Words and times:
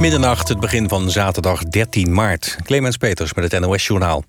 Middernacht, 0.00 0.48
het 0.48 0.60
begin 0.60 0.88
van 0.88 1.10
zaterdag 1.10 1.62
13 1.62 2.12
maart. 2.12 2.56
Clemens 2.64 2.96
Peters 2.96 3.34
met 3.34 3.52
het 3.52 3.60
NOS-journaal. 3.60 4.24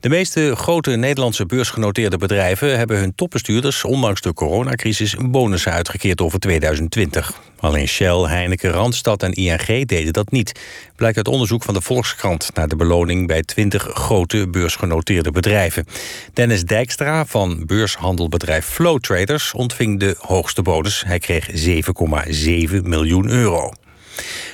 De 0.00 0.08
meeste 0.08 0.56
grote 0.56 0.90
Nederlandse 0.90 1.46
beursgenoteerde 1.46 2.16
bedrijven... 2.16 2.78
hebben 2.78 2.98
hun 2.98 3.14
topbestuurders 3.14 3.84
ondanks 3.84 4.20
de 4.20 4.32
coronacrisis... 4.32 5.16
bonussen 5.20 5.72
uitgekeerd 5.72 6.20
over 6.20 6.38
2020. 6.38 7.32
Alleen 7.60 7.88
Shell, 7.88 8.18
Heineken, 8.18 8.70
Randstad 8.70 9.22
en 9.22 9.32
ING 9.32 9.86
deden 9.86 10.12
dat 10.12 10.30
niet. 10.30 10.60
Blijkt 10.96 11.16
uit 11.16 11.28
onderzoek 11.28 11.62
van 11.62 11.74
de 11.74 11.82
Volkskrant... 11.82 12.50
naar 12.54 12.68
de 12.68 12.76
beloning 12.76 13.26
bij 13.26 13.42
20 13.42 13.82
grote 13.82 14.48
beursgenoteerde 14.48 15.30
bedrijven. 15.30 15.86
Dennis 16.32 16.64
Dijkstra 16.64 17.26
van 17.26 17.66
beurshandelbedrijf 17.66 18.66
Flow 18.66 18.98
Traders... 18.98 19.52
ontving 19.52 20.00
de 20.00 20.16
hoogste 20.18 20.62
bonus. 20.62 21.02
Hij 21.06 21.18
kreeg 21.18 21.50
7,7 21.50 22.82
miljoen 22.82 23.28
euro. 23.28 23.72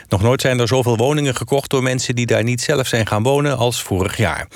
Nog 0.08 0.22
nooit 0.22 0.40
zijn 0.40 0.58
er 0.58 0.68
zoveel 0.68 0.96
woningen 0.96 1.34
gekocht 1.34 1.70
door 1.70 1.82
mensen 1.82 2.14
die 2.14 2.26
daar 2.26 2.42
niet 2.42 2.60
zelf 2.60 2.86
zijn 2.86 3.06
gaan 3.06 3.22
wonen 3.22 3.56
als 3.56 3.82
vorig 3.82 4.16
jaar. 4.16 4.48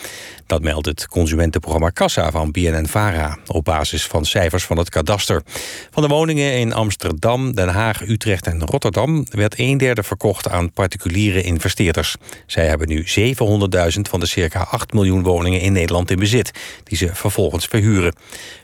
Dat 0.47 0.63
meldt 0.63 0.87
het 0.87 1.09
consumentenprogramma 1.09 1.91
Kassa 1.91 2.31
van 2.31 2.51
BNN-Vara... 2.51 3.39
op 3.47 3.65
basis 3.65 4.07
van 4.07 4.25
cijfers 4.25 4.65
van 4.65 4.79
het 4.79 4.89
kadaster. 4.89 5.43
Van 5.91 6.03
de 6.03 6.09
woningen 6.09 6.53
in 6.53 6.73
Amsterdam, 6.73 7.55
Den 7.55 7.69
Haag, 7.69 8.09
Utrecht 8.09 8.47
en 8.47 8.65
Rotterdam... 8.65 9.27
werd 9.31 9.59
een 9.59 9.79
derde 9.79 10.03
verkocht 10.03 10.49
aan 10.49 10.73
particuliere 10.73 11.43
investeerders. 11.43 12.17
Zij 12.47 12.67
hebben 12.67 12.89
nu 12.89 13.07
700.000 13.09 14.01
van 14.01 14.21
de 14.21 14.27
circa 14.27 14.67
8 14.71 14.93
miljoen 14.93 15.23
woningen 15.23 15.61
in 15.61 15.73
Nederland 15.73 16.11
in 16.11 16.19
bezit... 16.19 16.51
die 16.85 16.99
ze 16.99 17.15
vervolgens 17.15 17.67
verhuren. 17.67 18.15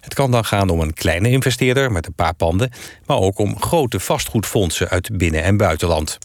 Het 0.00 0.14
kan 0.14 0.30
dan 0.30 0.44
gaan 0.44 0.70
om 0.70 0.80
een 0.80 0.94
kleine 0.94 1.30
investeerder 1.30 1.92
met 1.92 2.06
een 2.06 2.14
paar 2.14 2.34
panden... 2.34 2.70
maar 3.06 3.18
ook 3.18 3.38
om 3.38 3.60
grote 3.60 4.00
vastgoedfondsen 4.00 4.88
uit 4.88 5.16
binnen- 5.16 5.42
en 5.42 5.56
buitenland. 5.56 6.18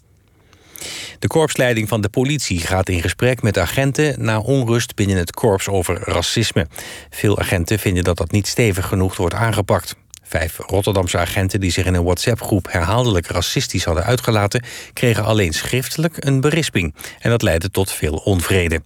De 1.20 1.28
korpsleiding 1.28 1.88
van 1.88 2.02
de 2.02 2.10
politie 2.10 2.60
gaat 2.60 2.90
in 2.90 3.02
gesprek 3.02 3.42
met 3.42 3.58
agenten... 3.58 4.23
na 4.23 4.40
onrust 4.40 4.95
binnen 4.95 5.17
het 5.17 5.31
korps 5.31 5.67
over 5.67 6.00
racisme. 6.03 6.67
Veel 7.09 7.40
agenten 7.40 7.80
vinden 7.80 8.03
dat 8.03 8.17
dat 8.17 8.31
niet 8.31 8.48
stevig 8.48 8.88
genoeg 8.88 9.18
wordt 9.18 9.36
aangepakt. 9.36 9.95
Vijf 10.30 10.58
Rotterdamse 10.58 11.18
agenten 11.18 11.59
die 11.59 11.72
zich 11.72 11.86
in 11.86 11.94
een 11.94 12.03
WhatsApp-groep 12.03 12.72
herhaaldelijk 12.72 13.28
racistisch 13.28 13.84
hadden 13.84 14.03
uitgelaten, 14.03 14.64
kregen 14.94 15.23
alleen 15.23 15.53
schriftelijk 15.53 16.26
een 16.26 16.42
berisping. 16.42 16.94
En 17.20 17.30
dat 17.30 17.42
leidde 17.42 17.72
tot 17.72 17.92
veel 17.92 18.16
onvrede. 18.16 18.81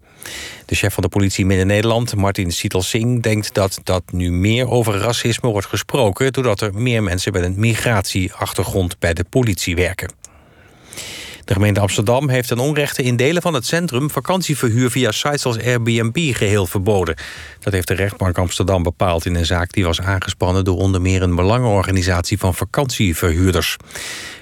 De 0.65 0.75
chef 0.75 0.93
van 0.93 1.03
de 1.03 1.09
politie 1.09 1.45
Midden-Nederland, 1.45 2.15
Martin 2.15 2.51
Sietelsing, 2.51 3.23
denkt 3.23 3.53
dat 3.53 3.79
dat 3.83 4.03
nu 4.11 4.31
meer 4.31 4.69
over 4.69 4.97
racisme 4.97 5.49
wordt 5.49 5.67
gesproken, 5.67 6.33
doordat 6.33 6.61
er 6.61 6.73
meer 6.73 7.03
mensen 7.03 7.31
met 7.31 7.43
een 7.43 7.59
migratieachtergrond 7.59 8.99
bij 8.99 9.13
de 9.13 9.25
politie 9.29 9.75
werken. 9.75 10.22
De 11.45 11.53
gemeente 11.53 11.79
Amsterdam 11.79 12.29
heeft 12.29 12.47
ten 12.47 12.59
onrechte 12.59 13.03
in 13.03 13.15
delen 13.15 13.41
van 13.41 13.53
het 13.53 13.65
centrum 13.65 14.09
vakantieverhuur 14.09 14.91
via 14.91 15.11
sites 15.11 15.45
als 15.45 15.59
Airbnb 15.59 16.35
geheel 16.35 16.65
verboden. 16.65 17.15
Dat 17.59 17.73
heeft 17.73 17.87
de 17.87 17.93
rechtbank 17.93 18.37
Amsterdam 18.37 18.83
bepaald 18.83 19.25
in 19.25 19.35
een 19.35 19.45
zaak 19.45 19.71
die 19.73 19.83
was 19.83 20.01
aangespannen 20.01 20.63
door 20.63 20.77
onder 20.77 21.01
meer 21.01 21.21
een 21.21 21.35
belangenorganisatie 21.35 22.37
van 22.37 22.55
vakantieverhuurders. 22.55 23.77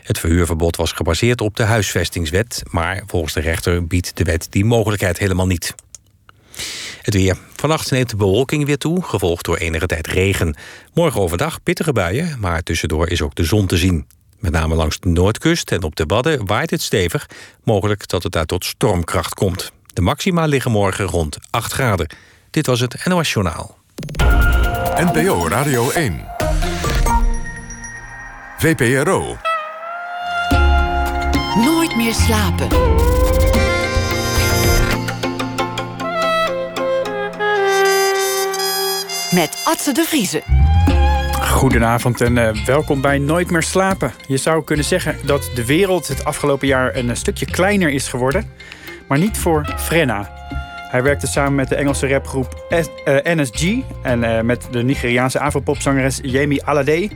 Het 0.03 0.19
verhuurverbod 0.19 0.75
was 0.75 0.91
gebaseerd 0.91 1.41
op 1.41 1.55
de 1.55 1.63
huisvestingswet, 1.63 2.63
maar 2.69 3.03
volgens 3.07 3.33
de 3.33 3.41
rechter 3.41 3.87
biedt 3.87 4.17
de 4.17 4.23
wet 4.23 4.47
die 4.49 4.65
mogelijkheid 4.65 5.17
helemaal 5.17 5.47
niet. 5.47 5.75
Het 7.01 7.13
weer. 7.13 7.37
Vannacht 7.55 7.91
neemt 7.91 8.09
de 8.09 8.15
bewolking 8.15 8.65
weer 8.65 8.77
toe, 8.77 9.03
gevolgd 9.03 9.45
door 9.45 9.57
enige 9.57 9.85
tijd 9.85 10.07
regen. 10.07 10.55
Morgen 10.93 11.21
overdag 11.21 11.63
pittige 11.63 11.93
buien, 11.93 12.39
maar 12.39 12.63
tussendoor 12.63 13.09
is 13.09 13.21
ook 13.21 13.35
de 13.35 13.43
zon 13.43 13.67
te 13.67 13.77
zien. 13.77 14.05
Met 14.41 14.51
name 14.51 14.75
langs 14.75 14.99
de 14.99 15.09
noordkust 15.09 15.71
en 15.71 15.83
op 15.83 15.95
de 15.95 16.03
Wadden 16.07 16.45
waait 16.45 16.69
het 16.69 16.81
stevig. 16.81 17.29
Mogelijk 17.63 18.07
dat 18.07 18.23
het 18.23 18.31
daar 18.31 18.45
tot 18.45 18.65
stormkracht 18.65 19.33
komt. 19.33 19.71
De 19.93 20.01
maxima 20.01 20.45
liggen 20.45 20.71
morgen 20.71 21.05
rond 21.05 21.37
8 21.49 21.73
graden. 21.73 22.09
Dit 22.49 22.65
was 22.65 22.79
het 22.79 23.05
NOS 23.05 23.33
Journaal. 23.33 23.77
NPO 24.95 25.47
Radio 25.47 25.89
1. 25.89 26.25
VPRO. 28.57 29.37
Nooit 31.55 31.95
meer 31.95 32.13
slapen. 32.13 32.67
Met 39.31 39.61
Atze 39.63 39.91
de 39.91 40.03
Vriezen. 40.07 40.60
Goedenavond 41.51 42.21
en 42.21 42.35
uh, 42.35 42.65
welkom 42.65 43.01
bij 43.01 43.17
Nooit 43.17 43.51
meer 43.51 43.63
slapen. 43.63 44.13
Je 44.27 44.37
zou 44.37 44.63
kunnen 44.63 44.85
zeggen 44.85 45.15
dat 45.25 45.51
de 45.55 45.65
wereld 45.65 46.07
het 46.07 46.25
afgelopen 46.25 46.67
jaar 46.67 46.95
een 46.95 47.17
stukje 47.17 47.45
kleiner 47.45 47.89
is 47.89 48.07
geworden. 48.07 48.51
Maar 49.07 49.17
niet 49.17 49.37
voor 49.37 49.73
Frenna. 49.77 50.29
Hij 50.89 51.03
werkte 51.03 51.27
samen 51.27 51.55
met 51.55 51.69
de 51.69 51.75
Engelse 51.75 52.07
rapgroep 52.07 52.65
uh, 52.69 52.79
NSG 53.23 53.77
en 54.01 54.45
met 54.45 54.67
de 54.71 54.83
Nigeriaanse 54.83 55.39
afropopzangeres 55.39 56.19
Yemi 56.23 56.59
Alade. 56.63 57.09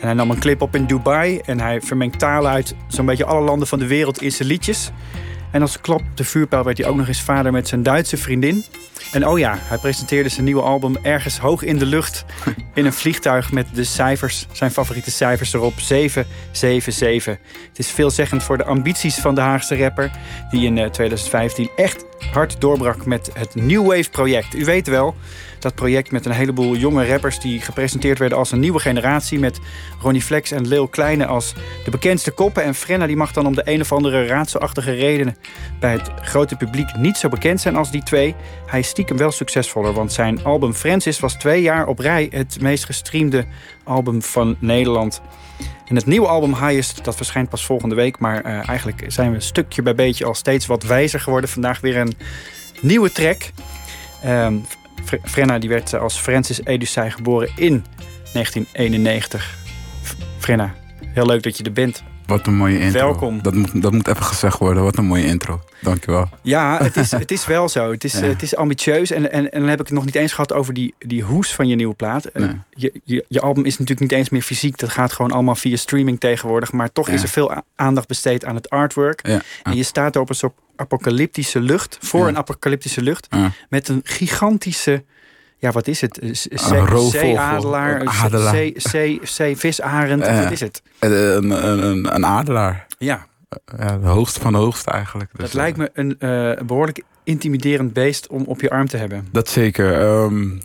En 0.00 0.06
hij 0.06 0.14
nam 0.14 0.30
een 0.30 0.38
clip 0.38 0.62
op 0.62 0.74
in 0.74 0.86
Dubai 0.86 1.40
en 1.44 1.60
hij 1.60 1.80
vermengt 1.80 2.18
talen 2.18 2.50
uit 2.50 2.74
zo'n 2.88 3.06
beetje 3.06 3.24
alle 3.24 3.44
landen 3.44 3.68
van 3.68 3.78
de 3.78 3.86
wereld 3.86 4.22
in 4.22 4.32
zijn 4.32 4.48
liedjes. 4.48 4.90
En 5.52 5.62
als 5.62 5.80
klap 5.80 6.02
de 6.14 6.24
vuurpijl 6.24 6.64
werd 6.64 6.78
hij 6.78 6.86
ook 6.86 6.96
nog 6.96 7.08
eens 7.08 7.22
vader 7.22 7.52
met 7.52 7.68
zijn 7.68 7.82
Duitse 7.82 8.16
vriendin. 8.16 8.64
En 9.12 9.26
oh 9.26 9.38
ja, 9.38 9.58
hij 9.58 9.78
presenteerde 9.78 10.28
zijn 10.28 10.44
nieuwe 10.44 10.62
album 10.62 10.96
ergens 11.02 11.38
hoog 11.38 11.62
in 11.62 11.78
de 11.78 11.86
lucht. 11.86 12.24
In 12.74 12.86
een 12.86 12.92
vliegtuig 12.92 13.52
met 13.52 13.66
de 13.74 13.84
cijfers, 13.84 14.46
zijn 14.52 14.70
favoriete 14.70 15.10
cijfers 15.10 15.52
erop. 15.52 15.80
777. 15.80 17.36
Het 17.68 17.78
is 17.78 17.90
veelzeggend 17.90 18.42
voor 18.42 18.56
de 18.56 18.64
ambities 18.64 19.14
van 19.14 19.34
de 19.34 19.40
Haagse 19.40 19.76
rapper. 19.76 20.10
Die 20.50 20.66
in 20.66 20.90
2015 20.90 21.70
eh, 21.76 21.84
echt 21.84 22.05
hard 22.18 22.60
doorbrak 22.60 23.06
met 23.06 23.30
het 23.34 23.54
New 23.54 23.86
Wave 23.86 24.10
project. 24.10 24.54
U 24.54 24.64
weet 24.64 24.86
wel, 24.88 25.14
dat 25.58 25.74
project 25.74 26.10
met 26.10 26.26
een 26.26 26.32
heleboel 26.32 26.76
jonge 26.76 27.06
rappers... 27.06 27.40
die 27.40 27.60
gepresenteerd 27.60 28.18
werden 28.18 28.38
als 28.38 28.52
een 28.52 28.60
nieuwe 28.60 28.78
generatie... 28.78 29.38
met 29.38 29.60
Ronnie 30.00 30.22
Flex 30.22 30.50
en 30.50 30.68
Lil 30.68 30.88
Kleine 30.88 31.26
als 31.26 31.54
de 31.84 31.90
bekendste 31.90 32.30
koppen. 32.30 32.62
En 32.62 32.74
Frenna 32.74 33.06
die 33.06 33.16
mag 33.16 33.32
dan 33.32 33.46
om 33.46 33.54
de 33.54 33.62
een 33.64 33.80
of 33.80 33.92
andere 33.92 34.26
raadselachtige 34.26 34.92
redenen... 34.92 35.36
bij 35.80 35.92
het 35.92 36.10
grote 36.20 36.56
publiek 36.56 36.96
niet 36.96 37.16
zo 37.16 37.28
bekend 37.28 37.60
zijn 37.60 37.76
als 37.76 37.90
die 37.90 38.02
twee. 38.02 38.34
Hij 38.66 38.78
is 38.78 38.88
stiekem 38.88 39.16
wel 39.16 39.30
succesvoller, 39.30 39.92
want 39.92 40.12
zijn 40.12 40.44
album 40.44 40.72
Francis... 40.72 41.20
was 41.20 41.34
twee 41.34 41.62
jaar 41.62 41.86
op 41.86 41.98
rij 41.98 42.26
het 42.30 42.60
meest 42.60 42.84
gestreamde 42.84 43.44
album 43.84 44.22
van 44.22 44.56
Nederland... 44.58 45.20
En 45.88 45.96
het 45.96 46.06
nieuwe 46.06 46.26
album 46.26 46.54
Highest, 46.54 47.04
dat 47.04 47.16
verschijnt 47.16 47.48
pas 47.48 47.64
volgende 47.64 47.94
week. 47.94 48.18
Maar 48.18 48.46
uh, 48.46 48.68
eigenlijk 48.68 49.04
zijn 49.06 49.32
we 49.32 49.40
stukje 49.40 49.82
bij 49.82 49.94
beetje 49.94 50.24
al 50.24 50.34
steeds 50.34 50.66
wat 50.66 50.82
wijzer 50.82 51.20
geworden. 51.20 51.50
Vandaag 51.50 51.80
weer 51.80 51.96
een 51.96 52.14
nieuwe 52.80 53.12
track. 53.12 53.50
Um, 54.24 54.64
Frenna 55.24 55.58
die 55.58 55.68
werd 55.68 55.94
als 55.94 56.18
Francis 56.18 56.64
Edusei 56.64 57.10
geboren 57.10 57.48
in 57.56 57.84
1991. 58.32 59.58
Frenna, 60.38 60.74
heel 61.04 61.26
leuk 61.26 61.42
dat 61.42 61.56
je 61.56 61.64
er 61.64 61.72
bent. 61.72 62.02
Wat 62.26 62.46
een 62.46 62.54
mooie 62.54 62.78
intro. 62.78 63.00
Welkom. 63.00 63.42
Dat 63.42 63.54
moet, 63.54 63.82
dat 63.82 63.92
moet 63.92 64.08
even 64.08 64.22
gezegd 64.22 64.58
worden. 64.58 64.82
Wat 64.82 64.96
een 64.96 65.04
mooie 65.04 65.26
intro. 65.26 65.60
Dankjewel. 65.80 66.28
Ja, 66.42 66.78
het 66.82 66.96
is, 66.96 67.10
het 67.10 67.30
is 67.30 67.46
wel 67.46 67.68
zo. 67.68 67.90
Het 67.90 68.04
is, 68.04 68.12
het 68.12 68.42
is 68.42 68.56
ambitieus. 68.56 69.10
En, 69.10 69.32
en, 69.32 69.52
en 69.52 69.60
dan 69.60 69.68
heb 69.68 69.80
ik 69.80 69.86
het 69.86 69.94
nog 69.94 70.04
niet 70.04 70.14
eens 70.14 70.32
gehad 70.32 70.52
over 70.52 70.74
die, 70.74 70.94
die 70.98 71.22
hoes 71.22 71.54
van 71.54 71.68
je 71.68 71.74
nieuwe 71.74 71.94
plaat. 71.94 72.28
Nee. 72.32 72.50
Je, 72.70 73.00
je, 73.04 73.24
je, 73.28 73.40
album 73.40 73.64
is 73.64 73.78
natuurlijk 73.78 74.10
niet 74.10 74.18
eens 74.18 74.28
meer 74.28 74.42
fysiek. 74.42 74.78
Dat 74.78 74.90
gaat 74.90 75.12
gewoon 75.12 75.30
allemaal 75.30 75.54
via 75.54 75.76
streaming 75.76 76.20
tegenwoordig. 76.20 76.72
Maar 76.72 76.92
toch 76.92 77.06
ja. 77.06 77.12
is 77.12 77.22
er 77.22 77.28
veel 77.28 77.62
aandacht 77.76 78.08
besteed 78.08 78.44
aan 78.44 78.54
het 78.54 78.70
artwork. 78.70 79.26
Ja. 79.26 79.40
En 79.62 79.76
je 79.76 79.82
staat 79.82 80.14
er 80.14 80.20
op 80.20 80.28
een 80.28 80.34
soort 80.34 80.54
apocalyptische 80.76 81.60
lucht. 81.60 81.98
Voor 82.00 82.28
een 82.28 82.36
apocalyptische 82.36 83.02
lucht. 83.02 83.28
Met 83.68 83.88
een 83.88 84.00
gigantische 84.04 85.04
ja, 85.58 85.70
wat 85.70 85.86
is 85.86 86.00
het? 86.00 86.18
Zeeadelaar, 87.10 88.02
visarend, 89.56 90.22
uh, 90.22 90.42
wat 90.42 90.52
is 90.52 90.60
het? 90.60 90.82
Een, 90.98 91.50
een, 91.50 92.14
een 92.14 92.26
adelaar. 92.26 92.86
Ja. 92.98 93.26
ja. 93.78 93.98
De 93.98 94.06
hoogste 94.06 94.40
van 94.40 94.52
de 94.52 94.58
hoogste 94.58 94.90
eigenlijk. 94.90 95.30
Dus, 95.32 95.44
dat 95.44 95.54
lijkt 95.54 95.76
me 95.76 95.90
een 95.92 96.16
uh, 96.18 96.66
behoorlijk 96.66 97.02
intimiderend 97.24 97.92
beest 97.92 98.28
om 98.28 98.44
op 98.44 98.60
je 98.60 98.70
arm 98.70 98.86
te 98.86 98.96
hebben. 98.96 99.28
Dat 99.32 99.48
zeker. 99.48 100.00
Um, 100.00 100.60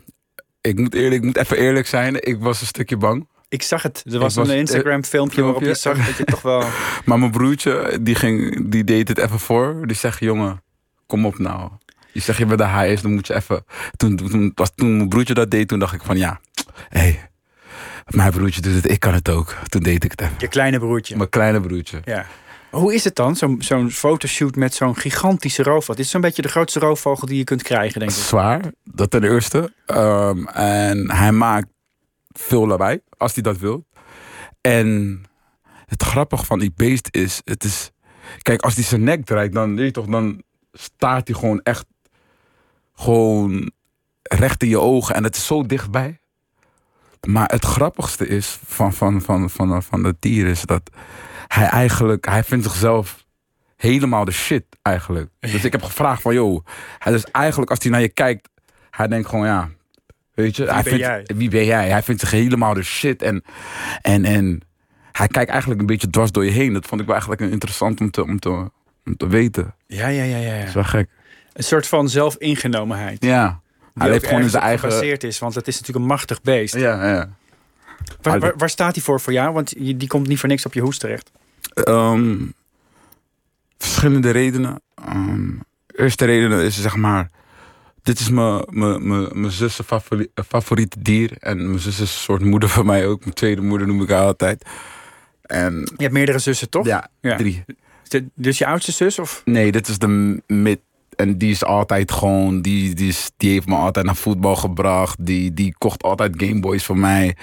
ik, 0.60 0.78
moet 0.78 0.94
eerlijk, 0.94 1.14
ik 1.14 1.22
moet 1.22 1.36
even 1.36 1.56
eerlijk 1.56 1.86
zijn, 1.86 2.26
ik 2.26 2.40
was 2.40 2.60
een 2.60 2.66
stukje 2.66 2.96
bang. 2.96 3.26
Ik 3.48 3.62
zag 3.62 3.82
het. 3.82 4.02
Er 4.12 4.18
was, 4.18 4.34
was 4.34 4.48
een 4.48 4.56
Instagram 4.56 5.04
filmpje 5.04 5.42
waarop 5.42 5.62
je 5.62 5.74
zag 5.74 6.06
dat 6.06 6.16
je 6.16 6.24
toch 6.24 6.42
wel... 6.42 6.64
maar 7.04 7.18
mijn 7.18 7.30
broertje, 7.30 7.98
die, 8.00 8.14
ging, 8.14 8.64
die 8.70 8.84
deed 8.84 9.08
het 9.08 9.18
even 9.18 9.38
voor. 9.38 9.86
Die 9.86 9.96
zegt, 9.96 10.18
jongen, 10.18 10.62
kom 11.06 11.26
op 11.26 11.38
nou 11.38 11.70
je 12.12 12.20
zegt 12.20 12.38
je 12.38 12.46
bent 12.46 12.58
de 12.58 12.64
HS, 12.64 13.02
dan 13.02 13.12
moet 13.12 13.26
je 13.26 13.34
even. 13.34 13.64
Toen, 13.96 14.16
toen, 14.16 14.52
was, 14.54 14.72
toen 14.74 14.96
mijn 14.96 15.08
broertje 15.08 15.34
dat 15.34 15.50
deed, 15.50 15.68
toen 15.68 15.78
dacht 15.78 15.94
ik 15.94 16.02
van 16.02 16.16
ja, 16.16 16.40
hé, 16.88 17.00
hey, 17.00 17.30
mijn 18.08 18.30
broertje 18.30 18.60
doet 18.60 18.74
het, 18.74 18.90
ik 18.90 19.00
kan 19.00 19.14
het 19.14 19.28
ook. 19.28 19.56
Toen 19.68 19.82
deed 19.82 20.04
ik 20.04 20.10
het 20.10 20.20
even. 20.20 20.34
Je 20.38 20.48
kleine 20.48 20.78
broertje. 20.78 21.16
Mijn 21.16 21.28
kleine 21.28 21.60
broertje. 21.60 22.00
Ja. 22.04 22.26
Hoe 22.70 22.94
is 22.94 23.04
het 23.04 23.14
dan, 23.14 23.36
zo'n 23.36 23.62
zo'n 23.62 23.90
fotoshoot 23.90 24.56
met 24.56 24.74
zo'n 24.74 24.96
gigantische 24.96 25.62
roofvogel? 25.62 25.94
Dit 25.94 26.04
is 26.04 26.10
zo'n 26.10 26.20
beetje 26.20 26.42
de 26.42 26.48
grootste 26.48 26.78
roofvogel 26.78 27.26
die 27.26 27.36
je 27.36 27.44
kunt 27.44 27.62
krijgen, 27.62 27.98
denk 27.98 28.10
ik. 28.10 28.16
Zwaar, 28.16 28.60
dat 28.84 29.10
ten 29.10 29.24
eerste. 29.24 29.72
Um, 29.86 30.48
en 30.48 31.10
hij 31.10 31.32
maakt 31.32 31.68
veel 32.30 32.66
lawaai, 32.66 33.00
als 33.16 33.34
hij 33.34 33.42
dat 33.42 33.58
wil. 33.58 33.86
En 34.60 35.20
het 35.86 36.02
grappige 36.02 36.44
van 36.44 36.58
die 36.58 36.72
beest 36.76 37.08
is, 37.10 37.40
het 37.44 37.64
is 37.64 37.92
Kijk, 38.42 38.62
als 38.62 38.74
hij 38.74 38.84
zijn 38.84 39.04
nek 39.04 39.24
draait, 39.24 39.52
dan, 39.52 39.76
weet 39.76 39.86
je 39.86 39.92
toch, 39.92 40.06
dan 40.06 40.42
staat 40.72 41.28
hij 41.28 41.36
gewoon 41.36 41.60
echt 41.62 41.86
gewoon 42.94 43.70
recht 44.22 44.62
in 44.62 44.68
je 44.68 44.80
ogen. 44.80 45.14
En 45.14 45.24
het 45.24 45.36
is 45.36 45.46
zo 45.46 45.66
dichtbij. 45.66 46.20
Maar 47.26 47.50
het 47.50 47.64
grappigste 47.64 48.26
is 48.26 48.58
van, 48.66 48.92
van, 48.92 49.22
van, 49.22 49.50
van, 49.50 49.82
van 49.82 50.04
het 50.04 50.16
dier 50.18 50.46
is 50.46 50.62
dat 50.62 50.90
hij 51.48 51.66
eigenlijk, 51.66 52.26
hij 52.26 52.44
vindt 52.44 52.64
zichzelf 52.64 53.24
helemaal 53.76 54.24
de 54.24 54.32
shit 54.32 54.64
eigenlijk. 54.82 55.30
Dus 55.40 55.64
ik 55.64 55.72
heb 55.72 55.82
gevraagd 55.82 56.22
van, 56.22 56.34
joh, 56.34 56.66
hij 56.98 57.12
dus 57.12 57.24
eigenlijk 57.24 57.70
als 57.70 57.82
hij 57.82 57.90
naar 57.90 58.00
je 58.00 58.08
kijkt, 58.08 58.48
hij 58.90 59.08
denkt 59.08 59.28
gewoon, 59.28 59.46
ja, 59.46 59.68
weet 60.34 60.56
je, 60.56 60.64
hij 60.64 60.74
ben 60.74 60.84
vindt, 60.84 60.98
jij? 60.98 61.24
wie 61.36 61.50
ben 61.50 61.64
jij? 61.64 61.88
Hij 61.88 62.02
vindt 62.02 62.20
zich 62.20 62.30
helemaal 62.30 62.74
de 62.74 62.82
shit 62.82 63.22
en, 63.22 63.44
en, 64.02 64.24
en 64.24 64.60
hij 65.12 65.28
kijkt 65.28 65.50
eigenlijk 65.50 65.80
een 65.80 65.86
beetje 65.86 66.10
dwars 66.10 66.32
door 66.32 66.44
je 66.44 66.50
heen. 66.50 66.72
Dat 66.72 66.86
vond 66.86 67.00
ik 67.00 67.06
wel 67.06 67.16
eigenlijk 67.16 67.52
interessant 67.52 68.00
om 68.00 68.10
te, 68.10 68.22
om 68.22 68.38
te, 68.38 68.70
om 69.04 69.16
te 69.16 69.26
weten. 69.28 69.74
Ja, 69.86 70.08
ja, 70.08 70.22
ja, 70.22 70.36
ja. 70.36 70.56
Dat 70.58 70.66
is 70.66 70.66
ja. 70.66 70.74
wel 70.74 70.84
gek. 70.84 71.08
Een 71.52 71.64
soort 71.64 71.86
van 71.86 72.08
zelfingenomenheid. 72.08 73.24
Ja. 73.24 73.60
Hij 73.94 74.08
leeft 74.10 74.26
gewoon 74.26 74.42
in 74.42 74.50
zijn 74.50 74.62
eigen... 74.62 74.88
gebaseerd 74.88 75.24
is, 75.24 75.38
want 75.38 75.54
het 75.54 75.68
is 75.68 75.74
natuurlijk 75.78 76.04
een 76.04 76.10
machtig 76.10 76.42
beest. 76.42 76.74
Ja, 76.74 77.08
ja. 77.08 77.28
Waar, 78.22 78.40
waar, 78.40 78.52
waar 78.56 78.70
staat 78.70 78.94
hij 78.94 79.04
voor 79.04 79.20
voor 79.20 79.32
jou? 79.32 79.52
Want 79.52 79.74
die 79.78 80.06
komt 80.06 80.26
niet 80.28 80.38
voor 80.38 80.48
niks 80.48 80.66
op 80.66 80.74
je 80.74 80.80
hoes 80.80 80.98
terecht. 80.98 81.30
Ehm, 81.74 82.36
verschillende 83.78 84.30
redenen. 84.30 84.80
Ehm, 84.94 85.50
eerste 85.96 86.24
reden 86.24 86.60
is 86.62 86.80
zeg 86.80 86.96
maar. 86.96 87.30
Dit 88.02 88.20
is 88.20 88.28
mijn- 88.30 88.64
mijn 88.70 89.08
mijn- 89.08 89.28
mijn 89.40 89.52
zus' 89.52 89.80
favori- 89.86 90.28
favoriete 90.48 91.02
dier. 91.02 91.32
En 91.38 91.66
mijn 91.66 91.78
zus 91.78 91.92
is 91.94 92.00
een 92.00 92.06
soort 92.06 92.42
moeder 92.44 92.68
van 92.68 92.86
mij 92.86 93.06
ook. 93.06 93.20
Mijn 93.20 93.34
tweede 93.34 93.60
moeder 93.60 93.86
noem 93.86 94.02
ik 94.02 94.08
haar 94.08 94.24
altijd. 94.24 94.64
En 95.42 95.74
Je 95.74 96.02
hebt 96.02 96.12
meerdere 96.12 96.38
zussen, 96.38 96.70
toch? 96.70 96.86
ja, 96.86 97.08
Ja. 97.20 97.36
drie. 97.36 97.64
De- 98.08 98.26
Dus 98.34 98.58
je 98.58 98.66
oudste 98.66 98.92
zus? 98.92 99.18
Of? 99.18 99.42
Nee, 99.44 99.72
dit 99.72 99.88
is 99.88 99.98
de 99.98 100.40
mid. 100.46 100.80
En 101.22 101.38
die 101.38 101.50
is 101.50 101.64
altijd 101.64 102.12
gewoon. 102.12 102.62
Die, 102.62 102.94
die, 102.94 103.08
is, 103.08 103.30
die 103.36 103.50
heeft 103.50 103.66
me 103.66 103.74
altijd 103.76 104.06
naar 104.06 104.16
voetbal 104.16 104.56
gebracht. 104.56 105.26
Die, 105.26 105.52
die 105.54 105.74
kocht 105.78 106.02
altijd 106.02 106.32
Gameboys 106.36 106.84
voor 106.84 106.98
mij. 106.98 107.36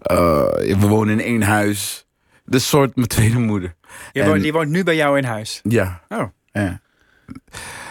Eh, 0.00 0.16
we 0.52 0.86
wonen 0.88 1.20
in 1.20 1.24
één 1.26 1.42
huis. 1.42 2.06
De 2.44 2.58
soort 2.58 2.96
mijn 2.96 3.08
tweede 3.08 3.38
moeder. 3.38 3.74
Je 4.12 4.20
En- 4.22 4.28
woont, 4.28 4.42
die 4.42 4.52
woont 4.52 4.68
nu 4.68 4.82
bij 4.82 4.96
jou 4.96 5.18
in 5.18 5.24
huis. 5.24 5.60
Ja. 5.62 6.02
Oh. 6.08 6.24
Ja. 6.52 6.80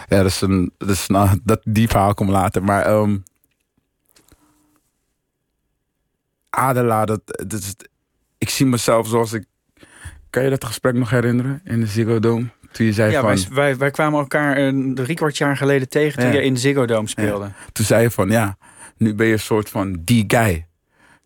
Ja, 0.08 0.16
dat 0.16 0.26
is 0.26 0.40
een. 0.40 0.72
Dat 0.78 0.88
is, 0.88 1.06
nou, 1.06 1.38
dat, 1.44 1.60
die 1.64 1.88
verhaal 1.88 2.14
komt 2.14 2.30
later. 2.30 2.64
Maar. 2.64 2.82
ehm 2.84 3.16
Adela, 6.50 7.04
dat, 7.04 7.20
dat 7.24 7.52
is, 7.60 7.74
ik 8.38 8.48
zie 8.48 8.66
mezelf 8.66 9.08
zoals 9.08 9.32
ik. 9.32 9.44
Kan 10.30 10.42
je 10.42 10.50
dat 10.50 10.64
gesprek 10.64 10.94
nog 10.94 11.10
herinneren 11.10 11.60
in 11.64 11.80
de 11.80 11.86
Ziggo 11.86 12.18
Dome? 12.18 12.46
Toen 12.72 12.86
je 12.86 12.92
zei 12.92 13.10
Ja, 13.12 13.20
van. 13.20 13.28
wij, 13.28 13.46
wij, 13.50 13.76
wij 13.76 13.90
kwamen 13.90 14.18
elkaar 14.20 14.56
een 14.58 14.94
drie 14.94 15.16
kwart 15.16 15.36
jaar 15.36 15.56
geleden 15.56 15.88
tegen 15.88 16.18
toen 16.22 16.32
Ja. 16.32 16.38
je 16.38 16.42
in 16.44 16.54
de 16.54 16.60
Ziggo 16.60 16.86
Dome 16.86 17.08
speelde. 17.08 17.50
Toen 17.72 17.84
zei 17.84 18.02
je 18.02 18.10
van 18.10 18.30
ja, 18.30 18.56
nu 18.96 19.14
ben 19.14 19.26
je 19.26 19.32
een 19.32 19.38
soort 19.38 19.68
van 19.68 20.00
die 20.04 20.24
guy. 20.26 20.66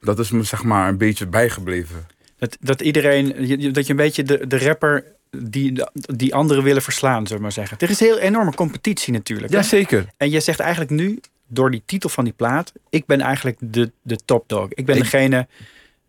Dat 0.01 0.19
is 0.19 0.31
me 0.31 0.43
zeg 0.43 0.63
maar 0.63 0.89
een 0.89 0.99
beetje 0.99 1.27
bijgebleven. 1.27 2.07
Dat, 2.39 2.57
dat 2.61 2.81
iedereen, 2.81 3.29
dat 3.73 3.85
je 3.87 3.91
een 3.91 3.97
beetje 3.97 4.23
de, 4.23 4.47
de 4.47 4.59
rapper 4.59 5.05
die, 5.37 5.83
die 5.95 6.35
anderen 6.35 6.63
willen 6.65 6.83
verslaan, 6.83 7.21
zullen 7.23 7.37
we 7.37 7.43
maar 7.43 7.53
zeggen. 7.53 7.77
Er 7.81 7.91
is 7.91 8.01
een 8.01 8.07
heel 8.07 8.19
enorme 8.19 8.55
competitie 8.55 9.13
natuurlijk. 9.13 9.51
hè? 9.53 9.57
Jazeker. 9.59 10.07
En 10.17 10.31
je 10.31 10.41
zegt 10.41 10.61
eigenlijk 10.61 10.91
nu, 10.91 11.21
door 11.47 11.71
die 11.71 11.83
titel 11.87 12.09
van 12.09 12.25
die 12.25 12.33
plaat, 12.33 12.73
ik 12.91 13.07
ben 13.07 13.21
eigenlijk 13.21 13.57
de, 13.61 13.91
de 14.03 14.17
topdog. 14.25 14.67
Ik 14.73 14.87
ben 14.87 14.97
Ik- 14.97 15.03
degene 15.03 15.47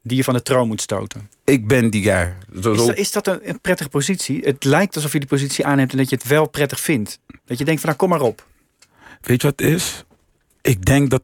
die 0.03 0.17
je 0.17 0.23
van 0.23 0.33
de 0.33 0.41
troon 0.41 0.67
moet 0.67 0.81
stoten. 0.81 1.29
Ik 1.43 1.67
ben 1.67 1.89
die 1.89 2.03
guy. 2.03 2.33
Zo, 2.61 2.71
Is 2.73 2.85
zo- 2.85 2.91
is 2.91 3.11
dat 3.11 3.27
een, 3.27 3.49
een 3.49 3.61
prettige 3.61 3.89
positie? 3.89 4.39
Het 4.43 4.63
lijkt 4.63 4.95
alsof 4.95 5.11
je 5.13 5.19
die 5.19 5.27
positie 5.27 5.65
aanneemt 5.65 5.91
en 5.91 5.97
dat 5.97 6.09
je 6.09 6.15
het 6.15 6.27
wel 6.27 6.49
prettig 6.49 6.79
vindt. 6.79 7.19
Dat 7.45 7.57
je 7.57 7.65
denkt 7.65 7.81
van 7.81 7.89
nou 7.89 8.01
kom 8.01 8.09
maar 8.09 8.21
op. 8.27 8.47
Weet 9.21 9.41
je 9.41 9.47
wat 9.47 9.59
het 9.59 9.69
is? 9.69 10.03
Ik 10.61 10.85
denk 10.85 11.09
dat 11.09 11.23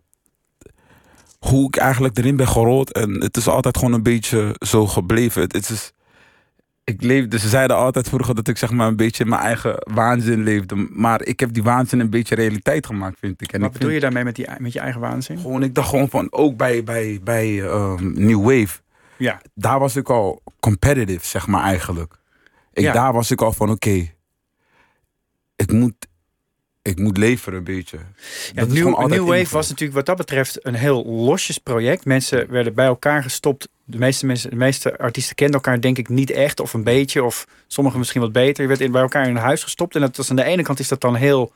hoe 1.40 1.68
ik 1.68 1.76
eigenlijk 1.76 2.18
erin 2.18 2.36
ben 2.36 2.48
gerold 2.48 2.92
en 2.94 3.22
het 3.22 3.38
is 3.38 3.48
altijd 3.48 3.78
gewoon 3.78 3.94
een 3.94 4.04
beetje 4.04 4.56
zo 4.60 4.88
gebleven. 4.88 5.42
Het, 5.42 5.54
het 5.54 5.70
is, 5.70 5.92
ik 6.90 7.02
leefde, 7.02 7.40
ze 7.40 7.50
zeiden 7.50 7.76
altijd 7.76 8.10
vroeger 8.10 8.36
dat 8.36 8.48
ik 8.48 8.58
zeg 8.58 8.72
maar 8.72 8.88
een 8.88 8.96
beetje 8.96 9.26
mijn 9.26 9.42
eigen 9.42 9.76
waanzin 9.94 10.44
leefde. 10.44 10.76
Maar 10.92 11.24
ik 11.24 11.40
heb 11.40 11.54
die 11.54 11.64
waanzin 11.64 12.00
een 12.00 12.10
beetje 12.10 12.36
realiteit 12.36 12.86
gemaakt, 12.86 13.20
vind 13.20 13.42
ik. 13.42 13.52
En 13.52 13.60
Wat 13.60 13.70
ik 13.70 13.78
bedoel 13.78 13.94
je 13.94 14.00
daarmee 14.00 14.24
met, 14.24 14.36
die, 14.36 14.48
met 14.58 14.74
je 14.74 14.80
eigen 14.80 15.02
waanzin? 15.02 15.40
Gewoon, 15.40 15.64
ik 15.64 15.76
dacht 15.76 15.90
gewoon 15.90 16.10
van, 16.10 16.28
ook 16.32 16.58
bij, 16.58 16.84
bij, 16.84 17.20
bij 17.24 17.64
ehm, 17.64 18.12
New 18.26 18.42
Wave, 18.44 18.80
Ja, 19.18 19.42
daar 19.54 19.80
was 19.80 19.96
ik 19.96 20.10
al 20.10 20.42
competitive, 20.60 21.26
zeg 21.26 21.48
maar 21.48 21.64
eigenlijk. 21.64 22.18
Ik, 22.74 22.84
Ja. 22.84 22.94
Daar 22.94 23.14
was 23.14 23.32
ik 23.32 23.42
al 23.42 23.54
van, 23.54 23.70
oké, 23.70 24.08
ik, 25.56 25.72
moet, 25.72 26.08
ik 26.82 27.00
moet 27.00 27.18
leveren 27.18 27.58
een 27.58 27.64
beetje. 27.64 27.98
Ja, 28.54 28.66
New, 28.66 29.08
New 29.08 29.28
Wave 29.28 29.50
was 29.50 29.68
natuurlijk 29.70 29.98
wat 29.98 30.06
dat 30.06 30.18
betreft 30.18 30.66
een 30.66 30.74
heel 30.76 31.06
losjes 31.06 31.58
project. 31.58 32.06
Mensen 32.06 32.52
werden 32.52 32.74
bij 32.74 32.86
elkaar 32.86 33.24
gestopt. 33.24 33.68
De 33.84 33.98
meeste, 33.98 34.26
mensen, 34.26 34.50
de 34.50 34.56
meeste 34.56 34.98
artiesten 34.98 35.36
kenden 35.36 35.56
elkaar 35.56 35.82
denk 35.82 35.98
ik 35.98 36.10
niet 36.10 36.32
echt 36.32 36.60
of 36.60 36.74
een 36.74 36.84
beetje. 36.84 37.24
Of 37.24 37.48
sommigen 37.68 38.00
misschien 38.00 38.22
wat 38.22 38.32
beter. 38.32 38.62
Je 38.62 38.68
werd 38.68 38.82
in, 38.82 38.92
bij 38.92 39.02
elkaar 39.02 39.24
in 39.24 39.30
een 39.36 39.42
huis 39.42 39.64
gestopt. 39.64 39.96
En 39.96 40.02
dat 40.02 40.18
was 40.18 40.30
aan 40.30 40.36
de 40.36 40.44
ene 40.44 40.64
kant 40.64 40.80
is 40.80 40.88
dat 40.88 41.02
dan 41.02 41.16
heel 41.16 41.52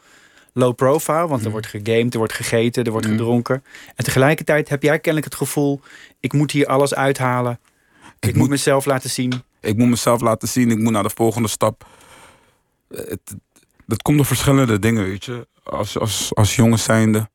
low 0.54 0.75
profile. 0.75 1.28
Want 1.28 1.46
er 1.46 1.52
wordt 1.52 1.68
gegamed, 1.68 2.14
er 2.14 2.19
wordt 2.19 2.34
gegeten, 2.34 2.84
er 2.84 2.92
wordt 2.92 3.06
Mm. 3.08 3.12
gedronken. 3.12 3.64
En 3.96 4.04
tegelijkertijd 4.04 4.69
heb 4.69 4.84
jij 4.84 5.00
kennelijk 5.00 5.26
het 5.26 5.36
gevoel... 5.36 5.81
ik 6.19 6.34
moet 6.34 6.52
hier 6.52 6.66
alles 6.68 6.94
uithalen. 6.94 7.60
Ik, 8.19 8.30
moet 8.30 8.36
moet- 8.36 8.50
mezelf 8.50 8.86
laten 8.86 9.10
zien. 9.10 9.44
Ik 9.62 9.78
moet 9.78 9.90
mezelf 9.90 10.22
laten 10.22 10.48
zien, 10.48 10.72
ik 10.72 10.78
moet 10.78 10.92
naar 10.92 11.04
de 11.04 11.12
volgende 11.16 11.48
stap. 11.48 11.86
Het, 12.96 13.36
dat 13.85 14.01
komt 14.01 14.18
door 14.18 14.25
verschillende 14.25 14.80
dingen, 14.80 15.03
weet 15.03 15.25
je. 15.25 15.47
Als, 15.63 15.97
als, 16.00 16.35
als 16.35 16.56
jongens 16.56 16.83
zijnde. 16.83 17.30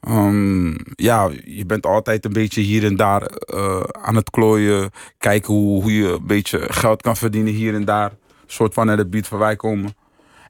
Ehm, 0.00 0.74
ja, 0.94 1.30
je 1.44 1.64
bent 1.66 1.86
altijd 1.86 2.24
een 2.24 2.32
beetje 2.32 2.60
hier 2.60 2.84
en 2.84 2.96
daar 2.96 3.22
eh, 3.22 3.80
aan 3.80 4.16
het 4.16 4.30
klooien. 4.30 4.90
Kijken 5.18 5.54
hoe, 5.54 5.82
hoe 5.82 5.94
je 5.94 6.08
een 6.08 6.26
beetje 6.26 6.72
geld 6.72 7.02
kan 7.02 7.16
verdienen 7.16 7.52
hier 7.52 7.74
en 7.74 7.84
daar. 7.84 8.12
soort 8.46 8.74
van 8.74 8.86
naar 8.86 8.96
de 8.96 9.06
buurt 9.06 9.28
waar 9.28 9.40
wij 9.40 9.56
komen. 9.56 9.94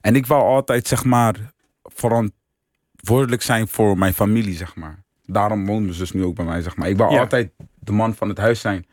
En 0.01 0.15
ik 0.15 0.25
wou 0.25 0.41
altijd, 0.43 0.87
zeg 0.87 1.03
maar, 1.03 1.35
verantwoordelijk 1.83 3.41
zijn 3.41 3.67
voor 3.67 3.97
mijn 3.97 4.13
familie, 4.13 4.55
zeg 4.55 4.75
maar. 4.75 5.03
Daarom 5.25 5.65
woont 5.65 5.81
mijn 5.83 5.93
zus 5.93 6.11
nu 6.11 6.23
ook 6.23 6.35
bij 6.35 6.45
mij, 6.45 6.61
zeg 6.61 6.75
maar. 6.75 6.89
Ik 6.89 6.97
wou 6.97 7.13
Ja. 7.13 7.19
altijd 7.19 7.51
de 7.79 7.91
man 7.91 8.15
van 8.15 8.29
het 8.29 8.37
huis 8.37 8.59
zijn. 8.59 8.85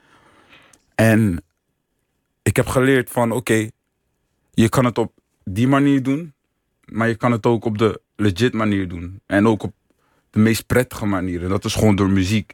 En 0.94 1.44
ik 2.42 2.56
heb 2.56 2.66
geleerd 2.66 3.10
van, 3.10 3.32
oké, 3.32 3.68
je 4.50 4.68
kan 4.68 4.84
het 4.84 4.98
op 4.98 5.12
die 5.44 5.68
manier 5.68 6.02
doen, 6.02 6.32
maar 6.84 7.08
je 7.08 7.14
kan 7.14 7.32
het 7.32 7.46
ook 7.46 7.64
op 7.64 7.78
de 7.78 8.00
legit 8.16 8.52
manier 8.52 8.88
doen. 8.88 9.20
En 9.26 9.46
ook 9.46 9.62
op 9.62 9.74
de 10.30 10.38
meest 10.38 10.66
prettige 10.66 11.06
manier. 11.06 11.42
En 11.42 11.48
dat 11.48 11.64
is 11.64 11.74
gewoon 11.74 11.96
door 11.96 12.10
muziek. 12.10 12.52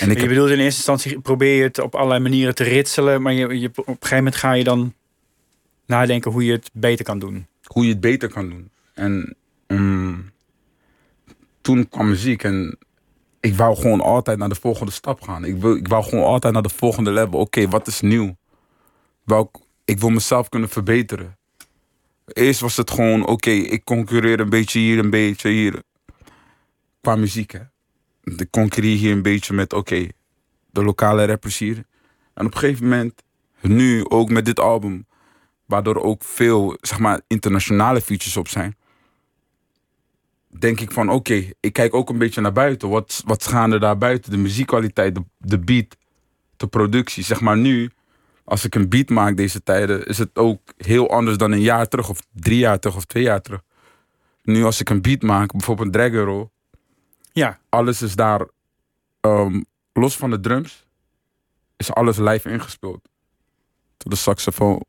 En 0.00 0.08
ik 0.08 0.14
je 0.14 0.20
heb, 0.20 0.28
bedoelt 0.28 0.50
in 0.50 0.58
eerste 0.58 0.92
instantie 0.92 1.20
probeer 1.20 1.56
je 1.56 1.62
het 1.62 1.78
op 1.78 1.94
allerlei 1.94 2.20
manieren 2.20 2.54
te 2.54 2.64
ritselen. 2.64 3.22
Maar 3.22 3.32
je, 3.32 3.60
je, 3.60 3.68
op 3.68 3.76
een 3.76 3.84
gegeven 3.84 4.16
moment 4.16 4.36
ga 4.36 4.52
je 4.52 4.64
dan 4.64 4.94
nadenken 5.86 6.30
hoe 6.30 6.44
je 6.44 6.52
het 6.52 6.70
beter 6.72 7.04
kan 7.04 7.18
doen. 7.18 7.46
hoe 7.64 7.84
je 7.84 7.90
het 7.90 8.00
beter 8.00 8.28
kan 8.28 8.48
doen. 8.48 8.70
En 8.94 9.36
mm, 9.66 10.30
toen 11.60 11.88
kwam 11.88 12.08
muziek 12.08 12.42
en 12.42 12.78
ik 13.40 13.54
wou 13.54 13.76
gewoon 13.76 14.00
altijd 14.00 14.38
naar 14.38 14.48
de 14.48 14.54
volgende 14.54 14.92
stap 14.92 15.20
gaan. 15.20 15.44
Ik, 15.44 15.56
wil, 15.56 15.76
ik 15.76 15.88
wou 15.88 16.04
gewoon 16.04 16.24
altijd 16.24 16.52
naar 16.52 16.62
de 16.62 16.68
volgende 16.68 17.10
level. 17.10 17.40
Oké, 17.40 17.68
wat 17.68 17.86
is 17.86 18.00
nieuw? 18.00 18.36
Wou, 19.24 19.48
ik 19.84 19.98
wil 19.98 20.10
mezelf 20.10 20.48
kunnen 20.48 20.68
verbeteren. 20.68 21.38
Eerst 22.32 22.60
was 22.60 22.76
het 22.76 22.90
gewoon, 22.90 23.26
oké, 23.26 23.50
ik 23.50 23.84
concurreer 23.84 24.40
een 24.40 24.48
beetje 24.48 24.78
hier, 24.78 24.98
een 24.98 25.10
beetje 25.10 25.48
hier. 25.48 25.82
Qua 27.00 27.16
muziek, 27.16 27.50
hè. 27.50 27.60
Ik 28.36 28.50
concurreer 28.50 28.96
hier 28.96 29.12
een 29.12 29.22
beetje 29.22 29.54
met, 29.54 29.72
oké, 29.72 30.08
de 30.70 30.84
lokale 30.84 31.24
rappers 31.24 31.58
hier. 31.58 31.84
En 32.34 32.46
op 32.46 32.52
een 32.52 32.58
gegeven 32.58 32.84
moment, 32.84 33.22
nu 33.60 34.08
ook 34.08 34.30
met 34.30 34.44
dit 34.44 34.60
album, 34.60 35.06
waardoor 35.66 36.02
ook 36.02 36.24
veel 36.24 36.76
zeg 36.80 36.98
maar, 36.98 37.20
internationale 37.26 38.00
features 38.00 38.36
op 38.36 38.48
zijn. 38.48 38.76
Denk 40.58 40.80
ik 40.80 40.92
van 40.92 41.10
oké, 41.10 41.50
ik 41.60 41.72
kijk 41.72 41.94
ook 41.94 42.08
een 42.08 42.18
beetje 42.18 42.40
naar 42.40 42.52
buiten. 42.52 42.88
Wat, 42.88 43.22
wat 43.26 43.46
gaan 43.46 43.72
er 43.72 43.80
daar 43.80 43.98
buiten? 43.98 44.30
De 44.30 44.36
muziekkwaliteit, 44.36 45.14
de, 45.14 45.24
de 45.38 45.58
beat, 45.58 45.96
de 46.56 46.66
productie. 46.66 47.24
Zeg 47.24 47.40
maar 47.40 47.56
nu, 47.56 47.90
als 48.50 48.64
ik 48.64 48.74
een 48.74 48.88
beat 48.88 49.08
maak 49.08 49.36
deze 49.36 49.62
tijden, 49.62 50.04
is 50.06 50.18
het 50.18 50.30
ook 50.38 50.60
heel 50.76 51.10
anders 51.10 51.36
dan 51.36 51.52
een 51.52 51.60
jaar 51.60 51.88
terug, 51.88 52.08
of 52.08 52.20
drie 52.32 52.58
jaar 52.58 52.78
terug, 52.78 52.96
of 52.96 53.04
twee 53.04 53.22
jaar 53.22 53.40
terug. 53.40 53.60
Nu 54.42 54.64
als 54.64 54.80
ik 54.80 54.90
een 54.90 55.02
beat 55.02 55.22
maak, 55.22 55.52
bijvoorbeeld 55.52 55.92
Drag 55.92 56.12
Roll, 56.12 56.48
Ja, 57.32 57.58
alles 57.68 58.02
is 58.02 58.14
daar, 58.16 58.40
ehm, 59.20 59.60
los 59.92 60.16
van 60.16 60.30
de 60.30 60.40
drums, 60.40 60.86
is 61.76 61.92
alles 61.92 62.16
live 62.18 62.50
ingespeeld. 62.50 63.00
Tot 63.96 64.10
de 64.12 64.18
saxofoon. 64.18 64.84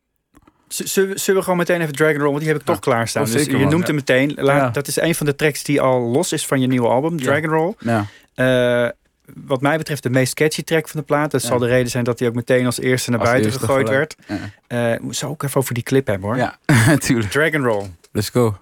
Z- 0.68 0.80
Zullen 0.80 1.10
we, 1.10 1.18
zullen 1.18 1.40
we 1.40 1.44
gewoon 1.44 1.60
meteen 1.60 1.82
even 1.82 1.94
Dragon 1.96 2.18
Roll, 2.20 2.26
want 2.30 2.40
die 2.40 2.48
heb 2.48 2.60
ik 2.60 2.66
toch 2.66 2.80
klaarstaan. 2.80 3.24
dus 3.24 3.32
zeker, 3.32 3.52
je 3.56 3.62
man. 3.64 3.72
noemt 3.72 3.88
hem 3.88 3.96
meteen. 3.96 4.34
Laat, 4.36 4.46
Ja. 4.58 4.70
Dat 4.70 4.88
is 4.88 4.96
een 5.02 5.16
van 5.16 5.26
de 5.26 5.36
tracks 5.36 5.64
die 5.64 5.82
al 5.82 6.00
los 6.02 6.32
is 6.34 6.46
van 6.46 6.62
je 6.62 6.68
nieuwe 6.68 6.88
album, 6.88 7.18
Ja. 7.18 7.24
Dragon 7.24 7.50
Roll. 7.50 7.74
Ja. 7.80 8.06
Eh, 8.34 8.90
wat 9.36 9.62
mij 9.62 9.78
betreft 9.78 10.04
de 10.04 10.10
meest 10.10 10.34
catchy 10.34 10.64
track 10.64 10.88
van 10.88 11.00
de 11.00 11.06
plaat. 11.06 11.32
Dat 11.32 11.42
Ja. 11.42 11.48
zal 11.48 11.60
de 11.60 11.68
reden 11.68 11.90
zijn 11.92 12.04
dat 12.04 12.20
hij 12.20 12.28
ook 12.28 12.36
meteen 12.36 12.66
als 12.66 12.80
eerste 12.80 13.10
naar 13.10 13.20
Als 13.20 13.30
buiten 13.30 13.52
gegooid 13.52 13.90
werd. 13.90 14.16
Ja, 14.28 14.38
Eh 14.68 15.00
zou 15.10 15.32
ook 15.32 15.44
even 15.44 15.60
over 15.62 15.74
die 15.74 15.84
clip 15.84 16.08
hebben 16.08 16.28
hoor. 16.30 16.38
ja 16.38 16.58
tuurlijk. 16.98 17.32
Dragon 17.32 17.64
Roll. 17.64 17.86
Let's 18.12 18.30
go. 18.30 18.58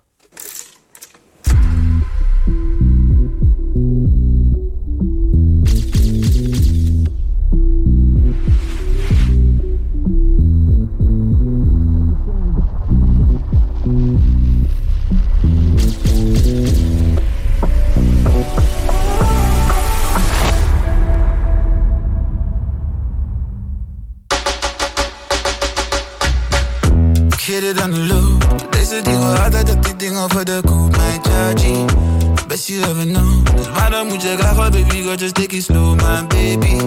Dingen 30.20 30.30
voor 30.30 30.46
de 30.46 30.62
koop, 30.66 30.98
mijn 30.98 31.22
chargy. 31.24 31.86
Best 32.48 32.68
you 32.68 32.82
ever 32.82 33.06
know. 33.06 33.56
Dus 33.56 33.70
waarom 33.70 34.08
moet 34.08 34.22
je 34.22 34.36
graag 34.38 34.56
baby, 34.56 35.02
girl, 35.02 35.16
just 35.16 35.34
take 35.34 35.56
it 35.56 35.64
slow, 35.64 35.96
my 35.96 36.28
baby. 36.28 36.82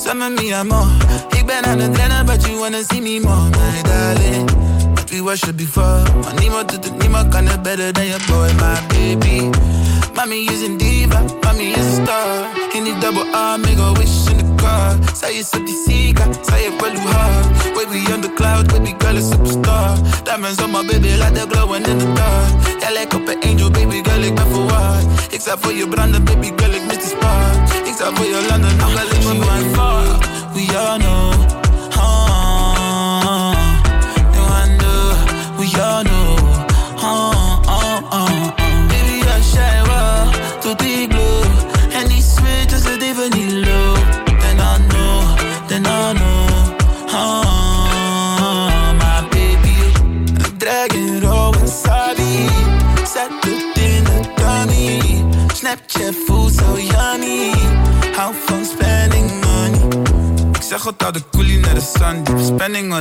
Some 0.00 0.30
me 0.30 0.54
amor. 0.54 0.86
Ik 1.30 1.46
ben 1.46 1.64
aan 1.64 1.78
het 1.78 1.96
rennen, 1.96 2.26
but 2.26 2.46
you 2.46 2.58
wanna 2.58 2.78
see 2.88 3.00
me 3.00 3.20
more, 3.20 3.48
my 3.48 3.82
darling. 3.82 4.50
But 4.94 5.10
we 5.10 5.22
worship 5.22 5.56
before. 5.56 6.02
Maar 6.22 6.34
niemand 6.40 6.68
doet 6.68 6.84
het, 6.84 6.98
niemand 6.98 7.28
kan 7.28 7.46
het 7.46 7.62
better 7.62 7.92
than 7.92 8.06
your 8.06 8.24
boy, 8.26 8.48
my 8.52 8.78
baby. 8.88 9.50
Mommy 10.14 10.48
is 10.52 10.66
een 10.66 10.76
diva, 10.76 11.22
mommy 11.40 11.62
is 11.62 11.98
a 11.98 12.02
star. 12.02 12.46
In 12.72 12.84
die 12.84 12.98
double 12.98 13.26
R, 13.32 13.58
make 13.58 13.80
a 13.80 13.92
wish 13.92 14.30
in 14.30 14.36
the 14.36 14.47
car. 14.68 14.96
Zij 15.20 15.34
is 15.34 15.50
op 15.50 15.66
die 15.66 15.78
zika, 15.86 16.24
zij 16.48 16.58
heeft 16.58 16.80
wel 16.80 16.94
hoe 17.00 17.10
hard. 17.10 17.46
Baby 17.74 18.12
on 18.14 18.20
the 18.20 18.32
cloud, 18.34 18.66
baby 18.66 18.94
girl 18.98 19.16
is 19.16 19.28
superstar. 19.28 19.96
Diamonds 20.24 20.62
on 20.62 20.70
my 20.70 20.82
baby, 20.86 21.10
like 21.22 21.32
they're 21.32 21.50
glowing 21.50 21.86
in 21.86 21.98
the 21.98 22.12
dark. 22.12 22.80
Jij 22.80 22.92
lijkt 22.92 23.14
op 23.14 23.28
een 23.28 23.50
angel, 23.50 23.70
baby 23.70 24.00
girl, 24.02 24.22
ik 24.22 24.34
ben 24.34 24.48
verwaard. 24.52 25.04
Ik 25.30 25.40
zou 25.40 25.58
voor 25.60 25.72
je 25.72 25.88
branden, 25.88 26.24
baby 26.24 26.52
girl, 26.56 26.72
ik 26.72 26.84
mis 26.86 26.96
die 26.96 27.08
spark. 27.14 27.86
Ik 27.90 27.94
zou 27.98 28.16
voor 28.16 28.26
je 28.26 28.46
landen, 28.48 28.76
nog 28.76 28.92
wel 28.92 29.34
me 29.34 29.44
mijn 29.44 29.64
fuck. 29.74 30.26
We 30.52 30.78
all 30.78 30.98
know. 30.98 31.57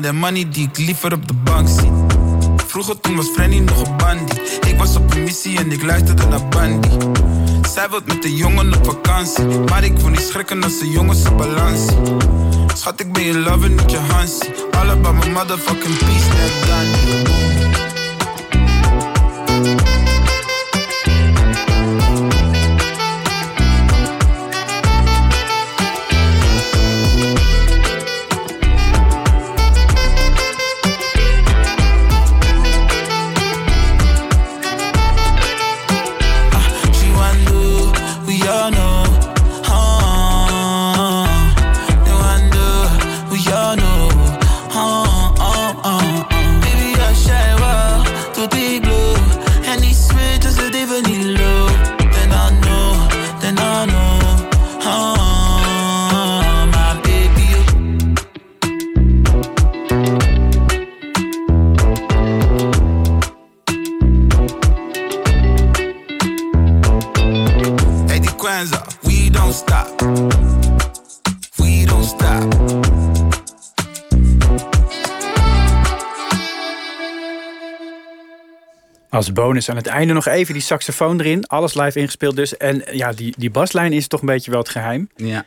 That 0.01 0.13
money 0.13 0.45
die 0.49 0.67
ik 0.67 0.77
liever 0.77 1.13
op 1.13 1.27
de 1.27 1.33
bank 1.33 1.67
zie. 1.67 1.91
Vroeger 2.67 2.99
toen 2.99 3.15
was 3.15 3.27
Frenny 3.27 3.59
nog 3.59 3.85
een 3.85 3.97
bandie. 3.97 4.41
Ik 4.67 4.77
was 4.77 4.95
op 4.95 5.13
een 5.13 5.23
missie 5.23 5.57
en 5.57 5.71
ik 5.71 5.83
luisterde 5.83 6.25
naar 6.25 6.47
Bandy. 6.47 6.87
Zij 7.73 7.89
wil 7.89 7.99
met 8.05 8.21
de 8.21 8.35
jongen 8.35 8.73
op 8.73 8.85
vakantie. 8.85 9.45
Maar 9.45 9.83
ik 9.83 9.97
wil 9.97 10.09
niet 10.09 10.27
schrikken 10.29 10.63
als 10.63 10.79
de 10.79 10.89
jongens 10.89 11.29
op 11.29 11.37
balans. 11.37 11.81
Schat, 12.73 12.99
ik 12.99 13.13
ben 13.13 13.23
je 13.23 13.39
lover, 13.39 13.69
niet 13.69 13.91
je 13.91 13.97
Hansie. 13.97 14.49
All 14.71 14.89
about 14.89 15.27
motherfucking 15.27 15.97
peace, 15.97 16.27
net 16.27 16.51
Gandhi. 16.69 17.26
Bonus 79.41 79.69
aan 79.69 79.75
het 79.75 79.87
einde 79.87 80.13
nog 80.13 80.25
even 80.27 80.53
die 80.53 80.61
saxofoon 80.63 81.19
erin. 81.19 81.47
Alles 81.47 81.73
live 81.73 81.99
ingespeeld 81.99 82.35
dus. 82.35 82.57
En 82.57 82.83
ja, 82.91 83.11
die, 83.11 83.33
die 83.37 83.51
baslijn 83.51 83.93
is 83.93 84.07
toch 84.07 84.19
een 84.19 84.25
beetje 84.27 84.51
wel 84.51 84.59
het 84.59 84.69
geheim. 84.69 85.09
Ja. 85.15 85.45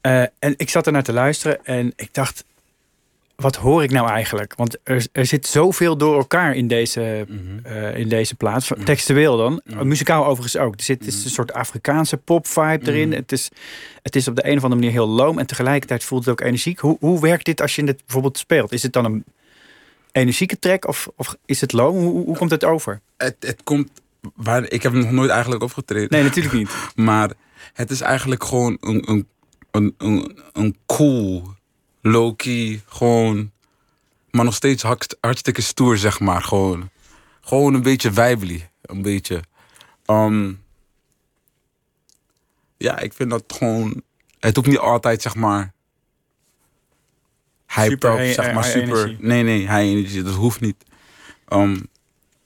Eh, 0.00 0.20
en 0.38 0.54
ik 0.56 0.70
zat 0.70 0.86
er 0.86 0.92
naar 0.92 1.02
te 1.02 1.12
luisteren 1.12 1.64
en 1.64 1.92
ik 1.96 2.08
dacht, 2.12 2.44
wat 3.36 3.56
hoor 3.56 3.82
ik 3.82 3.90
nou 3.90 4.08
eigenlijk? 4.08 4.54
Want 4.56 4.76
er, 4.82 5.06
er 5.12 5.26
zit 5.26 5.46
zoveel 5.46 5.96
door 5.96 6.16
elkaar 6.16 6.54
in 6.54 6.68
deze, 6.68 7.26
eh, 7.62 7.96
in 7.96 8.08
deze 8.08 8.34
plaats. 8.34 8.66
Van- 8.66 8.84
Textueel 8.84 9.36
dan. 9.36 9.60
Muzikaal 9.82 10.26
overigens 10.26 10.56
ook. 10.56 10.74
Er 10.74 10.82
zit 10.82 11.06
is 11.06 11.24
een 11.24 11.30
soort 11.30 11.52
Afrikaanse 11.52 12.16
pop-vibe 12.16 12.86
erin. 12.90 13.12
Het, 13.12 13.32
is, 13.32 13.48
het 14.02 14.16
is 14.16 14.28
op 14.28 14.36
de 14.36 14.46
een 14.46 14.56
of 14.56 14.62
andere 14.62 14.80
manier 14.80 14.90
heel 14.90 15.08
loom. 15.08 15.38
En 15.38 15.46
tegelijkertijd 15.46 16.04
voelt 16.04 16.24
het 16.24 16.32
ook 16.40 16.46
energiek. 16.46 16.78
Hoe, 16.78 16.96
hoe 17.00 17.20
werkt 17.20 17.44
dit 17.44 17.60
als 17.60 17.74
je 17.74 17.84
het 17.84 17.96
bijvoorbeeld 17.96 18.38
speelt? 18.38 18.72
Is 18.72 18.82
het 18.82 18.92
dan 18.92 19.04
een 19.04 19.24
energieke 20.14 20.58
track 20.58 20.86
of, 20.86 21.08
of 21.16 21.36
is 21.44 21.60
het 21.60 21.72
loom? 21.72 21.96
Hoe, 21.96 22.24
hoe, 22.24 22.36
komt 22.36 22.50
het 22.50 22.64
over? 22.64 23.00
Het, 23.16 23.36
het 23.40 23.62
komt... 23.62 23.90
Waar, 24.34 24.70
ik 24.70 24.82
heb 24.82 24.92
nog 24.92 25.10
nooit 25.10 25.30
eigenlijk 25.30 25.62
opgetreden. 25.62 26.08
Nee, 26.10 26.22
natuurlijk 26.22 26.54
niet. 26.54 26.70
Maar 26.94 27.30
het 27.72 27.90
is 27.90 28.00
eigenlijk 28.00 28.44
gewoon 28.44 28.76
een, 28.80 29.10
een, 29.10 29.28
een, 29.70 29.94
een, 29.98 30.38
een 30.52 30.76
cool, 30.86 31.54
low-key, 32.00 32.82
gewoon... 32.86 33.52
Maar 34.30 34.44
nog 34.44 34.54
steeds 34.54 34.82
hartstikke 35.20 35.62
stoer, 35.62 35.98
zeg 35.98 36.20
maar. 36.20 36.42
Gewoon, 36.42 36.90
gewoon 37.40 37.74
een 37.74 37.82
beetje 37.82 38.10
wijbely. 38.10 38.70
Een 38.82 39.02
beetje. 39.02 39.42
Ehm, 40.04 40.52
ja, 42.76 42.98
ik 42.98 43.12
vind 43.12 43.30
dat 43.30 43.44
gewoon... 43.46 44.02
Het 44.38 44.56
hoeft 44.56 44.68
niet 44.68 44.78
altijd, 44.78 45.22
zeg 45.22 45.34
maar... 45.34 45.73
Hype 47.74 47.90
Super 47.90 48.12
up, 48.12 48.18
high- 48.18 48.34
zeg 48.34 48.54
maar, 48.54 48.64
super... 48.64 49.16
Nee, 49.18 49.42
nee, 49.42 49.58
high 49.58 49.72
energy. 49.72 50.22
Dat 50.22 50.34
hoeft 50.34 50.60
niet. 50.60 50.84
Ehm, 51.48 51.76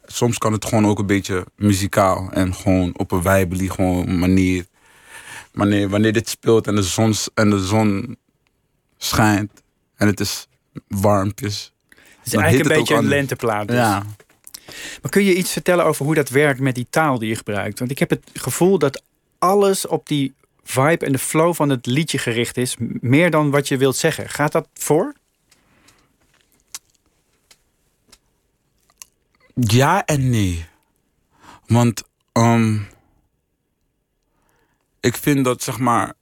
soms 0.04 0.38
kan 0.38 0.52
het 0.52 0.64
gewoon 0.64 0.86
ook 0.86 0.98
een 0.98 1.06
beetje 1.06 1.46
muzikaal. 1.56 2.30
En 2.32 2.54
gewoon 2.54 2.98
op 2.98 3.12
een 3.12 3.22
wijbely 3.22 3.68
gewoon 3.68 4.18
manier. 4.18 4.66
Wanneer, 5.52 5.88
wanneer 5.88 6.12
dit 6.12 6.28
speelt 6.28 6.66
en 6.66 6.74
de, 6.74 6.82
zon, 6.82 7.14
en 7.34 7.50
de 7.50 7.64
zon 7.64 8.16
schijnt. 8.98 9.62
En 9.96 10.06
het 10.06 10.20
is 10.20 10.46
warmpjes. 10.88 11.72
Het 11.88 12.26
is 12.26 12.32
eigenlijk 12.34 12.70
een 12.70 12.78
beetje 12.78 12.94
een 12.94 13.08
lenteplaat. 13.08 13.68
Dus. 13.68 13.76
Ja. 13.76 14.06
Maar 15.02 15.10
kun 15.10 15.24
je 15.24 15.34
iets 15.34 15.52
vertellen 15.52 15.84
over 15.84 16.04
hoe 16.04 16.14
dat 16.14 16.28
werkt 16.28 16.60
met 16.60 16.74
die 16.74 16.86
taal 16.90 17.18
die 17.18 17.28
je 17.28 17.36
gebruikt? 17.36 17.78
Want 17.78 17.90
ik 17.90 17.98
heb 17.98 18.10
het 18.10 18.30
gevoel 18.32 18.78
dat 18.78 19.02
alles 19.38 19.86
op 19.86 20.06
die 20.06 20.34
vibe 20.68 21.06
en 21.06 21.12
de 21.12 21.18
flow 21.18 21.54
van 21.54 21.68
het 21.68 21.86
liedje 21.86 22.18
gericht 22.18 22.56
is. 22.56 22.76
Meer 23.00 23.30
dan 23.30 23.50
wat 23.50 23.68
je 23.68 23.76
wilt 23.76 23.96
zeggen. 23.96 24.28
Gaat 24.28 24.52
dat 24.52 24.68
voor? 24.74 25.14
Ja 29.54 30.04
en 30.04 30.30
nee. 30.30 30.66
Want 31.66 32.02
ehm, 32.32 32.78
ik 35.00 35.16
vind 35.16 35.44
dat 35.44 35.62
zeg 35.62 35.78
maar 35.78 36.14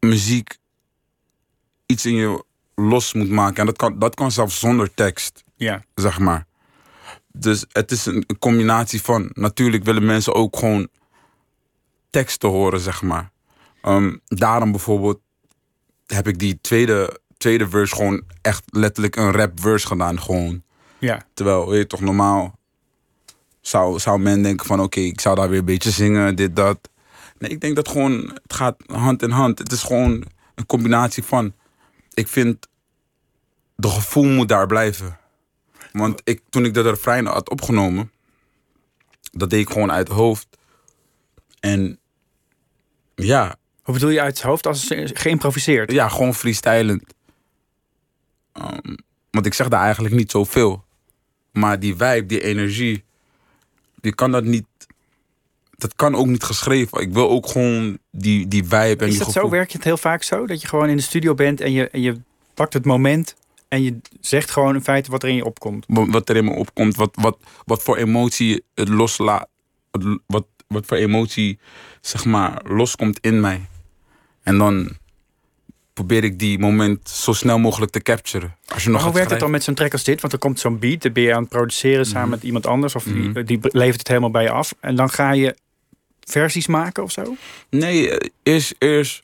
muziek 0.00 0.56
iets 1.86 2.06
in 2.06 2.14
je 2.14 2.44
los 2.74 3.12
moet 3.12 3.30
maken. 3.30 3.56
En 3.56 3.66
dat 3.66 3.76
kan, 3.76 3.98
dat 3.98 4.14
kan 4.14 4.30
zelfs 4.32 4.58
zonder 4.58 4.94
tekst, 4.94 5.44
Ja. 5.56 5.84
zeg 5.94 6.18
maar. 6.18 6.46
Dus 7.32 7.64
het 7.68 7.90
is 7.90 8.06
een 8.06 8.26
combinatie 8.38 9.02
van... 9.02 9.30
Natuurlijk 9.32 9.84
willen 9.84 10.04
mensen 10.06 10.34
ook 10.34 10.56
gewoon 10.56 10.88
teksten 12.12 12.48
horen, 12.48 12.80
zeg 12.80 13.02
maar. 13.02 13.30
Ehm, 13.82 14.16
daarom 14.24 14.70
bijvoorbeeld 14.70 15.20
heb 16.06 16.28
ik 16.28 16.38
die 16.38 16.58
tweede, 16.60 17.20
tweede 17.36 17.68
verse 17.68 17.94
gewoon 17.94 18.22
echt 18.40 18.62
letterlijk 18.66 19.16
een 19.16 19.32
rap 19.32 19.60
verse 19.60 19.86
gedaan. 19.86 20.20
Gewoon. 20.20 20.62
Ja. 20.98 21.22
Terwijl, 21.34 21.68
weet 21.68 21.78
je 21.78 21.86
toch, 21.86 22.00
normaal 22.00 22.58
zou, 23.60 23.98
zou 23.98 24.18
men 24.18 24.42
denken 24.42 24.66
van... 24.66 24.80
oké, 24.80 25.00
ik 25.00 25.20
zou 25.20 25.36
daar 25.36 25.48
weer 25.48 25.58
een 25.58 25.64
beetje 25.64 25.90
zingen, 25.90 26.36
dit, 26.36 26.56
dat. 26.56 26.88
Nee, 27.38 27.50
ik 27.50 27.60
denk 27.60 27.76
dat 27.76 27.88
gewoon, 27.88 28.38
het 28.42 28.52
gaat 28.52 28.76
hand 28.86 29.22
in 29.22 29.30
hand. 29.30 29.58
Het 29.58 29.72
is 29.72 29.82
gewoon 29.82 30.24
een 30.54 30.66
combinatie 30.66 31.24
van... 31.24 31.52
Ik 32.14 32.28
vind, 32.28 32.68
de 33.74 33.88
gevoel 33.88 34.24
moet 34.24 34.48
daar 34.48 34.66
blijven. 34.66 35.18
Want 35.92 36.20
ik, 36.24 36.42
toen 36.50 36.64
ik 36.64 36.74
dat 36.74 36.84
refrein 36.84 37.26
had 37.26 37.50
opgenomen... 37.50 38.10
dat 39.32 39.50
deed 39.50 39.60
ik 39.60 39.70
gewoon 39.70 39.92
uit 39.92 40.08
het 40.08 40.16
hoofd. 40.16 40.46
En 41.60 42.00
ja, 43.14 43.56
Hoe 43.82 43.94
bedoel 43.94 44.10
je 44.10 44.20
uit 44.20 44.36
het 44.36 44.46
hoofd 44.46 44.66
als 44.66 44.86
geïmproviseerd? 44.96 45.92
ja, 45.92 46.08
gewoon 46.08 46.34
freestylend. 46.34 47.14
Ehm, 48.52 48.96
want 49.30 49.46
ik 49.46 49.54
zeg 49.54 49.68
daar 49.68 49.82
eigenlijk 49.82 50.14
niet 50.14 50.30
zoveel. 50.30 50.84
Maar 51.52 51.80
die 51.80 51.96
vibe, 51.96 52.26
die 52.26 52.42
energie, 52.42 53.04
die 54.00 54.14
kan 54.14 54.30
dat 54.30 54.44
niet. 54.44 54.66
Dat 55.76 55.94
kan 55.96 56.14
ook 56.14 56.26
niet 56.26 56.42
geschreven. 56.42 57.00
Ik 57.00 57.12
wil 57.12 57.28
ook 57.28 57.48
gewoon 57.48 57.98
die, 58.10 58.48
die 58.48 58.62
vibe 58.64 59.04
en 59.04 59.08
Is 59.08 59.16
die 59.16 59.24
dat 59.24 59.32
zo? 59.32 59.48
Werk 59.48 59.70
je 59.70 59.76
het 59.76 59.86
heel 59.86 59.96
vaak 59.96 60.22
zo? 60.22 60.46
Dat 60.46 60.60
je 60.60 60.68
gewoon 60.68 60.88
in 60.88 60.96
de 60.96 61.02
studio 61.02 61.34
bent 61.34 61.60
en 61.60 61.72
je, 61.72 61.88
en 61.88 62.00
je 62.00 62.20
pakt 62.54 62.72
het 62.72 62.84
moment 62.84 63.34
en 63.68 63.82
je 63.82 64.00
zegt 64.20 64.50
gewoon 64.50 64.74
in 64.74 64.82
feite 64.82 65.10
wat 65.10 65.22
er 65.22 65.28
in 65.28 65.34
je 65.34 65.44
opkomt. 65.44 65.84
Wat 65.88 66.28
er 66.28 66.36
in 66.36 66.44
me 66.44 66.50
opkomt, 66.50 66.96
wat, 66.96 67.10
wat, 67.20 67.38
wat 67.64 67.82
voor 67.82 67.96
emotie 67.96 68.64
het 68.74 68.88
loslaat. 68.88 69.48
Wat, 70.26 70.46
wat 70.72 70.86
voor 70.86 70.96
emotie, 70.96 71.58
zeg 72.00 72.24
maar, 72.24 72.60
loskomt 72.64 73.18
in 73.20 73.40
mij. 73.40 73.66
En 74.42 74.58
dan 74.58 74.96
probeer 75.92 76.24
ik 76.24 76.38
die 76.38 76.58
moment 76.58 77.08
zo 77.08 77.32
snel 77.32 77.58
mogelijk 77.58 77.92
te 77.92 78.00
capturen. 78.02 78.56
Als 78.74 78.84
je 78.84 78.90
nog 78.90 79.02
hoe 79.04 79.12
werkt 79.12 79.30
het 79.30 79.40
dan 79.40 79.50
met 79.50 79.62
zo'n 79.62 79.74
track 79.74 79.92
als 79.92 80.04
dit? 80.04 80.20
Want 80.20 80.32
er 80.32 80.38
komt 80.38 80.60
zo'n 80.60 80.78
beat, 80.78 81.02
dan 81.02 81.12
ben 81.12 81.22
je 81.22 81.34
aan 81.34 81.40
het 81.40 81.50
produceren 81.50 82.06
samen 82.06 82.20
Mhm. 82.20 82.30
met 82.30 82.42
iemand 82.42 82.66
anders. 82.66 82.94
Of 82.94 83.04
die, 83.04 83.44
die 83.44 83.58
levert 83.62 83.98
het 83.98 84.08
helemaal 84.08 84.30
bij 84.30 84.42
je 84.42 84.50
af. 84.50 84.74
En 84.80 84.94
dan 84.96 85.10
ga 85.10 85.32
je 85.32 85.56
versies 86.20 86.66
maken 86.66 87.02
of 87.02 87.10
zo? 87.12 87.36
Nee, 87.70 88.18
eerst, 88.42 88.74
eerst 88.78 89.20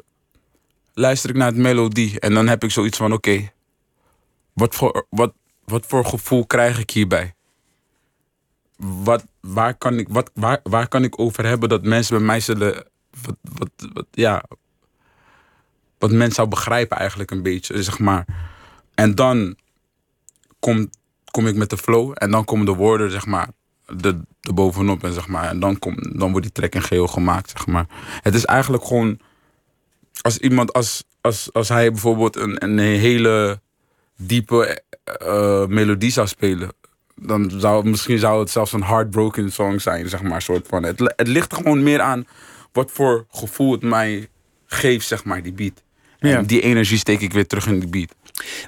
luister 0.95 1.31
ik 1.31 1.37
naar 1.37 1.47
het 1.49 1.57
melodie 1.57 2.21
en 2.21 2.35
dan 2.35 2.49
heb 2.49 2.65
ik 2.65 2.71
zoiets 2.71 2.99
van: 2.99 3.13
oké, 3.13 3.51
wat, 4.53 4.75
voor, 4.75 5.07
wat, 5.11 5.33
wat 5.65 5.87
voor 5.87 6.05
gevoel 6.05 6.47
krijg 6.47 6.79
ik 6.79 6.91
hierbij? 6.91 7.35
Wat, 8.77 9.25
waar, 9.53 9.75
kan 9.75 9.99
ik, 9.99 10.09
wat, 10.09 10.31
waar, 10.35 10.61
waar 10.63 10.89
kan 10.89 11.05
ik 11.05 11.19
over 11.19 11.47
hebben 11.47 11.69
dat 11.69 11.83
mensen 11.85 12.17
bij 12.17 12.27
mij 12.27 12.41
zullen. 12.41 12.75
Wat, 13.23 13.37
wat, 13.43 13.71
wat, 13.93 14.07
ja, 14.11 14.45
wat 15.99 16.11
mensen 16.11 16.35
zou 16.35 16.49
begrijpen, 16.49 16.97
eigenlijk 16.97 17.31
een 17.31 17.43
beetje, 17.43 17.83
zeg 17.83 17.99
maar. 17.99 18.27
En 18.95 19.15
dan 19.15 19.57
kom, 20.59 20.91
kom 21.31 21.47
ik 21.47 21.57
met 21.57 21.71
de 21.71 21.77
flow 21.77 22.13
en 22.15 22.31
dan 22.31 22.45
komen 22.45 22.67
de 22.67 22.75
woorden, 22.75 23.11
zeg 23.11 23.27
maar, 23.27 23.49
er, 23.87 24.21
er 24.41 24.55
bovenop. 24.55 25.05
En, 25.05 25.13
zeg 25.13 25.29
maar, 25.29 25.49
en 25.49 25.61
dan, 25.61 25.79
kom, 25.79 25.97
dan 26.19 26.31
wordt 26.31 26.47
die 26.47 26.55
track 26.55 26.75
in 26.75 26.83
geheel 26.83 27.07
gemaakt, 27.07 27.51
zeg 27.51 27.67
maar. 27.67 27.87
Het 28.23 28.35
is 28.35 28.45
eigenlijk 28.45 28.85
gewoon... 28.85 29.19
Als 30.21 30.39
iemand, 30.39 30.73
als, 30.73 31.05
als, 31.21 31.53
als 31.53 31.69
hij 31.69 31.91
bijvoorbeeld 31.91 32.37
een, 32.37 32.65
een 32.65 32.79
hele 32.79 33.61
diepe 34.17 34.83
eh, 35.05 35.67
melodie 35.67 36.11
zou 36.11 36.27
spelen... 36.27 36.71
dan 37.21 37.53
zou 37.57 37.89
misschien 37.89 38.19
zou 38.19 38.41
het 38.41 38.51
zelfs 38.51 38.73
een 38.73 38.85
heartbroken 38.85 39.53
song 39.53 39.79
zijn, 39.79 40.09
zeg 40.09 40.23
maar. 40.23 40.43
Soort 40.43 40.67
van. 40.69 40.83
Het, 40.83 41.13
het 41.17 41.29
ligt 41.29 41.53
er 41.53 41.57
gewoon 41.57 41.83
meer 41.83 42.01
aan 42.01 42.27
wat 42.73 42.91
voor 42.91 43.27
gevoel 43.31 43.73
het 43.73 43.83
mij 43.83 44.29
geeft, 44.67 45.07
zeg 45.07 45.25
maar, 45.25 45.43
die 45.43 45.53
beat. 45.53 45.83
Ja. 46.19 46.37
En 46.37 46.47
die 46.47 46.61
energie 46.61 46.99
steek 46.99 47.21
ik 47.21 47.33
weer 47.33 47.47
terug 47.47 47.67
in 47.67 47.79
die 47.79 47.89
beat. 47.89 48.15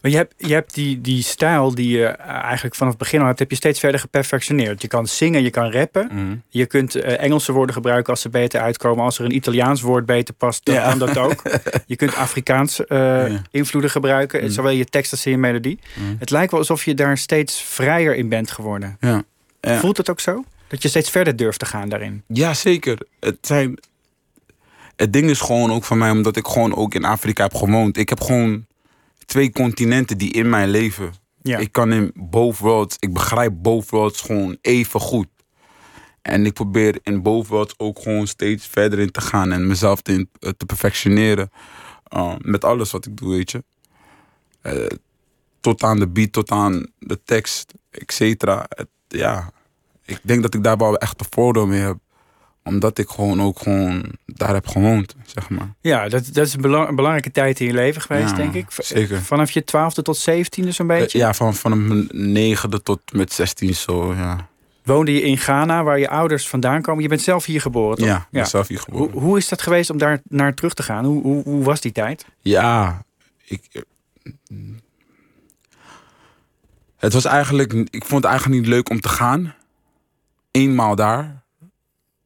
Maar 0.02 0.10
je 0.10 0.16
hebt, 0.16 0.34
je 0.36 0.52
hebt 0.52 0.74
die, 0.74 1.00
die 1.00 1.22
stijl 1.22 1.74
die 1.74 1.88
je 1.98 2.04
eh, 2.06 2.28
eigenlijk 2.42 2.74
vanaf 2.74 2.92
het 2.92 3.02
begin 3.02 3.20
al 3.20 3.26
hebt, 3.26 3.38
heb 3.38 3.50
je 3.50 3.56
steeds 3.56 3.80
verder 3.80 4.00
geperfectioneerd. 4.00 4.82
Je 4.82 4.88
kan 4.88 5.06
zingen, 5.06 5.42
je 5.42 5.50
kan 5.50 5.70
rappen. 5.72 6.08
Mhm. 6.12 6.36
Je 6.48 6.66
kunt 6.66 6.94
eh, 6.94 7.22
Engelse 7.22 7.52
woorden 7.52 7.74
gebruiken 7.74 8.12
als 8.12 8.20
ze 8.22 8.28
beter 8.28 8.60
uitkomen. 8.60 9.04
Als 9.04 9.18
er 9.18 9.24
een 9.24 9.34
Italiaans 9.34 9.80
woord 9.80 10.06
beter 10.06 10.34
past, 10.34 10.64
dan 10.64 10.74
Ja. 10.74 10.88
kan 10.88 10.98
dat 10.98 11.16
ook. 11.18 11.42
Je 11.86 11.96
kunt 11.96 12.14
Afrikaans 12.14 12.86
eh, 12.86 12.98
Ja. 12.98 13.42
invloeden 13.50 13.90
gebruiken. 13.90 14.40
Mhm. 14.42 14.50
Zowel 14.50 14.72
je 14.72 14.84
tekst 14.84 15.12
als 15.12 15.26
in 15.26 15.32
je 15.32 15.38
melodie. 15.38 15.78
Mhm. 15.94 16.14
Het 16.18 16.30
lijkt 16.30 16.50
wel 16.50 16.60
alsof 16.60 16.84
je 16.84 16.94
daar 16.94 17.18
steeds 17.18 17.62
vrijer 17.62 18.14
in 18.16 18.28
bent 18.28 18.50
geworden. 18.50 18.96
Ja. 19.00 19.22
Ja. 19.60 19.78
Voelt 19.78 19.96
het 19.96 20.10
ook 20.10 20.20
zo? 20.20 20.44
Dat 20.68 20.82
je 20.82 20.88
steeds 20.88 21.10
verder 21.10 21.36
durft 21.36 21.58
te 21.58 21.66
gaan 21.66 21.88
daarin? 21.88 22.22
Ja, 22.26 22.54
zeker. 22.54 22.98
Het, 23.20 23.36
zijn, 23.40 23.78
het 24.96 25.12
ding 25.12 25.30
is 25.30 25.40
gewoon 25.40 25.72
ook 25.72 25.84
van 25.84 25.98
mij, 25.98 26.10
omdat 26.10 26.36
ik 26.36 26.46
gewoon 26.46 26.74
ook 26.76 26.94
in 26.94 27.04
Afrika 27.04 27.42
heb 27.42 27.54
gewoond. 27.54 27.96
Ik 27.96 28.08
heb 28.08 28.20
gewoon 28.20 28.66
twee 29.30 29.52
continenten 29.52 30.18
die 30.18 30.32
in 30.32 30.48
mijn 30.48 30.68
leven. 30.68 31.12
Ja. 31.42 31.58
Ik 31.58 31.72
kan 31.72 31.92
in 31.92 32.12
both 32.14 32.58
worlds, 32.58 32.96
ik 32.98 33.12
begrijp 33.12 33.52
both 33.56 33.90
worlds 33.90 34.20
gewoon 34.20 34.58
even 34.60 35.00
goed. 35.00 35.26
En 36.22 36.46
ik 36.46 36.52
probeer 36.52 36.98
in 37.02 37.22
both 37.22 37.46
worlds 37.46 37.74
ook 37.76 37.98
gewoon 37.98 38.26
steeds 38.26 38.66
verder 38.66 38.98
in 38.98 39.10
te 39.10 39.20
gaan 39.20 39.52
en 39.52 39.66
mezelf 39.66 40.00
te, 40.00 40.26
eh, 40.40 40.50
te 40.56 40.66
perfectioneren. 40.66 41.50
Uh, 42.16 42.34
met 42.38 42.64
alles 42.64 42.90
wat 42.90 43.06
ik 43.06 43.16
doe, 43.16 43.30
weet 43.30 43.50
je. 43.50 43.64
Eh, 44.60 44.86
tot 45.60 45.82
aan 45.82 45.98
de 45.98 46.08
beat, 46.08 46.32
tot 46.32 46.50
aan 46.50 46.86
de 46.98 47.22
tekst, 47.24 47.74
et 47.90 48.12
cetera. 48.12 48.68
Ja, 49.08 49.52
ik 50.04 50.20
denk 50.22 50.42
dat 50.42 50.54
ik 50.54 50.62
daar 50.62 50.76
wel 50.76 50.96
echt 50.96 51.20
een 51.20 51.26
voordeel 51.30 51.66
mee 51.66 51.80
heb. 51.80 51.98
Omdat 52.64 52.98
ik 52.98 53.08
gewoon 53.08 53.42
ook 53.42 53.58
gewoon 53.58 54.04
daar 54.26 54.54
heb 54.54 54.66
gewoond, 54.66 55.14
zeg 55.26 55.50
maar. 55.50 55.74
Ja, 55.80 56.08
dat, 56.08 56.28
dat 56.32 56.46
is 56.46 56.54
een, 56.54 56.60
belang- 56.60 56.88
een 56.88 56.94
belangrijke 56.94 57.30
tijd 57.30 57.60
in 57.60 57.66
je 57.66 57.72
leven 57.72 58.02
geweest, 58.02 58.30
Ja, 58.30 58.36
denk 58.36 58.54
ik. 58.54 58.66
Zeker. 58.78 59.20
Vanaf 59.22 59.50
je 59.50 59.64
twaalfde 59.64 60.02
tot 60.02 60.16
zeventiende 60.16 60.72
zo'n 60.72 60.86
beetje. 60.86 61.18
Eh, 61.18 61.24
ja, 61.24 61.34
van, 61.34 61.54
van 61.54 61.86
mijn 61.88 62.08
negende 62.12 62.82
tot 62.82 63.00
met 63.12 63.32
16 63.32 63.74
zo, 63.74 64.14
ja. 64.14 64.48
Woonde 64.84 65.12
je 65.12 65.22
in 65.22 65.38
Ghana, 65.38 65.82
waar 65.84 65.98
je 65.98 66.08
ouders 66.08 66.48
vandaan 66.48 66.82
komen. 66.82 67.02
Je 67.02 67.08
bent 67.08 67.20
zelf 67.20 67.44
hier 67.44 67.60
geboren, 67.60 67.96
toch? 67.96 68.06
Ja, 68.06 68.16
ik 68.16 68.26
ben 68.30 68.46
zelf 68.46 68.68
hier 68.68 68.78
geboren. 68.80 69.10
Hoe, 69.12 69.22
hoe 69.22 69.38
is 69.38 69.48
dat 69.48 69.62
geweest 69.62 69.90
om 69.90 69.98
daar 69.98 70.20
naar 70.28 70.54
terug 70.54 70.74
te 70.74 70.82
gaan? 70.82 71.04
Hoe, 71.04 71.22
hoe, 71.22 71.42
hoe 71.42 71.64
was 71.64 71.80
die 71.80 71.92
tijd? 71.92 72.26
Ja, 72.40 73.02
ik. 73.44 73.62
eh, 73.72 73.82
Het 76.96 77.12
was 77.12 77.24
eigenlijk. 77.24 77.72
Ik 77.72 78.04
vond 78.04 78.22
het 78.22 78.30
eigenlijk 78.32 78.60
niet 78.60 78.70
leuk 78.70 78.90
om 78.90 79.00
te 79.00 79.08
gaan. 79.08 79.54
Eenmaal 80.50 80.94
daar. 80.96 81.39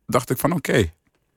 Dacht 0.07 0.31
ik 0.31 0.39
van 0.39 0.53
oké. 0.53 0.93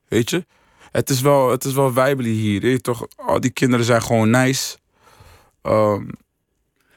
weet 0.08 0.30
je. 0.30 0.45
Het 0.91 1.10
is 1.10 1.21
wel, 1.21 1.51
het 1.51 1.63
is 1.63 1.73
wel 1.73 1.93
wijbely 1.93 2.30
hier. 2.30 2.67
je 2.67 2.82
toch? 2.82 3.08
Al 3.15 3.39
die 3.39 3.51
kinderen 3.51 3.86
zijn 3.86 4.01
gewoon 4.01 4.30
nice. 4.30 4.77
Ehm, 5.62 6.06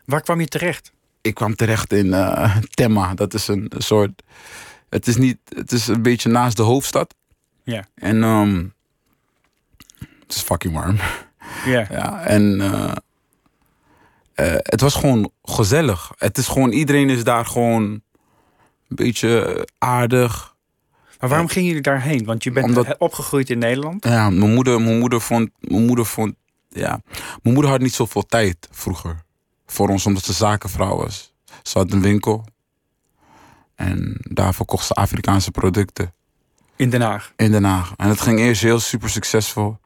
Waar 0.05 0.21
kwam 0.23 0.41
je 0.41 0.47
terecht? 0.47 0.93
ik 1.21 1.35
kwam 1.35 1.55
terecht 1.55 1.93
in 1.93 2.15
eh 2.15 2.57
Temma. 2.71 3.15
Dat 3.15 3.35
is 3.35 3.49
een 3.49 3.71
soort. 3.79 4.23
Het 4.89 5.07
is 5.07 5.17
niet. 5.17 5.39
Het 5.55 5.73
is 5.73 5.87
een 5.87 6.03
beetje 6.03 6.29
naast 6.29 6.57
de 6.57 6.63
hoofdstad. 6.63 7.15
Ja. 7.63 7.87
En 7.95 8.23
ehm, 8.23 8.65
het 9.99 10.35
is 10.35 10.41
fucking 10.41 10.75
warm. 10.75 10.97
Ja. 11.67 11.87
Ja, 11.91 12.25
en 12.25 12.61
eh, 12.61 12.93
eh, 14.35 14.59
het 14.59 14.81
was 14.81 14.95
gewoon 14.95 15.33
gezellig. 15.43 16.13
Het 16.17 16.39
is 16.39 16.47
gewoon, 16.49 16.73
iedereen 16.73 17.11
is 17.11 17.25
daar 17.25 17.47
gewoon 17.47 17.83
een 17.83 18.03
beetje 18.89 19.67
aardig. 19.79 20.55
Maar 21.21 21.29
waarom 21.29 21.49
gingen 21.49 21.67
jullie 21.69 21.83
daarheen? 21.83 22.25
Want 22.25 22.45
je 22.45 22.51
bent 22.51 22.67
Omdat- 22.67 22.99
opgegroeid 22.99 23.51
in 23.51 23.59
Nederland. 23.59 24.05
Ja, 24.05 24.31
mijn 24.31 24.55
moeder, 24.55 24.81
mijn 24.81 24.99
moeder 24.99 25.21
vond, 25.21 25.51
mijn 25.61 25.87
moeder 25.87 26.07
vond, 26.07 26.35
ja, 26.69 27.01
mijn 27.43 27.55
moeder 27.55 27.71
had 27.71 27.81
niet 27.81 27.95
zoveel 27.95 28.27
tijd 28.27 28.69
vroeger 28.71 29.23
voor 29.67 29.89
ons, 29.89 30.07
omdat 30.07 30.25
ze 30.25 30.33
zakenvrouw 30.33 30.97
was. 30.97 31.33
Ze 31.63 31.79
had 31.79 31.93
een 31.93 32.01
winkel 32.03 32.45
en 33.75 34.17
daar 34.21 34.55
verkocht 34.55 34.87
ze 34.87 34.95
Afrikaanse 34.95 35.51
producten. 35.51 36.13
In 36.77 36.91
Den 36.91 37.01
Haag. 37.01 37.33
in 37.37 37.51
Den 37.51 37.65
Haag. 37.65 37.93
En 37.97 38.09
het 38.09 38.21
ging 38.21 38.39
eerst 38.39 38.63
heel 38.63 38.81
super 38.81 39.11
succesvol. 39.11 39.79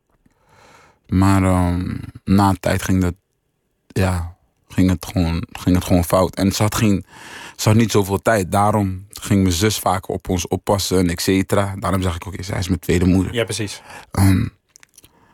Maar 1.06 1.42
ehm, 1.42 1.96
na 2.24 2.48
een 2.48 2.60
tijd 2.60 2.82
ging, 2.82 3.02
dat, 3.02 3.14
ja, 3.86 4.36
ging, 4.68 4.90
het 4.90 5.06
gewoon, 5.06 5.46
ging 5.52 5.74
het 5.74 5.84
gewoon 5.84 6.04
fout. 6.04 6.34
En 6.36 6.52
ze 6.52 6.62
had, 6.62 6.74
geen, 6.74 7.04
ze 7.56 7.68
had 7.68 7.78
niet 7.78 7.90
zoveel 7.90 8.18
tijd. 8.22 8.52
Daarom 8.52 9.06
ging 9.10 9.42
mijn 9.42 9.54
zus 9.54 9.78
vaak 9.78 10.08
op 10.08 10.28
ons 10.28 10.48
oppassen 10.48 10.98
en 10.98 11.10
et 11.10 11.22
cetera. 11.22 11.74
Daarom 11.78 12.02
zeg 12.02 12.14
ik, 12.14 12.26
oké, 12.26 12.42
zij 12.42 12.58
is 12.58 12.68
mijn 12.68 12.80
tweede 12.80 13.04
moeder. 13.04 13.34
Ja, 13.34 13.44
precies. 13.44 13.82
Ehm, 14.10 14.46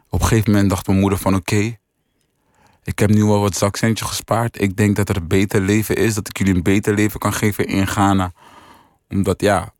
op 0.08 0.20
een 0.20 0.26
gegeven 0.26 0.52
moment 0.52 0.70
dacht 0.70 0.86
mijn 0.86 0.98
moeder 0.98 1.18
van, 1.18 1.34
oké... 1.34 1.78
ik 2.84 2.98
heb 2.98 3.10
nu 3.10 3.24
wel 3.24 3.40
wat 3.40 3.56
zakcentje 3.56 4.04
gespaard. 4.04 4.60
Ik 4.60 4.76
denk 4.76 4.96
dat 4.96 5.08
er 5.08 5.16
een 5.16 5.28
beter 5.28 5.60
leven 5.60 5.96
is. 5.96 6.14
Dat 6.14 6.28
ik 6.28 6.38
jullie 6.38 6.54
een 6.54 6.62
beter 6.62 6.94
leven 6.94 7.20
kan 7.20 7.32
geven 7.32 7.66
in 7.66 7.86
Ghana. 7.86 8.32
Omdat, 9.08 9.40
ja, 9.40 9.72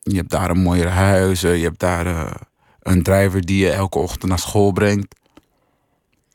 je 0.00 0.16
hebt 0.16 0.30
daar 0.30 0.50
een 0.50 0.62
mooiere 0.62 0.88
huizen. 0.88 1.56
Je 1.56 1.64
hebt 1.64 1.80
daar 1.80 2.06
eh, 2.06 2.34
een 2.80 3.02
driver 3.02 3.46
die 3.46 3.58
je 3.58 3.70
elke 3.70 3.98
ochtend 3.98 4.28
naar 4.30 4.38
school 4.38 4.72
brengt. 4.72 5.14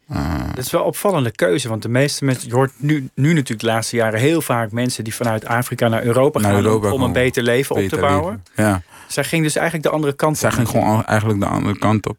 Eh, 0.08 0.40
Dat 0.56 0.66
is 0.66 0.72
wel 0.72 0.82
een 0.82 0.88
opvallende 0.88 1.32
keuze. 1.32 1.70
Want 1.70 1.82
de 1.82 1.90
meeste 1.90 2.26
mensen, 2.26 2.48
je 2.48 2.54
hoort 2.54 2.72
nu, 2.78 3.10
nu 3.16 3.28
natuurlijk 3.34 3.60
de 3.60 3.66
laatste 3.66 3.96
jaren 3.96 4.20
heel 4.20 4.42
vaak 4.42 4.72
mensen 4.72 5.04
die 5.04 5.14
vanuit 5.16 5.46
Afrika 5.46 5.88
naar 5.88 6.04
Europa 6.04 6.40
Naar 6.40 6.52
gaan 6.52 6.60
om- 6.60 6.66
Europa 6.66 6.92
om, 6.92 7.02
een 7.02 7.12
beter 7.14 7.44
leven 7.44 7.76
op 7.76 7.88
te 7.88 7.98
bouwen. 8.00 8.44
leven. 8.56 8.70
Ja, 8.72 8.82
Zij 9.08 9.24
ging 9.24 9.44
dus 9.44 9.56
eigenlijk 9.56 9.88
de 9.88 9.94
andere 9.94 10.14
kant 10.14 10.38
zij 10.38 10.50
op. 10.50 10.56
ging 10.56 10.68
gewoon 10.70 11.06
eigenlijk 11.06 11.40
de 11.40 11.46
andere 11.46 11.78
kant 11.78 12.08
op. 12.08 12.18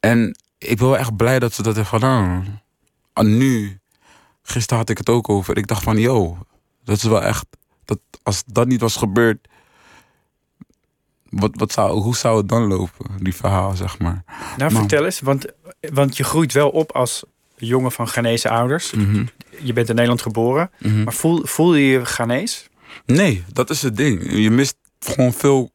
En 0.00 0.38
ik 0.58 0.76
ben 0.78 0.86
wel 0.88 0.98
echt 0.98 1.16
blij 1.16 1.38
dat 1.38 1.52
ze 1.52 1.62
dat 1.62 1.76
heeft 1.76 1.88
gedaan. 1.88 2.60
En 3.12 3.36
nu, 3.36 3.78
gisteren 4.42 4.78
had 4.78 4.88
ik 4.90 4.98
het 4.98 5.08
ook 5.08 5.28
over. 5.28 5.56
Ik 5.56 5.66
dacht 5.66 5.82
van, 5.82 5.98
yo, 5.98 6.38
dat 6.84 6.96
is 6.96 7.02
wel 7.02 7.22
echt... 7.22 7.46
Dat, 7.84 7.98
als 8.22 8.42
dat 8.46 8.66
niet 8.66 8.80
was 8.80 8.96
gebeurd... 8.96 9.48
Wat, 11.36 11.50
wat 11.54 11.72
zou, 11.72 12.00
hoe 12.00 12.16
zou 12.16 12.36
het 12.36 12.48
dan 12.48 12.66
lopen, 12.66 13.06
die 13.18 13.34
verhaal, 13.34 13.74
zeg 13.74 13.98
maar. 13.98 14.24
Nou, 14.56 14.72
vertel 14.72 15.04
eens, 15.04 15.20
want, 15.20 15.46
want 15.80 16.16
je 16.16 16.24
groeit 16.24 16.52
wel 16.52 16.70
op 16.70 16.92
als 16.92 17.24
jongen 17.56 17.92
van 17.92 18.08
Ghanese 18.08 18.48
ouders. 18.50 18.92
Mhm. 18.92 19.24
Je 19.62 19.72
bent 19.72 19.88
in 19.88 19.94
Nederland 19.94 20.22
geboren. 20.22 20.70
Mhm. 20.78 21.02
Maar 21.02 21.12
voel, 21.12 21.40
voel 21.44 21.74
je 21.74 21.86
je 21.86 22.04
Ghanese? 22.04 22.62
Nee, 23.06 23.44
dat 23.52 23.70
is 23.70 23.82
het 23.82 23.96
ding. 23.96 24.32
Je 24.32 24.50
mist 24.50 24.76
gewoon 24.98 25.32
veel. 25.32 25.70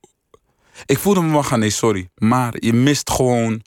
Ik 0.85 0.97
voelde 0.97 1.21
me 1.21 1.31
wel 1.31 1.43
gaan, 1.43 1.59
nee, 1.59 1.69
sorry. 1.69 2.09
Maar 2.15 2.53
je 2.59 2.73
mist 2.73 3.11
gewoon 3.11 3.61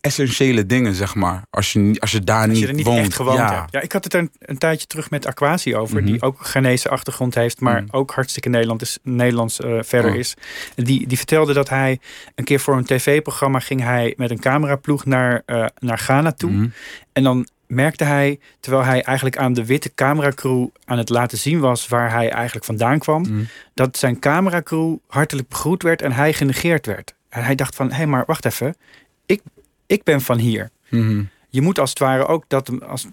essentiële 0.00 0.66
dingen, 0.66 0.94
zeg 0.94 1.14
maar. 1.14 1.42
Als 1.50 1.72
je, 1.72 1.96
als 1.98 2.10
je 2.10 2.20
daar 2.20 2.38
Als 2.38 2.48
niet, 2.48 2.58
je 2.58 2.66
er 2.66 2.74
niet 2.74 2.84
woont. 2.84 2.98
echt 2.98 3.14
gewoond 3.14 3.38
ja. 3.38 3.54
hebt. 3.60 3.72
Ja, 3.72 3.80
ik 3.80 3.92
had 3.92 4.04
het 4.04 4.14
er 4.14 4.20
een, 4.20 4.30
een 4.38 4.58
tijdje 4.58 4.86
terug 4.86 5.10
met 5.10 5.26
Aquasi 5.26 5.76
over. 5.76 5.96
Mhm. 5.96 6.06
Die 6.12 6.22
ook 6.22 6.38
een 6.38 6.44
Ghanese 6.44 6.88
achtergrond 6.88 7.34
heeft. 7.34 7.60
Maar 7.60 7.82
Mhm. 7.82 7.96
ook 7.96 8.10
hartstikke 8.10 8.48
Nederland 8.48 8.82
is, 8.82 8.98
Nederlands 9.02 9.60
eh, 9.60 9.78
verder 9.82 10.10
Oh. 10.10 10.16
is. 10.16 10.34
Die, 10.74 11.06
die 11.06 11.16
vertelde 11.16 11.52
dat 11.52 11.68
hij 11.68 11.98
een 12.34 12.44
keer 12.44 12.60
voor 12.60 12.76
een 12.76 12.84
tv-programma... 12.84 13.58
ging 13.60 13.80
hij 13.82 14.14
met 14.16 14.30
een 14.30 14.40
cameraploeg 14.40 15.04
naar, 15.04 15.42
eh, 15.46 15.66
naar 15.78 15.98
Ghana 15.98 16.32
toe. 16.32 16.50
Mhm. 16.50 16.68
En 17.12 17.22
dan 17.22 17.48
merkte 17.66 18.04
hij, 18.04 18.38
terwijl 18.60 18.84
hij 18.84 19.02
eigenlijk 19.02 19.36
aan 19.36 19.52
de 19.52 19.64
witte 19.66 19.94
cameracrew 19.94 20.66
aan 20.84 20.98
het 20.98 21.08
laten 21.08 21.38
zien 21.38 21.60
was 21.60 21.88
waar 21.88 22.10
hij 22.12 22.30
eigenlijk 22.30 22.64
vandaan 22.64 22.98
kwam, 22.98 23.22
Mhm. 23.22 23.42
dat 23.74 23.96
zijn 23.96 24.18
cameracrew 24.18 24.96
hartelijk 25.06 25.48
begroet 25.48 25.82
werd 25.82 26.02
en 26.02 26.12
hij 26.12 26.32
genegeerd 26.32 26.86
werd. 26.86 27.14
En 27.28 27.44
hij 27.44 27.54
dacht 27.54 27.74
van, 27.74 27.88
hé, 27.90 27.96
hey, 27.96 28.06
maar 28.06 28.24
wacht 28.26 28.44
even, 28.44 28.76
ik, 29.26 29.40
ik 29.90 30.02
ben 30.02 30.20
van 30.20 30.38
hier. 30.38 30.70
Mhm. 30.88 31.22
Je 31.48 31.60
moet 31.60 31.78
als 31.78 31.90
het 31.90 31.98
ware 31.98 32.26
ook 32.26 32.44
dat, 32.48 32.82
als, 32.82 33.06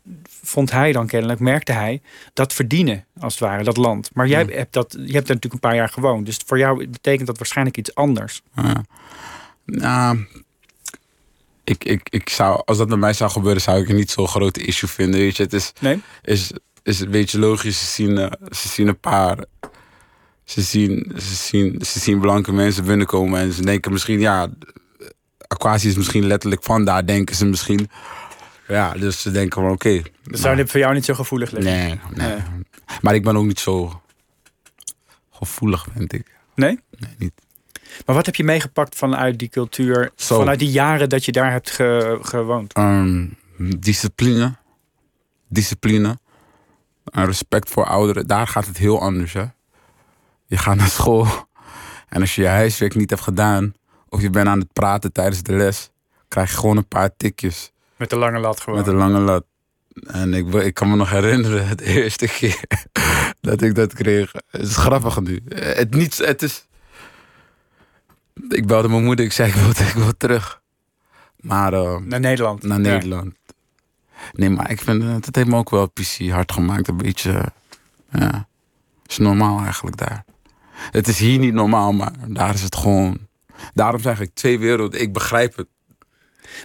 vond 0.43 0.71
hij 0.71 0.91
dan 0.91 1.07
kennelijk, 1.07 1.39
merkte 1.39 1.71
hij, 1.71 2.01
dat 2.33 2.53
verdienen 2.53 3.05
als 3.19 3.33
het 3.33 3.43
ware, 3.43 3.63
dat 3.63 3.77
land. 3.77 4.09
Maar 4.13 4.27
jij 4.27 4.45
hebt 4.49 4.73
dat, 4.73 4.91
je 4.91 5.13
hebt 5.13 5.29
er 5.29 5.35
natuurlijk 5.35 5.53
een 5.53 5.59
paar 5.69 5.75
jaar 5.75 5.89
gewoond, 5.89 6.25
dus 6.25 6.39
voor 6.45 6.57
jou 6.57 6.87
betekent 6.87 7.27
dat 7.27 7.37
waarschijnlijk 7.37 7.77
iets 7.77 7.95
anders. 7.95 8.41
Ja. 8.55 8.83
Nou, 9.65 10.25
ik, 11.63 11.83
ik, 11.83 12.07
ik 12.09 12.29
zou, 12.29 12.61
als 12.65 12.77
dat 12.77 12.89
met 12.89 12.99
mij 12.99 13.13
zou 13.13 13.31
gebeuren, 13.31 13.61
zou 13.61 13.81
ik 13.81 13.87
het 13.87 13.97
niet 13.97 14.11
zo'n 14.11 14.27
grote 14.27 14.61
issue 14.61 14.89
vinden. 14.89 15.19
Weet 15.19 15.37
je, 15.37 15.43
het 15.43 15.53
is, 15.53 15.73
Nee? 15.79 16.01
is, 16.21 16.51
is 16.83 16.99
een 16.99 17.11
beetje 17.11 17.39
logisch. 17.39 17.79
Ze 17.79 17.85
zien, 17.85 18.17
eh, 18.17 18.31
ze 18.51 18.67
zien 18.67 18.87
een 18.87 18.99
paar. 18.99 19.45
Ze 20.43 20.61
zien, 20.61 21.11
ze, 21.15 21.35
zien, 21.35 21.81
ze 21.85 21.99
zien 21.99 22.19
blanke 22.19 22.53
mensen 22.53 22.85
binnenkomen 22.85 23.39
en 23.39 23.53
ze 23.53 23.61
denken 23.61 23.91
misschien, 23.91 24.19
ja, 24.19 24.47
Aquasi 25.47 25.87
is 25.87 25.95
misschien 25.95 26.25
letterlijk 26.27 26.63
van 26.63 26.85
daar, 26.85 27.05
denken 27.05 27.35
ze 27.35 27.45
misschien. 27.45 27.89
Ja, 28.67 28.91
dus 28.93 29.21
ze 29.21 29.31
denken 29.31 29.61
van 29.61 29.71
oké. 29.71 30.01
Dat 30.23 30.39
zou 30.39 30.55
dit 30.55 30.71
voor 30.71 30.79
jou 30.79 30.93
niet 30.93 31.05
zo 31.05 31.13
gevoelig 31.13 31.51
liggen. 31.51 31.71
nee, 31.71 31.99
nee, 32.15 32.27
Nee. 32.27 32.37
Maar 33.01 33.15
ik 33.15 33.23
ben 33.23 33.37
ook 33.37 33.45
niet 33.45 33.59
zo 33.59 34.01
gevoelig, 35.31 35.85
vind 35.93 36.13
ik. 36.13 36.35
Nee? 36.55 36.79
Nee, 36.99 37.15
niet. 37.17 37.31
Maar 38.05 38.15
wat 38.15 38.25
heb 38.25 38.35
je 38.35 38.43
meegepakt 38.43 38.95
vanuit 38.95 39.39
die 39.39 39.49
cultuur, 39.49 40.11
vanuit 40.15 40.59
die 40.59 40.71
jaren 40.71 41.09
dat 41.09 41.25
je 41.25 41.31
daar 41.31 41.51
hebt 41.51 41.69
ge- 41.69 42.19
gewoond? 42.21 42.73
Ehm, 42.73 43.27
discipline. 43.79 44.55
Discipline. 45.47 46.19
En 47.03 47.25
respect 47.25 47.69
voor 47.69 47.85
ouderen. 47.85 48.27
Daar 48.27 48.47
gaat 48.47 48.65
het 48.65 48.77
heel 48.77 49.01
anders, 49.01 49.33
hè. 49.33 49.45
Je 50.45 50.57
gaat 50.57 50.75
naar 50.75 50.87
school. 50.89 51.27
En 52.09 52.21
als 52.21 52.35
je 52.35 52.41
je 52.41 52.47
huiswerk 52.47 52.95
niet 52.95 53.09
hebt 53.09 53.21
gedaan... 53.21 53.73
of 54.09 54.21
je 54.21 54.29
bent 54.29 54.47
aan 54.47 54.59
het 54.59 54.73
praten 54.73 55.11
tijdens 55.11 55.43
de 55.43 55.53
les... 55.53 55.89
krijg 56.27 56.51
je 56.51 56.57
gewoon 56.57 56.77
een 56.77 56.87
paar 56.87 57.09
tikjes. 57.17 57.71
Met 57.95 58.09
de 58.09 58.15
lange 58.17 58.39
lat 58.39 58.59
gewoon. 58.61 58.79
Met 58.79 58.87
een 58.87 58.95
lange 58.95 59.19
lat. 59.19 59.43
En 60.07 60.33
ik, 60.33 60.53
ik 60.53 60.73
kan 60.73 60.89
me 60.89 60.95
nog 60.95 61.09
herinneren, 61.09 61.77
de 61.77 61.83
eerste 62.01 62.27
keer 62.27 62.63
dat 63.41 63.61
ik 63.61 63.75
dat 63.75 63.93
kreeg. 63.93 64.31
Het 64.49 64.61
is 64.61 64.75
grappig 64.75 65.19
nu. 65.21 65.41
Het, 65.49 65.93
niet, 65.93 66.17
het 66.17 66.41
is... 66.41 66.65
Ik 68.49 68.67
belde 68.67 68.87
mijn 68.89 69.03
moeder, 69.03 69.25
ik 69.25 69.31
zei 69.31 69.49
ik 69.49 69.55
wil, 69.55 69.69
ik 69.69 69.93
wil 69.95 70.17
terug. 70.17 70.61
Maar... 71.39 71.73
eh, 71.73 71.97
Naar 71.97 72.19
Nederland. 72.19 72.63
naar 72.63 72.81
Ja. 72.81 72.91
Nederland. 72.91 73.35
Nee, 74.33 74.49
maar 74.49 74.71
ik 74.71 74.81
vind 74.81 75.03
het, 75.03 75.25
het 75.25 75.35
heeft 75.35 75.47
me 75.47 75.55
ook 75.55 75.69
wel 75.69 75.87
PC 75.89 76.29
hard 76.29 76.51
gemaakt. 76.51 76.87
Een 76.87 76.97
beetje, 76.97 77.43
ja, 78.11 78.47
is 79.05 79.17
normaal 79.17 79.59
eigenlijk 79.59 79.97
daar. 79.97 80.25
Het 80.71 81.07
is 81.07 81.19
hier 81.19 81.39
niet 81.39 81.53
normaal, 81.53 81.91
maar 81.93 82.11
daar 82.27 82.53
is 82.53 82.61
het 82.61 82.75
gewoon. 82.75 83.26
Daarom 83.73 84.01
zeg 84.01 84.19
ik 84.21 84.29
twee 84.33 84.59
werelden. 84.59 85.01
Ik 85.01 85.13
begrijp 85.13 85.55
het. 85.55 85.67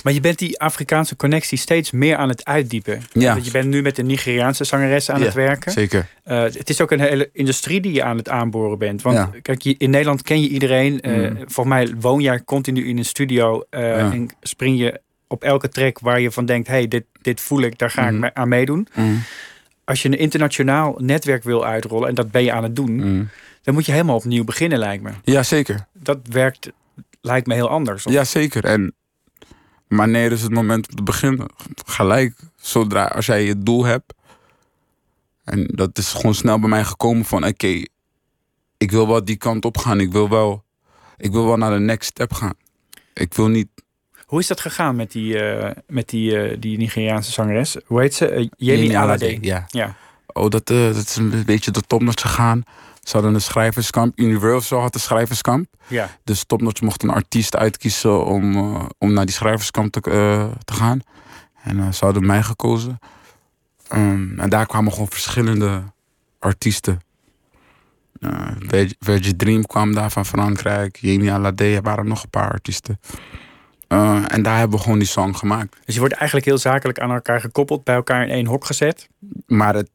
Maar 0.02 0.12
je 0.12 0.20
bent 0.20 0.38
die 0.38 0.60
Afrikaanse 0.60 1.16
connectie 1.16 1.58
steeds 1.58 1.90
meer 1.90 2.16
aan 2.16 2.28
het 2.28 2.44
uitdiepen. 2.44 3.02
Ja. 3.12 3.32
Want 3.32 3.44
je 3.44 3.50
bent 3.50 3.68
nu 3.68 3.82
met 3.82 3.98
een 3.98 4.06
Nigeriaanse 4.06 4.64
zangeres 4.64 5.10
aan 5.10 5.18
Ja, 5.18 5.24
het 5.24 5.34
werken. 5.34 5.72
Zeker. 5.72 6.06
Eh, 6.24 6.42
het 6.42 6.70
is 6.70 6.80
ook 6.80 6.90
een 6.90 7.00
hele 7.00 7.30
industrie 7.32 7.80
die 7.80 7.92
je 7.92 8.02
aan 8.02 8.16
het 8.16 8.28
aanboren 8.28 8.78
bent. 8.78 9.02
Want 9.02 9.16
Ja. 9.16 9.30
kijk, 9.42 9.64
in 9.64 9.90
Nederland 9.90 10.22
ken 10.22 10.40
je 10.42 10.48
iedereen. 10.48 11.00
Eh, 11.00 11.12
Mm. 11.12 11.36
Volgens 11.36 11.66
mij 11.66 11.94
woon 12.00 12.20
jij 12.20 12.44
continu 12.44 12.86
in 12.88 12.98
een 12.98 13.04
studio. 13.04 13.64
Ja. 13.70 13.78
En 14.12 14.28
spring 14.42 14.78
je 14.78 15.00
op 15.26 15.42
elke 15.44 15.68
track 15.68 15.98
waar 15.98 16.20
je 16.20 16.30
van 16.30 16.44
denkt... 16.46 16.68
hey, 16.68 16.88
dit, 16.88 17.04
dit 17.22 17.40
voel 17.40 17.60
ik, 17.60 17.78
daar 17.78 17.90
ga 17.90 18.06
ik 18.06 18.12
Mm. 18.12 18.30
aan 18.34 18.48
meedoen. 18.48 18.86
Mm, 18.94 19.22
Als 19.84 20.02
je 20.02 20.08
een 20.08 20.18
internationaal 20.18 20.94
netwerk 20.98 21.42
wil 21.44 21.64
uitrollen... 21.64 22.08
en 22.08 22.14
dat 22.14 22.30
ben 22.30 22.44
je 22.44 22.52
aan 22.52 22.62
het 22.62 22.76
doen... 22.76 22.92
mm. 22.92 23.28
dan 23.62 23.74
moet 23.74 23.86
je 23.86 23.92
helemaal 23.92 24.16
opnieuw 24.16 24.44
beginnen, 24.44 24.78
lijkt 24.78 25.02
me. 25.02 25.10
Ja, 25.24 25.42
zeker. 25.42 25.86
Dat 25.92 26.18
werkt, 26.30 26.70
lijkt 27.22 27.46
me 27.46 27.54
heel 27.54 27.68
anders. 27.68 28.04
Ja, 28.04 28.24
zeker. 28.24 28.64
En 28.64 28.94
wanneer 29.88 30.32
is 30.32 30.42
het 30.42 30.52
moment 30.52 30.88
om 30.88 30.96
te 30.96 31.02
beginnen? 31.02 31.46
Gelijk, 31.86 32.38
zodra 32.56 33.04
als 33.04 33.26
jij 33.26 33.44
je 33.44 33.58
doel 33.58 33.84
hebt. 33.84 34.14
En 35.44 35.66
dat 35.66 35.98
is 35.98 36.12
gewoon 36.12 36.34
snel 36.34 36.58
bij 36.58 36.68
mij 36.68 36.84
gekomen 36.84 37.24
van 37.24 37.46
oké, 37.46 37.82
ik 38.76 38.90
wil 38.90 39.08
wel 39.08 39.24
die 39.24 39.36
kant 39.36 39.64
op 39.64 39.78
gaan. 39.78 40.00
Ik 40.00 40.12
wil 40.12 40.28
wel, 40.28 40.64
ik 41.16 41.32
wil 41.32 41.46
wel 41.46 41.56
naar 41.56 41.70
de 41.70 41.78
next 41.78 42.08
step 42.08 42.32
gaan. 42.32 42.54
Ik 43.14 43.34
wil 43.34 43.48
niet. 43.48 43.68
Hoe 44.26 44.40
is 44.40 44.46
dat 44.46 44.60
gegaan 44.60 44.96
met 44.96 45.12
die, 45.12 45.38
eh, 45.38 45.70
met 45.86 46.08
die, 46.08 46.38
eh, 46.38 46.56
die 46.60 46.78
Nigeriaanse 46.78 47.32
zangeres? 47.32 47.76
Hoe 47.86 48.00
heet 48.00 48.14
ze? 48.14 48.28
Eh, 48.28 48.48
Yemi 48.56 48.94
Alade. 48.94 49.38
Ja. 49.40 49.64
Ja. 49.68 49.96
Oh, 50.26 50.48
dat, 50.48 50.66
dat 50.66 50.96
is 50.96 51.16
een 51.16 51.44
beetje 51.44 51.70
de 51.70 51.80
topnotch 51.80 52.22
gegaan. 52.22 52.62
Ze 53.02 53.12
hadden 53.12 53.34
een 53.34 53.40
schrijverskamp. 53.40 54.18
Universal 54.18 54.80
had 54.80 54.94
een 54.94 55.00
schrijverskamp. 55.00 55.66
ja. 55.86 56.08
Dus 56.24 56.44
Topnotch 56.44 56.80
mocht 56.80 57.02
een 57.02 57.10
artiest 57.10 57.56
uitkiezen 57.56 58.24
om, 58.24 58.56
eh, 58.56 58.84
om 58.98 59.12
naar 59.12 59.24
die 59.24 59.34
schrijverskamp 59.34 59.92
te, 59.92 60.00
eh, 60.00 60.46
te 60.64 60.72
gaan. 60.72 61.00
En 61.62 61.80
eh, 61.80 61.92
ze 61.92 62.04
hadden 62.04 62.26
mij 62.26 62.42
gekozen. 62.42 62.98
Ehm, 63.88 64.38
en 64.40 64.50
daar 64.50 64.66
kwamen 64.66 64.92
gewoon 64.92 65.08
verschillende 65.08 65.82
artiesten. 66.38 67.00
Uh, 68.20 68.86
Virgin 68.98 69.36
Dream 69.36 69.66
kwam 69.66 69.94
daar 69.94 70.10
van 70.10 70.26
Frankrijk. 70.26 70.96
Yemi 70.96 71.28
Alade, 71.28 71.74
er 71.74 71.82
waren 71.82 72.08
nog 72.08 72.22
een 72.22 72.30
paar 72.30 72.50
artiesten. 72.50 73.00
En 74.28 74.42
daar 74.42 74.58
hebben 74.58 74.76
we 74.76 74.82
gewoon 74.82 74.98
die 74.98 75.08
song 75.08 75.32
gemaakt. 75.32 75.76
Dus 75.84 75.94
je 75.94 76.00
wordt 76.00 76.14
eigenlijk 76.14 76.46
heel 76.46 76.58
zakelijk 76.58 76.98
aan 76.98 77.10
elkaar 77.10 77.40
gekoppeld, 77.40 77.84
bij 77.84 77.94
elkaar 77.94 78.22
in 78.22 78.28
één 78.28 78.46
hok 78.46 78.64
gezet. 78.64 79.08
Maar 79.46 79.74
het, 79.74 79.90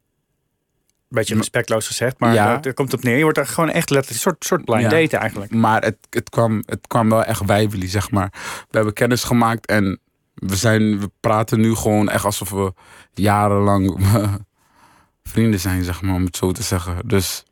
Beetje 1.09 1.35
respectloos 1.35 1.87
gezegd, 1.87 2.19
maar 2.19 2.33
Ja. 2.33 2.53
dat, 2.55 2.65
er 2.65 2.73
komt 2.73 2.93
op 2.93 3.03
neer. 3.03 3.17
Je 3.17 3.23
wordt 3.23 3.37
er 3.37 3.47
gewoon 3.47 3.69
echt 3.69 3.89
letterlijk 3.89 4.09
een 4.09 4.31
soort, 4.31 4.45
soort 4.45 4.65
blind 4.65 4.81
Ja. 4.81 4.89
date 4.89 5.17
eigenlijk. 5.17 5.53
maar 5.53 5.83
het, 5.83 5.97
het, 6.09 6.29
kwam, 6.29 6.63
het 6.65 6.87
kwam 6.87 7.09
wel 7.09 7.23
echt 7.23 7.45
wijbely, 7.45 7.87
zeg 7.87 8.11
maar. 8.11 8.29
We 8.69 8.75
hebben 8.75 8.93
kennis 8.93 9.23
gemaakt 9.23 9.65
en 9.65 9.99
we, 10.33 10.55
zijn, 10.55 10.99
we 10.99 11.09
praten 11.19 11.59
nu 11.59 11.75
gewoon 11.75 12.09
echt 12.09 12.25
alsof 12.25 12.49
we 12.49 12.73
jarenlang 13.13 13.97
vrienden 15.23 15.59
zijn, 15.59 15.83
zeg 15.83 16.01
maar, 16.01 16.15
om 16.15 16.25
het 16.25 16.37
zo 16.37 16.51
te 16.51 16.63
zeggen. 16.63 17.07
Dus 17.07 17.43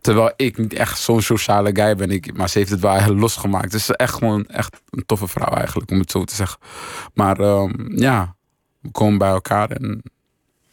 terwijl 0.00 0.32
ik 0.36 0.58
niet 0.58 0.74
echt 0.74 0.98
zo'n 0.98 1.22
sociale 1.22 1.70
guy 1.74 1.94
ben, 1.96 2.10
ik, 2.10 2.36
maar 2.36 2.48
ze 2.48 2.58
heeft 2.58 2.70
het 2.70 2.80
wel 2.80 3.14
losgemaakt. 3.24 3.74
Is 3.74 3.90
echt 3.90 4.14
gewoon 4.14 4.46
echt 4.46 4.80
een 4.90 5.06
toffe 5.06 5.28
vrouw 5.28 5.52
eigenlijk, 5.56 5.90
om 5.90 5.98
het 5.98 6.10
zo 6.10 6.24
te 6.24 6.34
zeggen. 6.34 6.58
Maar 7.14 7.38
ehm, 7.40 7.98
ja, 8.00 8.36
we 8.80 8.90
komen 8.90 9.18
bij 9.18 9.28
elkaar 9.30 9.70
en 9.70 10.02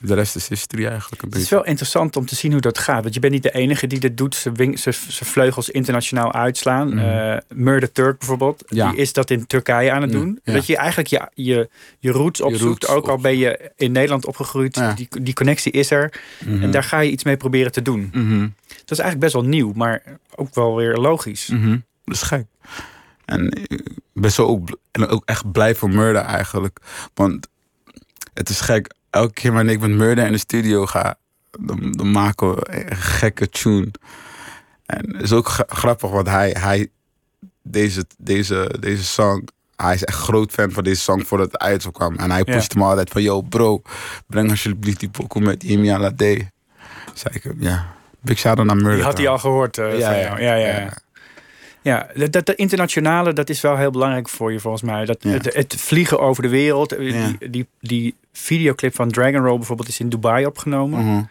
de 0.01 0.13
rest 0.13 0.35
is 0.35 0.47
history 0.47 0.85
eigenlijk 0.85 1.21
een 1.21 1.27
Het 1.27 1.37
is 1.37 1.41
beetje. 1.41 1.55
wel 1.55 1.65
interessant 1.65 2.15
om 2.15 2.25
te 2.25 2.35
zien 2.35 2.51
hoe 2.51 2.61
dat 2.61 2.77
gaat. 2.77 3.01
Want 3.01 3.13
je 3.13 3.19
bent 3.19 3.33
niet 3.33 3.43
de 3.43 3.51
enige 3.51 3.87
die 3.87 3.99
dit 3.99 4.17
doet. 4.17 4.45
Wing- 4.53 4.79
zijn 4.79 4.95
vleugels 5.07 5.69
internationaal 5.69 6.33
uitslaan. 6.33 6.87
Mhm. 6.95 6.97
Eh, 6.99 7.37
Murder 7.53 7.91
Turk 7.91 8.17
bijvoorbeeld. 8.19 8.63
Ja. 8.67 8.89
Die 8.91 8.99
is 8.99 9.13
dat 9.13 9.29
in 9.29 9.47
Turkije 9.47 9.91
aan 9.91 10.01
het 10.01 10.11
doen. 10.11 10.39
ja. 10.43 10.53
Dat 10.53 10.65
je 10.65 10.77
eigenlijk 10.77 11.09
je, 11.09 11.29
je, 11.33 11.69
je 11.99 12.11
roots 12.11 12.41
opzoekt. 12.41 12.83
roots 12.83 12.87
ook 12.87 13.07
al 13.07 13.17
ben 13.17 13.37
je 13.37 13.71
in 13.75 13.91
Nederland 13.91 14.25
opgegroeid. 14.25 14.75
Ja. 14.75 14.93
Die, 14.93 15.07
die 15.21 15.33
connectie 15.33 15.71
is 15.71 15.91
er. 15.91 16.21
Mhm. 16.45 16.63
En 16.63 16.71
daar 16.71 16.83
ga 16.83 16.99
je 16.99 17.11
iets 17.11 17.23
mee 17.23 17.37
proberen 17.37 17.71
te 17.71 17.81
doen. 17.81 18.09
Mhm. 18.13 18.39
Dat 18.67 18.91
is 18.91 18.99
eigenlijk 18.99 19.19
best 19.19 19.33
wel 19.33 19.43
nieuw. 19.43 19.71
Maar 19.75 20.03
ook 20.35 20.55
wel 20.55 20.75
weer 20.75 20.95
logisch. 20.97 21.47
Mhm. 21.47 21.77
Dat 22.05 22.15
is 22.15 22.21
gek. 22.21 22.45
En 23.25 23.49
ik 23.67 23.81
ben 24.13 24.31
zo 24.31 24.45
ook, 24.45 24.77
en 24.91 25.07
ook 25.07 25.25
echt 25.25 25.51
blij 25.51 25.75
voor 25.75 25.89
Murder 25.89 26.21
eigenlijk. 26.21 26.79
Want 27.13 27.47
het 28.33 28.49
is 28.49 28.61
gek. 28.61 28.93
Elke 29.11 29.33
keer 29.33 29.51
wanneer 29.53 29.73
ik 29.73 29.79
met 29.79 29.89
Murder 29.89 30.25
in 30.25 30.31
de 30.31 30.37
studio 30.37 30.85
ga, 30.85 31.15
dan, 31.59 31.91
dan 31.91 32.11
maken 32.11 32.55
we 32.55 32.61
een 32.89 32.95
gekke 32.95 33.49
tune. 33.49 33.91
En 34.85 35.13
het 35.13 35.21
is 35.21 35.31
ook 35.31 35.47
gra- 35.47 35.65
grappig, 35.67 36.09
want 36.11 36.27
hij, 36.27 36.55
hij, 36.59 36.87
deze, 37.63 38.05
deze, 38.17 38.75
deze 38.79 39.03
song. 39.03 39.47
Hij 39.75 39.93
is 39.93 40.03
echt 40.03 40.17
groot 40.17 40.51
fan 40.51 40.71
van 40.71 40.83
deze 40.83 41.01
song 41.01 41.21
voordat 41.25 41.51
het 41.51 41.61
uit 41.61 41.91
kwam. 41.91 42.15
En 42.15 42.29
hij 42.31 42.41
Ja. 42.45 42.53
pushte 42.53 42.77
me 42.77 42.83
altijd 42.83 43.09
van, 43.09 43.21
yo 43.21 43.41
bro, 43.41 43.81
breng 44.27 44.49
alsjeblieft 44.49 44.99
die 44.99 45.09
pokoe 45.09 45.41
met 45.41 45.63
Yemi 45.63 45.89
Alade. 45.89 46.51
Zei 47.13 47.35
ik 47.35 47.43
hem, 47.43 47.55
ja. 47.59 47.93
Big 48.19 48.37
shout-out 48.39 48.67
naar 48.67 48.75
Murder. 48.75 48.95
Die 48.95 49.03
had 49.03 49.17
hij 49.17 49.27
al 49.27 49.37
gehoord 49.39 49.77
eh, 49.77 49.97
Ja, 49.99 50.09
van 50.09 50.17
ja, 50.19 50.21
jou. 50.21 50.41
Ja, 50.41 50.53
ja, 50.55 50.79
ja. 50.79 50.97
Ja. 51.81 52.07
Dat, 52.15 52.31
dat, 52.31 52.49
internationale, 52.51 53.33
dat 53.33 53.49
is 53.49 53.61
wel 53.61 53.77
heel 53.77 53.91
belangrijk 53.91 54.29
voor 54.29 54.51
je 54.51 54.59
volgens 54.59 54.83
mij. 54.83 55.05
Dat, 55.05 55.23
Ja. 55.23 55.29
het, 55.29 55.53
het 55.53 55.75
vliegen 55.77 56.19
over 56.19 56.43
de 56.43 56.49
wereld. 56.49 56.91
eh, 56.91 57.09
Ja. 57.11 57.27
Die, 57.39 57.49
die, 57.49 57.67
die 57.79 58.15
videoclip 58.33 58.95
van 58.95 59.09
Dragon 59.11 59.45
Roll 59.45 59.57
bijvoorbeeld 59.57 59.87
is 59.87 59.99
in 59.99 60.09
Dubai 60.09 60.45
opgenomen. 60.45 61.05
Mhm. 61.05 61.21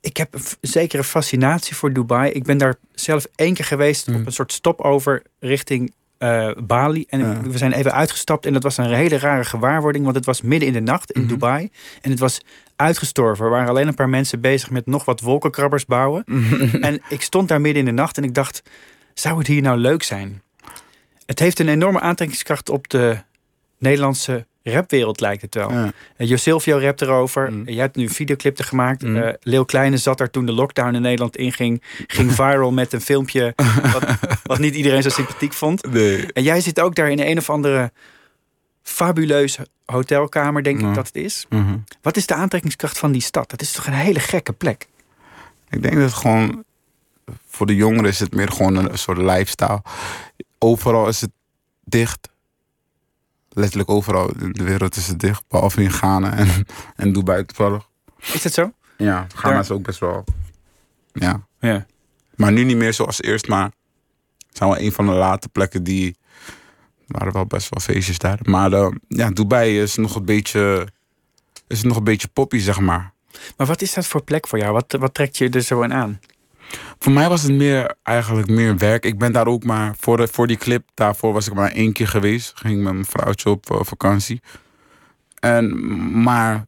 Ik 0.00 0.16
heb 0.16 0.34
een 0.34 0.40
zekere 0.60 1.04
fascinatie 1.04 1.76
voor 1.76 1.92
Dubai. 1.92 2.30
Ik 2.32 2.42
ben 2.44 2.58
daar 2.58 2.74
zelf 2.94 3.26
één 3.34 3.54
keer 3.54 3.64
geweest 3.64 4.06
Mm. 4.06 4.14
op 4.14 4.26
een 4.26 4.32
soort 4.32 4.52
stopover 4.52 5.22
richting 5.40 5.92
eh, 6.18 6.50
Bali. 6.66 7.04
En 7.08 7.50
we 7.50 7.58
zijn 7.58 7.72
even 7.72 7.92
uitgestapt 7.92 8.46
en 8.46 8.52
dat 8.52 8.62
was 8.62 8.76
een 8.76 8.92
hele 8.92 9.18
rare 9.18 9.44
gewaarwording. 9.44 10.04
Want 10.04 10.16
het 10.16 10.24
was 10.26 10.40
midden 10.42 10.68
in 10.68 10.74
de 10.74 10.80
nacht 10.80 11.10
in 11.12 11.20
Mhm. 11.20 11.30
Dubai. 11.30 11.70
En 12.00 12.10
het 12.10 12.18
was 12.18 12.40
uitgestorven. 12.76 13.44
Er 13.44 13.50
waren 13.50 13.68
alleen 13.68 13.88
een 13.88 13.94
paar 13.94 14.08
mensen 14.08 14.40
bezig 14.40 14.70
met 14.70 14.86
nog 14.86 15.04
wat 15.04 15.20
wolkenkrabbers 15.20 15.84
bouwen. 15.84 16.24
en 16.80 17.00
ik 17.08 17.22
stond 17.22 17.48
daar 17.48 17.60
midden 17.60 17.80
in 17.80 17.88
de 17.88 18.00
nacht 18.02 18.16
en 18.16 18.24
ik 18.24 18.34
dacht, 18.34 18.62
zou 19.18 19.38
het 19.38 19.46
hier 19.46 19.62
nou 19.62 19.78
leuk 19.78 20.02
zijn? 20.02 20.42
Het 21.26 21.38
heeft 21.38 21.58
een 21.58 21.68
enorme 21.68 22.00
aantrekkingskracht 22.00 22.68
op 22.68 22.88
de 22.88 23.18
Nederlandse 23.78 24.46
rapwereld, 24.62 25.20
lijkt 25.20 25.42
het 25.42 25.54
wel. 25.54 25.72
Ja. 25.72 25.92
Uh, 26.16 26.28
Josilvio 26.28 26.78
rapt 26.78 27.02
erover. 27.02 27.52
Mm. 27.52 27.68
Jij 27.68 27.82
hebt 27.82 27.96
nu 27.96 28.02
een 28.02 28.10
videoclip 28.10 28.60
gemaakt. 28.60 29.02
Mm. 29.02 29.16
Eh, 29.16 29.34
Leeuw 29.40 29.64
Kleine 29.64 29.96
zat 29.96 30.18
daar 30.18 30.30
toen 30.30 30.46
de 30.46 30.52
lockdown 30.52 30.94
in 30.94 31.02
Nederland 31.02 31.36
inging. 31.36 31.82
Ging 32.06 32.32
viral 32.40 32.72
met 32.72 32.92
een 32.92 33.00
filmpje 33.00 33.54
wat, 33.92 34.04
wat 34.42 34.58
niet 34.58 34.74
iedereen 34.74 35.02
zo 35.02 35.08
sympathiek 35.08 35.52
vond. 35.52 35.92
Nee. 35.92 36.32
En 36.32 36.42
jij 36.42 36.60
zit 36.60 36.80
ook 36.80 36.94
daar 36.94 37.10
in 37.10 37.20
een 37.20 37.38
of 37.38 37.50
andere 37.50 37.92
fabuleuze 38.82 39.66
hotelkamer, 39.84 40.62
denk 40.62 40.80
ik 40.80 40.94
dat 40.94 41.06
het 41.06 41.16
is. 41.16 41.46
Mhm. 41.48 41.76
Wat 42.02 42.16
is 42.16 42.26
de 42.26 42.34
aantrekkingskracht 42.34 42.98
van 42.98 43.12
die 43.12 43.22
stad? 43.22 43.50
Dat 43.50 43.62
is 43.62 43.72
toch 43.72 43.86
een 43.86 43.92
hele 43.92 44.20
gekke 44.20 44.52
plek? 44.52 44.86
Ik 45.70 45.82
denk 45.82 45.94
dat 45.94 46.02
het 46.02 46.14
gewoon... 46.14 46.64
Voor 47.46 47.66
de 47.66 47.74
jongeren 47.74 48.10
is 48.10 48.18
het 48.18 48.34
meer 48.34 48.52
gewoon 48.52 48.76
een 48.76 48.98
soort 48.98 49.18
lifestyle. 49.18 49.82
Overal 50.58 51.08
is 51.08 51.20
het 51.20 51.30
dicht. 51.84 52.28
Letterlijk 53.48 53.90
overal 53.90 54.30
in 54.38 54.52
de 54.52 54.64
wereld 54.64 54.96
is 54.96 55.06
het 55.06 55.18
dicht. 55.20 55.44
Behalve 55.48 55.82
in 55.82 55.90
Ghana 55.92 56.32
en, 56.32 56.48
en 56.96 57.12
Dubai 57.12 57.44
toevallig. 57.44 57.88
Is 58.32 58.42
dat 58.42 58.52
zo? 58.52 58.72
Ja, 58.96 59.26
Ghana 59.34 59.52
Daar- 59.54 59.62
is 59.62 59.70
ook 59.70 59.82
best 59.82 59.98
wel... 59.98 60.24
Ja. 61.12 61.46
Ja. 61.60 61.86
Maar 62.34 62.52
nu 62.52 62.64
niet 62.64 62.76
meer 62.76 62.92
zoals 62.92 63.22
eerst, 63.22 63.48
maar... 63.48 63.64
Het 64.48 64.56
zijn 64.56 64.70
wel 64.70 64.78
een 64.78 64.92
van 64.92 65.06
de 65.06 65.12
late 65.12 65.48
plekken 65.48 65.84
die... 65.84 66.16
Er 67.06 67.18
waren 67.18 67.32
wel 67.32 67.46
best 67.46 67.68
wel 67.68 67.80
feestjes 67.80 68.18
daar. 68.18 68.38
Maar 68.42 68.72
eh, 68.72 68.88
ja, 69.08 69.30
Dubai 69.30 69.80
is 69.80 69.96
nog 69.96 70.14
een 70.14 70.24
beetje... 70.24 70.88
Is 71.66 71.82
nog 71.82 71.96
een 71.96 72.04
beetje 72.04 72.28
poppy, 72.28 72.58
zeg 72.58 72.80
maar. 72.80 73.12
Maar 73.56 73.66
wat 73.66 73.82
is 73.82 73.94
dat 73.94 74.06
voor 74.06 74.22
plek 74.22 74.46
voor 74.46 74.58
jou? 74.58 74.72
Wat, 74.72 74.96
wat 74.98 75.14
trekt 75.14 75.36
je 75.38 75.48
er 75.48 75.62
zo 75.62 75.82
in 75.82 75.92
aan? 75.92 76.20
Voor 76.98 77.12
mij 77.12 77.28
was 77.28 77.42
het 77.42 77.52
meer, 77.52 77.94
eigenlijk 78.02 78.48
meer 78.48 78.76
werk. 78.76 79.04
Ik 79.04 79.18
ben 79.18 79.32
daar 79.32 79.46
ook 79.46 79.64
maar, 79.64 79.94
voor, 79.98 80.28
voor 80.28 80.46
die 80.46 80.56
clip, 80.56 80.88
daarvoor 80.94 81.32
was 81.32 81.46
ik 81.46 81.54
maar 81.54 81.70
één 81.70 81.92
keer 81.92 82.08
geweest. 82.08 82.52
Ging 82.54 82.82
met 82.82 82.92
mijn 82.92 83.04
vrouwtje 83.04 83.50
op 83.50 83.70
eh, 83.70 83.78
vakantie. 83.82 84.40
En, 85.40 86.22
maar, 86.22 86.66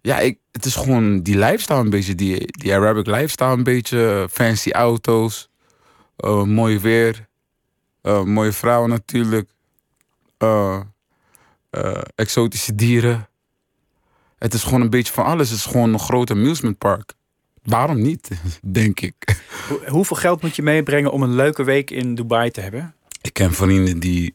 ja, 0.00 0.18
ik, 0.18 0.38
het 0.52 0.64
is 0.64 0.76
gewoon 0.76 1.22
die 1.22 1.38
lifestyle 1.38 1.78
een 1.78 1.90
beetje, 1.90 2.14
die, 2.14 2.46
die 2.46 2.74
Arabic 2.74 3.06
lifestyle 3.06 3.52
een 3.52 3.62
beetje. 3.62 4.28
Fancy 4.30 4.70
auto's, 4.70 5.48
eh, 6.16 6.42
mooi 6.42 6.78
weer, 6.78 7.26
eh, 8.02 8.22
mooie 8.22 8.52
vrouwen 8.52 8.90
natuurlijk, 8.90 9.50
exotische 12.14 12.74
dieren. 12.74 13.28
Het 14.38 14.54
is 14.54 14.62
gewoon 14.62 14.80
een 14.80 14.90
beetje 14.90 15.12
van 15.12 15.24
alles. 15.24 15.48
Het 15.48 15.58
is 15.58 15.64
gewoon 15.64 15.92
een 15.92 15.98
groot 15.98 16.30
amusement 16.30 16.78
park. 16.78 17.17
Waarom 17.68 18.02
niet, 18.02 18.30
denk 18.62 19.00
ik. 19.00 19.14
Hoe- 19.68 19.88
hoeveel 19.88 20.16
geld 20.16 20.42
moet 20.42 20.56
je 20.56 20.62
meebrengen 20.62 21.12
om 21.12 21.22
een 21.22 21.34
leuke 21.34 21.64
week 21.64 21.90
in 21.90 22.14
Dubai 22.14 22.50
te 22.50 22.60
hebben? 22.60 22.94
Ik 23.20 23.32
ken 23.32 23.52
vrienden 23.52 23.98
die... 24.00 24.34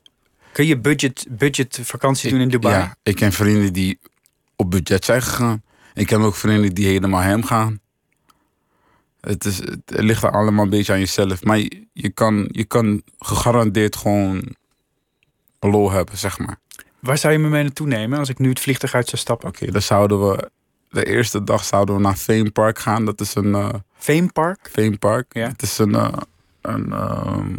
Kun 0.52 0.66
je 0.66 0.78
budget, 0.78 1.26
budget 1.30 1.80
vakantie 1.84 2.30
doen 2.30 2.40
in 2.40 2.50
Dubai? 2.50 2.76
Ja, 2.76 2.96
ik 3.04 3.16
ken 3.16 3.32
vrienden 3.32 3.74
die 3.74 4.00
op 4.56 4.72
budget 4.72 5.06
zijn 5.06 5.22
gegaan. 5.22 5.64
Ik 5.94 6.08
ken 6.08 6.22
ook 6.22 6.36
vrienden 6.36 6.74
die 6.74 6.86
helemaal 6.86 7.22
hem 7.22 7.44
gaan. 7.44 7.80
Het, 9.22 9.46
is, 9.46 9.58
het 9.58 9.82
ligt 9.86 10.24
er 10.24 10.32
allemaal 10.32 10.64
een 10.64 10.70
beetje 10.70 10.94
aan 10.94 11.00
jezelf. 11.00 11.44
Maar 11.44 11.58
je, 11.58 11.88
je, 11.94 12.10
kan, 12.10 12.48
je 12.52 12.64
kan 12.64 13.02
gegarandeerd 13.20 13.96
gewoon 13.96 14.56
lol 15.60 15.92
hebben, 15.92 16.18
zeg 16.18 16.40
maar. 16.40 16.60
Waar 17.00 17.18
zou 17.18 17.34
je 17.34 17.40
me 17.40 17.50
mee 17.50 17.64
naartoe 17.64 17.88
nemen 17.88 18.20
als 18.20 18.30
ik 18.30 18.40
nu 18.40 18.50
het 18.50 18.60
vliegtuig 18.60 18.96
uit 18.96 19.10
zou 19.10 19.22
stappen? 19.22 19.48
Oké, 19.48 19.72
dan 19.72 19.82
zouden 19.82 20.30
we... 20.30 20.50
De 20.94 21.06
eerste 21.06 21.44
dag 21.44 21.64
zouden 21.64 21.96
we 21.96 22.02
naar 22.02 22.16
Fame 22.16 22.52
Park 22.52 22.80
gaan. 22.80 23.06
Dat 23.06 23.22
is 23.22 23.36
een... 23.36 23.56
eh, 23.56 23.70
Fame 23.98 24.28
Park? 24.34 24.70
Fame 24.72 24.98
Park. 24.98 25.26
Ja. 25.30 25.48
Het 25.48 25.62
is 25.62 25.78
een, 25.78 25.96
eh, 25.96 26.14
een, 26.62 26.92
ehm, 26.94 27.54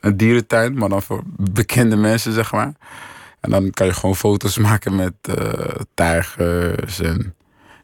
een 0.00 0.16
dierentuin, 0.16 0.74
maar 0.74 0.88
dan 0.88 1.02
voor 1.02 1.22
bekende 1.26 1.96
mensen, 1.96 2.32
zeg 2.32 2.52
maar. 2.52 2.72
En 3.40 3.50
dan 3.50 3.70
kan 3.70 3.86
je 3.86 3.92
gewoon 3.92 4.16
foto's 4.16 4.58
maken 4.58 4.96
met 4.96 5.12
eh, 5.22 5.74
tijgers 5.94 7.00
en 7.00 7.34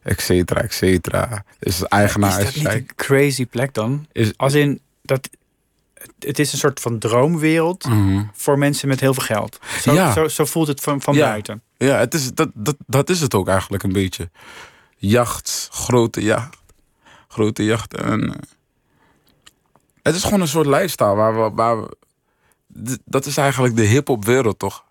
et 0.03 0.21
cetera, 0.21 0.61
et 0.61 0.73
cetera. 0.73 1.43
Dus 1.59 1.77
de 1.77 1.87
eigenaar 1.87 2.39
is 2.39 2.45
is, 2.47 2.53
dat 2.53 2.55
niet 2.73 2.73
een 2.73 2.95
crazy 2.95 3.45
plek 3.45 3.73
dan? 3.73 4.05
is 4.11 4.33
Als 4.37 4.53
in, 4.53 4.79
dat, 5.01 5.29
het 6.19 6.39
is 6.39 6.51
een 6.51 6.57
soort 6.57 6.79
van 6.79 6.99
droomwereld 6.99 7.85
Mhm. 7.85 8.23
voor 8.33 8.57
mensen 8.57 8.87
met 8.87 8.99
heel 8.99 9.13
veel 9.13 9.23
geld. 9.23 9.59
Zo, 9.81 9.93
Ja. 9.93 10.11
zo, 10.13 10.27
zo 10.27 10.45
voelt 10.45 10.67
het 10.67 10.81
van, 10.81 11.01
van 11.01 11.13
Ja. 11.15 11.27
buiten. 11.29 11.61
Ja, 11.77 11.97
het 11.97 12.13
is, 12.13 12.33
dat, 12.33 12.49
dat, 12.53 12.75
dat 12.87 13.09
is 13.09 13.21
het 13.21 13.33
ook 13.33 13.47
eigenlijk 13.47 13.83
een 13.83 13.93
beetje. 13.93 14.29
Jacht, 15.01 15.69
grote 15.71 16.21
jacht. 16.23 16.57
Grote 17.27 17.63
jacht. 17.63 17.93
En, 17.93 18.33
eh, 18.33 18.39
het 20.03 20.15
is 20.15 20.23
gewoon 20.23 20.41
een 20.41 20.47
soort 20.47 20.65
lifestyle 20.67 21.15
waar 21.15 21.43
we. 21.43 21.51
Waar 21.55 21.81
we 21.81 21.97
dat 23.05 23.25
is 23.25 23.37
eigenlijk 23.37 23.75
de 23.75 23.81
hip-hop 23.83 24.25
wereld, 24.25 24.59
toch? 24.59 24.83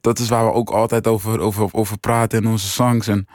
Dat 0.00 0.18
is 0.18 0.28
waar 0.28 0.44
we 0.44 0.52
ook 0.52 0.70
altijd 0.70 1.06
over, 1.06 1.40
over, 1.40 1.68
over 1.72 1.98
praten 1.98 2.42
in 2.42 2.48
onze 2.48 2.68
songs. 2.68 3.06
En 3.08 3.28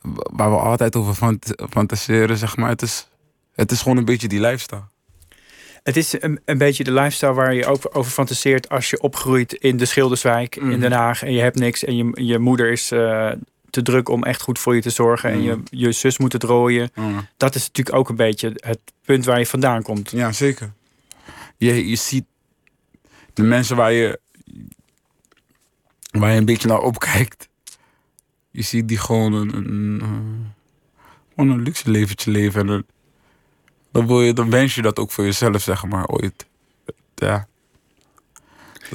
wa- 0.00 0.26
waar 0.32 0.50
we 0.50 0.56
altijd 0.56 0.96
over 0.96 1.14
fant 1.14 1.54
fantaseren, 1.70 2.36
zeg 2.36 2.56
maar. 2.56 2.68
Het 2.68 2.82
is, 2.82 3.08
het 3.54 3.70
is 3.70 3.82
gewoon 3.82 3.96
een 3.96 4.04
beetje 4.04 4.28
die 4.28 4.40
lifestyle. 4.40 4.82
Het 5.82 5.96
is 5.96 6.22
een, 6.22 6.40
een 6.44 6.58
beetje 6.58 6.84
de 6.84 6.92
lifestyle 6.92 7.32
waar 7.32 7.54
je 7.54 7.66
ook 7.66 7.88
over 7.92 8.10
fantaseert 8.12 8.68
als 8.68 8.90
je 8.90 9.00
opgroeit 9.00 9.52
in 9.52 9.76
de 9.76 9.84
Schilderswijk 9.84 10.56
in 10.56 10.68
Mhm. 10.68 10.80
Den 10.80 10.92
Haag 10.92 11.22
en 11.22 11.32
je 11.32 11.40
hebt 11.40 11.58
niks 11.58 11.84
en 11.84 11.96
je, 11.96 12.10
je 12.24 12.38
moeder 12.38 12.70
is 12.72 12.90
eh, 12.90 13.30
te 13.74 13.82
druk 13.82 14.08
om 14.08 14.22
echt 14.22 14.42
goed 14.42 14.58
voor 14.58 14.74
je 14.74 14.80
te 14.80 14.90
zorgen 14.90 15.30
en 15.30 15.42
je, 15.42 15.62
je 15.70 15.92
zus 15.92 16.18
moet 16.18 16.32
het 16.32 16.42
rooien. 16.42 16.90
Dat 17.36 17.54
is 17.54 17.66
natuurlijk 17.66 17.96
ook 17.96 18.08
een 18.08 18.16
beetje 18.16 18.52
het 18.54 18.80
punt 19.04 19.24
waar 19.24 19.38
je 19.38 19.46
vandaan 19.46 19.82
komt. 19.82 20.10
Ja, 20.10 20.32
zeker. 20.32 20.72
Je, 21.56 21.88
je 21.88 21.96
ziet 21.96 22.24
de 23.32 23.42
mensen 23.42 23.76
waar 23.76 23.92
je, 23.92 24.20
waar 26.10 26.32
je 26.32 26.38
een 26.38 26.44
beetje 26.44 26.68
naar 26.68 26.80
opkijkt. 26.80 27.48
Je 28.50 28.62
ziet 28.62 28.88
die 28.88 28.98
gewoon 28.98 29.32
een, 29.32 29.54
een, 29.54 30.02
een 31.36 31.62
luxe 31.62 31.90
leventje 31.90 32.30
leven. 32.30 32.60
En 32.60 32.66
dan, 32.66 32.84
dan, 33.92 34.06
wil 34.06 34.22
je, 34.22 34.32
dan 34.32 34.50
wens 34.50 34.74
je 34.74 34.82
dat 34.82 34.98
ook 34.98 35.10
voor 35.10 35.24
jezelf, 35.24 35.62
zeg 35.62 35.84
maar, 35.84 36.06
ooit. 36.06 36.46
Ja. 37.14 37.46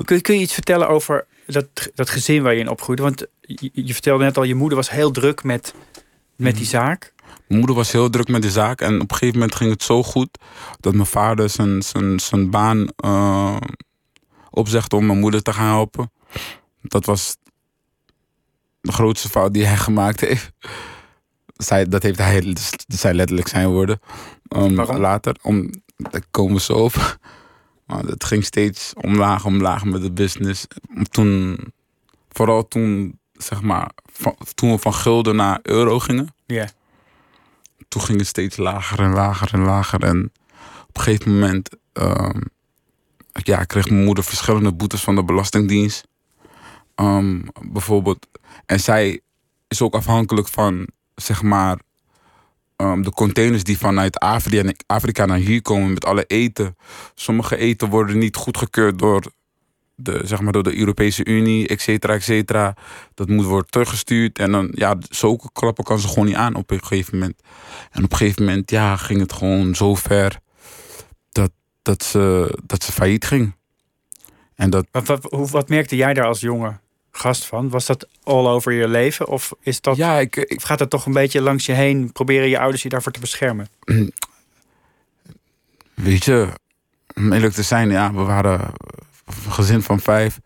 Kun, 0.06 0.22
kun 0.22 0.36
je 0.36 0.42
iets 0.42 0.54
vertellen 0.54 0.89
over 0.89 1.26
dat, 1.54 1.92
dat 1.96 2.10
gezin 2.10 2.44
waar 2.44 2.54
je 2.54 2.60
in 2.60 2.70
opgroeide? 2.70 3.04
Want 3.04 3.26
je, 3.42 3.70
je 3.74 3.94
vertelde 3.94 4.24
net 4.24 4.38
al, 4.38 4.44
je 4.44 4.56
moeder 4.56 4.78
was 4.78 4.90
heel 4.90 5.12
druk 5.12 5.44
met, 5.44 5.74
met 6.36 6.56
die 6.56 6.66
zaak. 6.66 7.14
Mijn 7.48 7.60
moeder 7.60 7.76
was 7.76 7.92
heel 7.92 8.10
druk 8.10 8.28
met 8.28 8.42
de 8.42 8.52
zaak. 8.52 8.82
En 8.82 9.02
op 9.02 9.12
een 9.12 9.18
gegeven 9.18 9.40
moment 9.40 9.56
ging 9.56 9.72
het 9.72 9.84
zo 9.84 10.04
goed... 10.04 10.40
dat 10.80 10.94
mijn 10.94 11.06
vader 11.06 11.50
zijn, 11.50 11.82
zijn, 11.82 12.20
zijn 12.20 12.50
baan 12.50 12.88
eh, 12.96 13.58
opzegde 14.50 14.96
om 14.96 15.06
mijn 15.06 15.20
moeder 15.20 15.42
te 15.42 15.54
gaan 15.54 15.68
helpen. 15.68 16.12
Dat 16.82 17.06
was 17.06 17.38
de 18.82 18.92
grootste 18.92 19.30
fout 19.30 19.54
die 19.54 19.66
hij 19.66 19.78
gemaakt 19.88 20.20
heeft. 20.20 20.52
Zij, 21.56 21.86
dat 21.86 22.04
heeft 22.04 22.18
hij, 22.18 22.42
dat 22.88 23.00
zijn 23.00 23.16
letterlijk 23.16 23.48
zijn 23.48 23.68
woorden. 23.68 24.00
Um, 24.56 24.82
later, 24.82 25.36
om, 25.42 25.72
daar 25.96 26.24
komen 26.32 26.54
we 26.54 26.62
zo 26.62 26.74
op. 26.74 27.18
Maar 27.89 28.04
het 28.04 28.23
ging 28.23 28.43
steeds 28.45 28.93
omlaag, 28.93 29.45
omlaag 29.45 29.86
met 29.86 30.02
de 30.02 30.12
business. 30.12 30.67
Toen, 31.10 31.58
vooral 32.30 32.67
toen, 32.67 33.19
zeg 33.34 33.62
maar, 33.62 33.91
van, 34.12 34.36
toen 34.56 34.71
we 34.71 34.78
van 34.78 34.93
gulden 34.93 35.36
naar 35.36 35.60
euro 35.62 35.99
gingen 35.99 36.34
Ja. 36.45 36.69
toen 37.88 38.02
ging 38.02 38.17
het 38.17 38.28
steeds 38.28 38.58
lager 38.58 38.99
en 38.99 39.13
lager 39.13 39.54
en 39.54 39.62
lager. 39.62 40.04
En 40.04 40.32
op 40.88 40.97
een 40.97 41.02
gegeven 41.04 41.34
moment 41.34 41.69
ehm, 41.93 42.41
ja, 43.32 43.63
kreeg 43.63 43.89
mijn 43.89 44.04
moeder 44.04 44.23
verschillende 44.23 44.73
boetes 44.73 45.04
van 45.04 45.15
de 45.15 45.23
Belastingdienst. 45.23 46.08
Ehm, 46.95 47.41
bijvoorbeeld. 47.62 48.28
En 48.65 48.80
zij 48.80 49.21
is 49.67 49.82
ook 49.82 49.93
afhankelijk 49.93 50.47
van, 50.47 50.88
zeg 51.15 51.41
maar, 51.41 51.80
ehm, 52.80 53.02
de 53.02 53.12
containers 53.12 53.63
die 53.63 53.78
vanuit 53.78 54.20
Afrika, 54.88 55.26
naar 55.26 55.38
hier 55.38 55.62
komen 55.62 55.94
met 55.94 56.06
alle 56.06 56.24
eten. 56.26 56.76
Sommige 57.15 57.58
eten 57.58 57.89
worden 57.89 58.18
niet 58.18 58.36
goedgekeurd 58.36 59.00
door 59.00 59.24
de, 59.96 60.22
zeg 60.24 60.42
maar 60.42 60.52
door 60.52 60.63
de 60.63 60.78
Europese 60.78 61.26
Unie, 61.26 61.68
et 61.68 61.82
cetera, 61.82 62.13
et 62.13 62.24
cetera. 62.24 62.76
Dat 63.13 63.28
moet 63.28 63.46
worden 63.46 63.70
teruggestuurd. 63.70 64.39
En 64.39 64.52
dan, 64.52 64.72
ja, 64.72 64.98
zulke 65.10 65.50
klappen 65.54 65.84
kan 65.84 66.00
ze 66.00 66.08
gewoon 66.08 66.26
niet 66.26 66.36
aan 66.36 66.56
op 66.56 66.72
een 66.72 66.80
gegeven 66.80 67.18
moment. 67.18 67.42
En 67.92 68.04
op 68.04 68.12
een 68.12 68.18
gegeven 68.18 68.46
moment, 68.46 68.72
ja, 68.72 68.96
ging 68.96 69.20
het 69.20 69.34
gewoon 69.34 69.76
zo 69.76 69.96
ver 69.96 70.39
dat, 71.32 71.52
dat, 71.82 72.04
ze, 72.04 72.58
dat 72.65 72.84
ze 72.84 72.92
failliet 72.92 73.26
ging. 73.26 73.56
En 74.56 74.70
dat, 74.70 74.88
Wat, 74.92 75.50
wat, 75.52 75.70
merkte 75.70 75.96
jij 75.96 76.13
daar 76.13 76.26
als 76.26 76.39
jonge 76.39 76.80
gast 77.12 77.45
van? 77.45 77.69
Was 77.69 77.86
dat 77.86 78.08
all 78.24 78.45
over 78.48 78.72
je 78.72 78.88
leven? 78.88 79.28
Of, 79.28 79.54
is 79.62 79.82
dat, 79.82 79.95
ja, 79.98 80.17
ik, 80.19 80.36
ik, 80.36 80.58
of 80.58 80.63
gaat 80.63 80.78
dat 80.80 80.89
toch 80.89 81.06
een 81.06 81.13
beetje 81.13 81.41
langs 81.41 81.65
je 81.65 81.72
heen? 81.74 82.12
Proberen 82.12 82.50
je 82.50 82.60
ouders 82.60 82.84
je 82.84 82.89
daarvoor 82.89 83.12
te 83.12 83.19
beschermen? 83.19 83.67
weet 85.93 86.26
je, 86.26 86.48
om 87.15 87.34
eerlijk 87.34 87.54
te 87.54 87.63
zijn, 87.63 87.89
ja, 87.89 88.13
we 88.13 88.22
waren 88.22 88.60
een 89.26 89.52
gezin 89.52 89.82
van 89.82 90.00
vijf. 90.00 90.39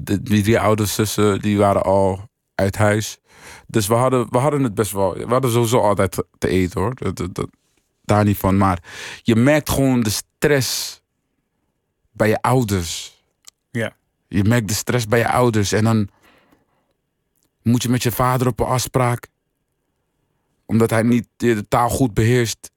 Die 0.00 0.42
drie 0.42 0.60
ouders, 0.60 0.94
zussen, 0.94 1.40
die 1.40 1.58
waren 1.58 1.82
al 1.82 2.28
uit 2.54 2.76
huis. 2.76 3.18
Dus 3.66 3.86
we 3.86 3.94
hadden, 3.94 4.26
we 4.30 4.38
hadden 4.38 4.62
het 4.62 4.74
best 4.74 4.92
wel. 4.92 5.14
We 5.14 5.26
hadden 5.26 5.50
sowieso 5.50 5.78
altijd 5.80 6.10
te- 6.12 6.26
te 6.38 6.48
eten 6.48 6.80
hoor. 6.80 6.94
Dat, 6.94 7.16
dat, 7.16 7.34
dat- 7.34 7.50
daar 8.04 8.24
niet 8.24 8.36
van. 8.38 8.56
Maar 8.56 8.78
je 9.22 9.36
merkt 9.36 9.70
gewoon 9.70 10.00
de 10.02 10.10
stress 10.10 11.00
bij 12.12 12.28
je 12.28 12.42
ouders. 12.42 13.22
Ja. 13.70 13.96
Je 14.34 14.44
merkt 14.44 14.68
de 14.68 14.74
stress 14.74 15.06
bij 15.06 15.18
je 15.18 15.28
ouders. 15.28 15.72
En 15.72 15.84
dan 15.84 16.08
moet 17.62 17.82
je 17.82 17.88
met 17.88 18.02
je 18.02 18.12
vader 18.12 18.46
op 18.46 18.60
een 18.60 18.66
afspraak. 18.66 19.26
Omdat 20.66 20.90
hij 20.90 21.02
niet 21.02 21.26
de 21.36 21.68
taal 21.68 21.88
goed 21.88 22.14
beheerst. 22.14 22.70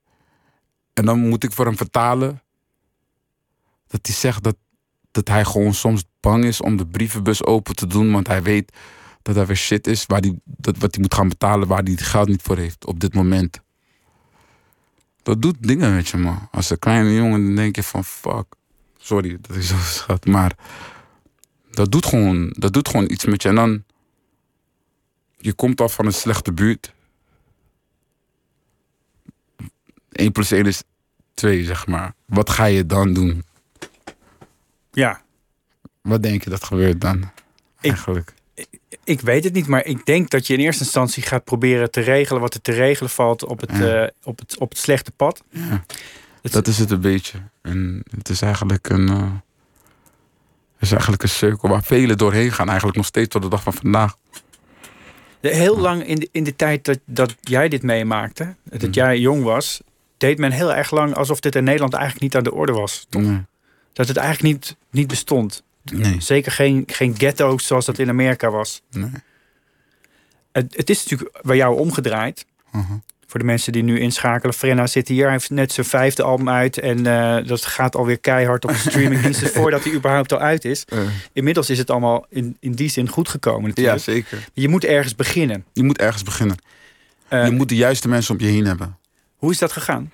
En 0.93 1.05
dan 1.05 1.19
moet 1.19 1.43
ik 1.43 1.51
voor 1.51 1.65
hem 1.65 1.77
vertalen. 1.77 2.41
Dat 3.87 3.99
hij 4.05 4.15
zegt 4.15 4.43
dat, 4.43 4.55
dat 5.11 5.27
hij 5.27 5.45
gewoon 5.45 5.73
soms 5.73 6.03
bang 6.19 6.45
is 6.45 6.61
om 6.61 6.77
de 6.77 6.87
brievenbus 6.87 7.43
open 7.43 7.75
te 7.75 7.87
doen. 7.87 8.11
Want 8.11 8.27
hij 8.27 8.43
weet 8.43 8.77
dat 9.21 9.35
er 9.35 9.45
weer 9.45 9.55
shit 9.55 9.87
is 9.87 10.05
waar 10.05 10.21
die, 10.21 10.41
dat, 10.43 10.77
wat 10.77 10.93
hij 10.95 11.03
moet 11.03 11.13
gaan 11.13 11.29
betalen 11.29 11.67
waar 11.67 11.83
hij 11.83 11.91
het 11.91 12.01
geld 12.01 12.27
niet 12.27 12.41
voor 12.41 12.57
heeft 12.57 12.85
op 12.85 12.99
dit 12.99 13.13
moment. 13.13 13.59
Dat 15.23 15.41
doet 15.41 15.55
dingen 15.59 15.95
met 15.95 16.07
je, 16.07 16.17
man. 16.17 16.47
Als 16.51 16.69
een 16.69 16.79
kleine 16.79 17.13
jongen 17.13 17.45
dan 17.45 17.55
denk 17.55 17.75
je 17.75 17.83
van 17.83 18.03
fuck. 18.03 18.45
Sorry 18.97 19.37
dat 19.41 19.55
ik 19.55 19.63
zo 19.63 19.75
schat, 19.77 20.25
maar 20.25 20.55
dat 21.77 21.91
doet, 21.91 22.05
gewoon, 22.05 22.53
dat 22.57 22.73
doet 22.73 22.87
gewoon 22.89 23.09
iets 23.11 23.25
met 23.25 23.41
je. 23.41 23.49
En 23.49 23.55
dan, 23.55 23.83
je 25.37 25.53
komt 25.53 25.81
af 25.81 25.93
van 25.93 26.05
een 26.05 26.13
slechte 26.13 26.51
buurt. 26.53 26.93
1 30.11 30.31
plus 30.31 30.51
1 30.51 30.65
is 30.65 30.83
2, 31.33 31.63
zeg 31.65 31.87
maar. 31.87 32.13
Wat 32.25 32.49
ga 32.49 32.65
je 32.65 32.85
dan 32.85 33.13
doen? 33.13 33.43
Ja, 34.91 35.21
Wat 36.01 36.23
denk 36.23 36.43
je 36.43 36.49
dat 36.49 36.63
gebeurt 36.63 37.01
dan? 37.01 37.17
Ik- 37.81 37.91
Eigenlijk. 37.91 38.33
ik 39.03 39.21
weet 39.21 39.43
het 39.43 39.53
niet, 39.53 39.67
maar 39.67 39.85
ik 39.85 40.05
denk 40.05 40.29
dat 40.29 40.47
je 40.47 40.53
in 40.53 40.59
eerste 40.59 40.83
instantie 40.83 41.23
gaat 41.23 41.43
proberen 41.43 41.91
te 41.91 42.01
regelen 42.01 42.41
wat 42.41 42.53
er 42.53 42.61
te 42.61 42.71
regelen 42.71 43.09
valt 43.09 43.43
op 43.45 43.59
het, 43.61 43.71
Ja. 43.71 44.03
eh, 44.05 44.09
op 44.23 44.39
het, 44.39 44.57
op 44.57 44.69
het 44.69 44.77
slechte 44.77 45.11
pad. 45.11 45.43
Ja. 45.49 45.85
Het- 46.41 46.51
Dat 46.51 46.67
is 46.67 46.77
het 46.77 46.91
een 46.91 47.01
beetje. 47.01 47.37
En 47.61 48.03
het 48.17 48.29
is 48.29 48.41
eigenlijk 48.41 48.89
een. 48.89 49.09
eh, 49.09 49.31
is 50.79 50.91
eigenlijk 50.91 51.23
een 51.23 51.29
cirkel 51.29 51.69
waar 51.69 51.83
velen 51.83 52.17
doorheen 52.17 52.51
gaan, 52.51 52.67
eigenlijk 52.67 52.97
nog 52.97 53.05
steeds 53.05 53.27
tot 53.29 53.41
de 53.41 53.49
dag 53.49 53.63
van 53.63 53.73
vandaag. 53.73 54.17
Heel 55.41 55.77
lang 55.77 56.03
in 56.07 56.15
de, 56.15 56.29
in 56.31 56.43
de 56.43 56.55
tijd 56.55 56.85
dat, 56.85 56.99
dat 57.05 57.35
jij 57.41 57.69
dit 57.69 57.83
meemaakte, 57.83 58.55
dat 58.63 58.81
Mhm. 58.81 58.91
jij 58.91 59.19
jong 59.19 59.43
was, 59.43 59.81
deed 60.17 60.37
men 60.37 60.51
heel 60.51 60.73
erg 60.73 60.91
lang 60.91 61.15
alsof 61.15 61.39
dit 61.39 61.55
in 61.55 61.63
Nederland 61.63 61.93
eigenlijk 61.93 62.23
niet 62.23 62.35
aan 62.35 62.43
de 62.43 62.53
orde 62.53 62.71
was. 62.71 63.07
Nee. 63.09 63.41
Dat 63.93 64.07
het 64.07 64.17
eigenlijk 64.17 64.53
niet, 64.53 64.75
niet 64.91 65.07
bestond. 65.07 65.63
Nee. 65.83 66.21
Zeker 66.21 66.51
geen, 66.51 66.83
geen 66.87 67.15
ghetto's 67.17 67.67
zoals 67.67 67.85
dat 67.85 67.99
in 67.99 68.09
Amerika 68.09 68.49
was. 68.49 68.81
nee. 68.91 69.09
Het, 70.51 70.73
het 70.77 70.89
is 70.89 71.03
natuurlijk 71.03 71.39
bij 71.45 71.55
jou 71.55 71.79
omgedraaid. 71.79 72.45
Mhm. 72.71 72.93
Voor 73.27 73.39
de 73.39 73.45
mensen 73.45 73.71
die 73.71 73.83
nu 73.83 73.99
inschakelen. 73.99 74.53
Frenna 74.55 74.87
zit 74.87 75.07
hier, 75.07 75.23
hij 75.23 75.31
heeft 75.31 75.49
net 75.49 75.71
zijn 75.71 75.85
vijfde 75.85 76.23
album 76.23 76.49
uit. 76.49 76.79
En 76.79 77.05
eh, 77.05 77.47
dat 77.47 77.65
gaat 77.65 77.95
alweer 77.95 78.19
keihard 78.19 78.63
op 78.63 78.69
de 78.69 78.77
streamingdiensten 78.77 79.49
voordat 79.61 79.83
hij 79.83 79.93
überhaupt 79.93 80.33
al 80.33 80.39
uit 80.39 80.65
is. 80.65 80.85
Inmiddels 81.33 81.69
is 81.69 81.77
het 81.77 81.89
allemaal 81.89 82.25
in, 82.29 82.57
in 82.59 82.71
die 82.71 82.89
zin 82.89 83.09
goed 83.09 83.29
gekomen 83.29 83.61
ja, 83.61 83.67
natuurlijk. 83.67 84.03
zeker. 84.03 84.47
Je 84.53 84.67
moet 84.67 84.83
ergens 84.83 85.15
beginnen. 85.15 85.65
Je 85.73 85.83
moet 85.83 85.97
ergens 85.97 86.23
beginnen. 86.23 86.57
Eh, 87.27 87.45
je 87.45 87.51
moet 87.51 87.69
de 87.69 87.75
juiste 87.75 88.07
mensen 88.07 88.35
om 88.35 88.41
je 88.41 88.47
heen 88.47 88.65
hebben. 88.65 88.97
Hoe 89.35 89.51
is 89.51 89.57
dat 89.57 89.71
gegaan? 89.71 90.11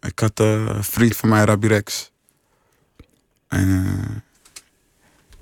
Ik 0.00 0.18
had 0.18 0.40
eh, 0.40 0.66
een 0.66 0.84
vriend 0.84 1.16
van 1.16 1.28
mij, 1.28 1.44
Rabbi 1.44 1.66
Rex. 1.66 2.12
En 3.48 4.24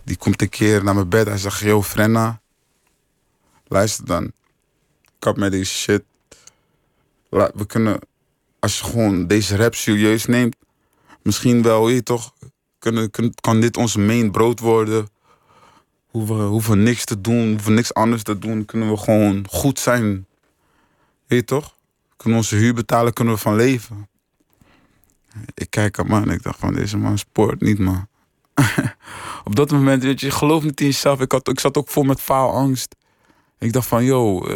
die 0.05 0.17
komt 0.17 0.43
een 0.43 0.49
keer 0.49 0.85
naar 0.85 0.95
mijn 0.95 1.09
bed. 1.09 1.27
Hij 1.27 1.39
zegt, 1.39 1.61
yo 1.61 1.83
Frenna, 1.83 2.41
luister 3.69 4.07
dan. 4.07 4.33
Kap 5.25 5.37
met 5.37 5.53
deze 5.53 5.73
shit. 5.73 6.03
La- 7.29 7.51
we 7.55 7.67
kunnen, 7.67 7.99
als 8.59 8.79
je 8.79 8.85
gewoon 8.85 9.27
deze 9.27 9.57
rap 9.57 9.75
serieus 9.75 10.27
neemt, 10.27 10.57
misschien 11.23 11.63
wel, 11.63 11.89
je 11.89 12.03
toch, 12.03 12.35
kunnen, 12.79 13.11
kun- 13.11 13.35
kan 13.41 13.61
dit 13.61 13.77
onze 13.77 13.99
main 13.99 14.31
brood 14.31 14.61
worden. 14.61 15.09
Hoeven, 16.07 16.45
hoeven 16.45 16.83
niks 16.83 17.05
te 17.05 17.21
doen, 17.21 17.51
hoeven 17.51 17.75
niks 17.75 17.95
anders 17.95 18.23
te 18.23 18.39
doen. 18.39 18.65
Kunnen 18.65 18.91
we 18.91 18.97
gewoon 18.97 19.47
goed 19.51 19.79
zijn. 19.79 20.27
Weet 21.27 21.47
toch? 21.47 21.75
Kunnen 22.17 22.39
onze 22.39 22.57
huur 22.57 22.75
betalen, 22.75 23.13
kunnen 23.13 23.35
we 23.35 23.41
van 23.41 23.57
leven. 23.57 24.09
Ik 25.55 25.71
kijk 25.71 25.99
aan 25.99 26.07
man 26.07 26.23
en 26.23 26.31
ik 26.35 26.43
dacht 26.43 26.59
van 26.59 26.75
deze 26.75 26.97
man 26.97 27.19
sport 27.19 27.61
niet 27.61 27.79
man. 27.79 28.07
Op 29.45 29.57
dat 29.57 29.71
moment, 29.71 30.03
weet 30.03 30.21
je, 30.21 30.31
gelooft 30.31 30.65
niet 30.65 30.81
in 30.81 30.87
jezelf. 30.87 31.21
Ik, 31.21 31.33
had, 31.33 31.49
ik 31.49 31.61
zat 31.61 31.77
ook 31.77 31.89
vol 31.89 32.03
met 32.03 32.21
faalangst. 32.21 32.97
Ik 33.59 33.73
dacht 33.73 33.87
van, 33.87 34.05
yo. 34.05 34.47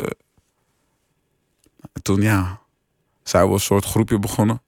Eh. 1.98 2.02
toen 2.02 2.22
ja, 2.22 2.60
zijn 3.22 3.46
we 3.46 3.52
een 3.52 3.60
soort 3.60 3.84
groepje 3.84 4.18
begonnen. 4.18 4.62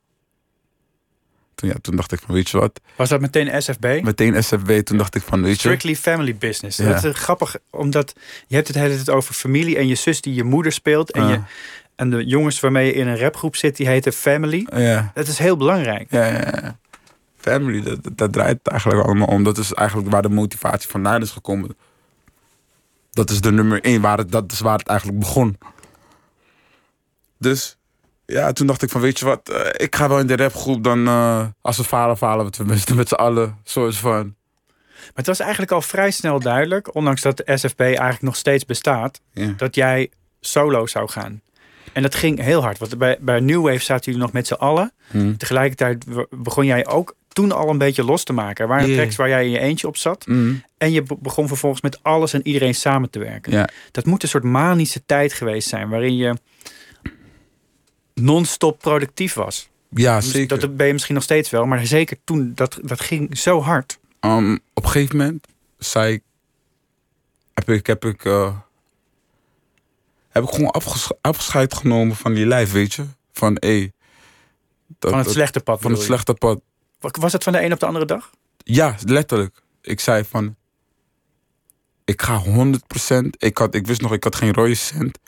Toen, 1.55 1.69
ja, 1.69 1.75
toen 1.81 1.97
dacht 1.97 2.13
ik 2.13 2.21
van, 2.27 2.35
weet 2.35 2.49
je 2.51 2.59
wat? 2.59 2.81
Was 2.97 3.09
dat 3.09 3.21
meteen 3.21 3.63
SFB? 3.63 4.01
Meteen 4.03 4.45
SFB, 4.45 4.81
toen 4.81 4.99
dacht 4.99 5.15
ik 5.15 5.23
van, 5.23 5.43
weet 5.43 5.53
je. 5.53 5.59
Strictly 5.59 5.97
family 5.97 6.37
business. 6.37 6.77
Ja. 6.79 6.93
Dat 6.93 7.05
is 7.05 7.17
grappig, 7.19 7.57
omdat 7.71 8.15
je 8.47 8.55
hebt 8.55 8.69
het 8.69 8.77
hele 8.77 8.95
tijd 8.95 9.11
over 9.11 9.35
familie 9.35 9.77
en 9.77 9.87
je 9.87 9.95
zus 9.95 10.21
die 10.21 10.35
je 10.35 10.45
moeder 10.45 10.73
speelt. 10.73 11.13
En, 11.13 11.23
Ah. 11.23 11.29
je, 11.31 11.41
en 11.97 12.11
de 12.11 12.25
jongens 12.27 12.61
waarmee 12.61 12.87
je 12.87 12.93
in 12.93 13.07
een 13.07 13.19
rapgroep 13.19 13.57
zit, 13.57 13.77
die 13.77 13.87
heten 13.89 14.13
family. 14.13 14.67
Ja, 14.75 15.11
Dat 15.15 15.27
is 15.27 15.39
heel 15.39 15.57
belangrijk. 15.57 16.11
ja, 16.11 16.27
ja. 16.27 16.39
ja. 16.63 16.79
Family, 17.37 17.83
dat, 17.83 18.03
dat, 18.05 18.17
dat 18.19 18.33
draait 18.33 18.59
het 18.59 18.67
eigenlijk 18.67 19.05
allemaal 19.07 19.27
om. 19.27 19.45
Dat 19.45 19.59
is 19.59 19.73
eigenlijk 19.73 20.11
waar 20.11 20.23
de 20.23 20.29
motivatie 20.29 20.89
vandaan 20.89 21.23
is 21.23 21.31
gekomen. 21.31 21.77
Dat 23.11 23.31
is 23.31 23.41
de 23.41 23.53
nummer 23.53 23.81
één, 23.83 24.01
waar 24.01 24.19
het, 24.19 24.33
dat 24.33 24.53
is 24.53 24.61
waar 24.61 24.79
het 24.79 24.87
eigenlijk 24.89 25.19
begon. 25.19 25.59
Dus 27.41 27.77
ja, 28.27 28.53
toen 28.53 28.67
dacht 28.67 28.83
ik 28.83 28.91
van, 28.91 29.01
weet 29.01 29.19
je 29.19 29.25
wat, 29.25 29.49
eh, 29.49 29.85
ik 29.85 29.97
ga 29.97 30.09
wel 30.09 30.19
in 30.19 30.27
de 30.27 30.37
rapgroep 30.37 30.85
dan, 30.85 31.07
eh, 31.07 31.47
als 31.61 31.77
we 31.77 31.85
falen, 31.85 32.17
falen 32.17 32.39
we 32.39 32.45
het 32.45 32.53
tenminste 32.53 32.95
met 32.95 33.09
z'n 33.09 33.15
allen. 33.15 33.59
Soort 33.65 33.97
van. 33.97 34.35
Maar 35.01 35.13
het 35.15 35.27
was 35.27 35.41
eigenlijk 35.41 35.73
al 35.73 35.83
vrij 35.83 36.11
snel 36.11 36.41
duidelijk, 36.41 36.95
ondanks 36.95 37.23
dat 37.23 37.37
de 37.37 37.57
SFB 37.57 37.81
eigenlijk 37.81 38.23
nog 38.23 38.37
steeds 38.37 38.65
bestaat, 38.67 39.21
dat 39.57 39.75
jij 39.75 40.11
solo 40.41 40.87
zou 40.87 41.09
gaan. 41.11 41.41
En 41.93 42.03
dat 42.03 42.15
ging 42.15 42.41
heel 42.41 42.63
hard. 42.63 42.79
Want 42.79 42.99
bij, 42.99 43.17
bij 43.21 43.41
New 43.41 43.63
Wave 43.63 43.79
zaten 43.83 44.05
jullie 44.05 44.21
nog 44.21 44.33
met 44.33 44.47
z'n 44.47 44.55
allen. 44.55 44.93
Hm. 45.11 45.37
Tegelijkertijd 45.37 46.05
begon 46.31 46.67
jij 46.67 46.87
ook 46.87 47.15
toen 47.29 47.53
al 47.53 47.69
een 47.69 47.79
beetje 47.79 48.05
los 48.05 48.25
te 48.25 48.33
maken. 48.33 48.65
Er 48.65 48.71
waren 48.71 48.95
tracks 48.95 49.17
waar 49.17 49.29
jij 49.29 49.45
in 49.45 49.51
je 49.51 49.59
eentje 49.59 49.87
op 49.87 49.97
zat. 49.97 50.27
Mm. 50.27 50.63
En 50.79 50.93
je 50.93 51.03
be- 51.03 51.17
begon 51.19 51.49
vervolgens 51.49 51.83
met 51.83 52.03
alles 52.03 52.33
en 52.33 52.47
iedereen 52.47 52.75
samen 52.75 53.11
te 53.11 53.19
werken. 53.19 53.53
Dat 53.91 54.05
moet 54.05 54.23
een 54.23 54.29
soort 54.29 54.45
manische 54.45 55.03
tijd 55.07 55.33
geweest 55.33 55.69
zijn. 55.69 55.89
Waarin 55.89 56.17
je 56.17 56.35
non-stop 58.21 58.79
productief 58.79 59.35
was. 59.35 59.69
ja 59.89 60.17
Dus 60.21 60.31
zeker. 60.31 60.61
Dat 60.61 60.77
ben 60.77 60.87
je 60.87 60.93
misschien 60.93 61.15
nog 61.15 61.25
steeds 61.25 61.51
wel. 61.51 61.67
Maar 61.67 61.87
zeker 61.87 62.17
toen, 62.25 62.53
dat, 62.55 62.79
dat 62.83 63.01
ging 63.01 63.39
zo 63.39 63.61
hard. 63.61 63.99
Um, 64.21 64.55
op 64.75 64.85
een 64.85 64.91
gegeven 64.91 65.17
moment 65.17 65.47
zei 65.79 66.13
ik, 66.15 66.23
heb 67.55 67.69
ik, 67.71 67.87
heb 67.87 68.05
ik, 68.05 68.25
eh, 68.25 68.57
heb 70.29 70.43
ik 70.45 70.51
gewoon 70.51 70.71
afges- 70.71 71.13
afscheid 71.21 71.75
genomen 71.75 72.17
van 72.17 72.35
die 72.35 72.47
lijf, 72.47 72.73
weet 72.73 72.93
je? 72.95 73.05
Van, 73.33 73.57
hé. 73.61 73.91
dat- 74.99 75.11
Van 75.11 75.19
het 75.19 75.25
dat- 75.27 75.35
slechte 75.35 75.61
pad. 75.61 75.81
Van 75.81 75.93
het 75.93 76.03
slechte 76.03 76.35
pad. 76.35 76.61
Wa- 77.01 77.11
Was 77.21 77.33
het 77.33 77.43
van 77.45 77.53
de 77.53 77.63
een 77.63 77.73
op 77.73 77.81
de 77.81 77.87
andere 77.87 78.05
dag? 78.05 78.31
Ja, 78.57 78.97
letterlijk. 79.07 79.63
Ik 79.83 80.01
zei 80.01 80.25
van, 80.25 80.57
ik 82.05 82.23
ga 82.23 82.39
100%. 82.39 83.37
Ik, 83.43 83.59
had, 83.59 83.75
ik 83.75 83.87
wist 83.87 84.01
nog, 84.01 84.13
ik 84.13 84.25
had 84.25 84.37
geen 84.37 84.53
rode 84.53 84.75
cent. 84.75 85.19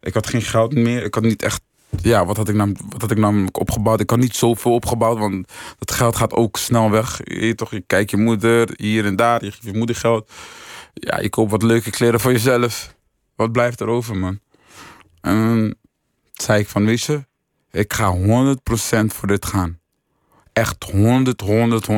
Ik 0.00 0.14
had 0.14 0.26
geen 0.26 0.42
geld 0.42 0.74
meer. 0.74 1.04
Ik 1.04 1.14
had 1.14 1.22
niet 1.22 1.42
echt, 1.42 1.60
ja, 1.90 2.26
wat 2.26 2.36
had 2.36 2.48
ik, 2.48 2.54
nam, 2.54 2.76
wat 2.88 3.00
had 3.00 3.10
ik 3.10 3.18
namelijk 3.18 3.60
opgebouwd? 3.60 4.00
Ik 4.00 4.10
had 4.10 4.18
niet 4.18 4.36
zoveel 4.36 4.72
opgebouwd, 4.72 5.18
want 5.18 5.52
dat 5.78 5.90
geld 5.90 6.16
gaat 6.16 6.32
ook 6.32 6.56
snel 6.56 6.90
weg. 6.90 7.20
Je, 7.24 7.54
toch, 7.54 7.70
je 7.70 7.80
kijkt 7.80 8.10
je 8.10 8.16
moeder 8.16 8.70
hier 8.76 9.06
en 9.06 9.16
daar, 9.16 9.44
je 9.44 9.50
geeft 9.50 9.64
je 9.64 9.72
moeder 9.72 9.96
geld. 9.96 10.30
Ja, 10.94 11.20
je 11.20 11.28
koopt 11.28 11.50
wat 11.50 11.62
leuke 11.62 11.90
kleren 11.90 12.20
voor 12.20 12.32
jezelf. 12.32 12.94
Wat 13.36 13.52
blijft 13.52 13.80
er 13.80 13.88
over, 13.88 14.16
man? 14.16 14.40
En 15.20 15.78
zei 16.32 16.60
ik 16.60 16.68
van, 16.68 16.84
weet 16.84 17.02
je, 17.02 17.26
ik 17.70 17.92
ga 17.92 18.16
100% 18.16 18.18
voor 19.06 19.28
dit 19.28 19.46
gaan. 19.46 19.78
Echt 20.52 20.82
100, 20.82 21.40
100, 21.40 21.88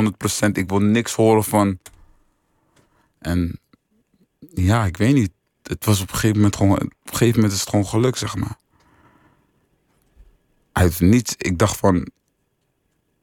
100%. 0.47 0.49
Ik 0.53 0.68
wil 0.68 0.78
niks 0.78 1.14
horen 1.14 1.45
van... 1.45 1.78
En 3.18 3.61
ja, 4.55 4.84
ik 4.84 4.97
weet 4.97 5.14
niet. 5.14 5.32
Het 5.62 5.84
was 5.84 6.01
op 6.01 6.09
een 6.09 6.14
gegeven 6.14 6.36
moment 6.36 6.57
gewoon... 6.57 6.76
Op 6.76 6.82
een 6.82 7.16
gegeven 7.16 7.34
moment 7.34 7.53
is 7.53 7.61
het 7.61 7.68
gewoon 7.68 7.86
geluk, 7.86 8.16
zeg 8.16 8.36
maar. 8.36 8.57
Uit 10.81 11.01
niets. 11.01 11.35
Ik 11.37 11.59
dacht 11.59 11.76
van... 11.76 12.07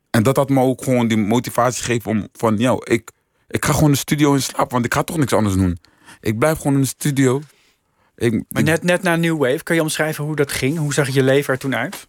En 0.09 0.23
dat 0.23 0.35
had 0.35 0.49
me 0.49 0.61
ook 0.61 0.83
gewoon 0.83 1.07
die 1.07 1.17
motivatie 1.17 1.83
gegeven 1.83 2.11
om 2.11 2.27
van... 2.33 2.57
Yo, 2.57 2.77
ik, 2.83 3.11
ik 3.47 3.65
ga 3.65 3.73
gewoon 3.73 3.91
de 3.91 3.97
studio 3.97 4.33
in 4.33 4.41
slapen, 4.41 4.71
want 4.71 4.85
ik 4.85 4.93
ga 4.93 5.03
toch 5.03 5.17
niks 5.17 5.33
anders 5.33 5.55
doen. 5.55 5.79
Ik 6.19 6.37
blijf 6.39 6.57
gewoon 6.57 6.73
in 6.73 6.81
de 6.81 6.87
studio. 6.87 7.41
Ik, 8.15 8.43
Maar 8.49 8.63
net, 8.63 8.83
net 8.83 9.01
na 9.01 9.15
New 9.15 9.37
Wave, 9.37 9.63
kan 9.63 9.75
je 9.75 9.81
omschrijven 9.81 10.23
hoe 10.23 10.35
dat 10.35 10.51
ging? 10.51 10.77
Hoe 10.77 10.93
zag 10.93 11.09
je 11.09 11.23
leven 11.23 11.53
er 11.53 11.59
toen 11.59 11.75
uit? 11.75 12.07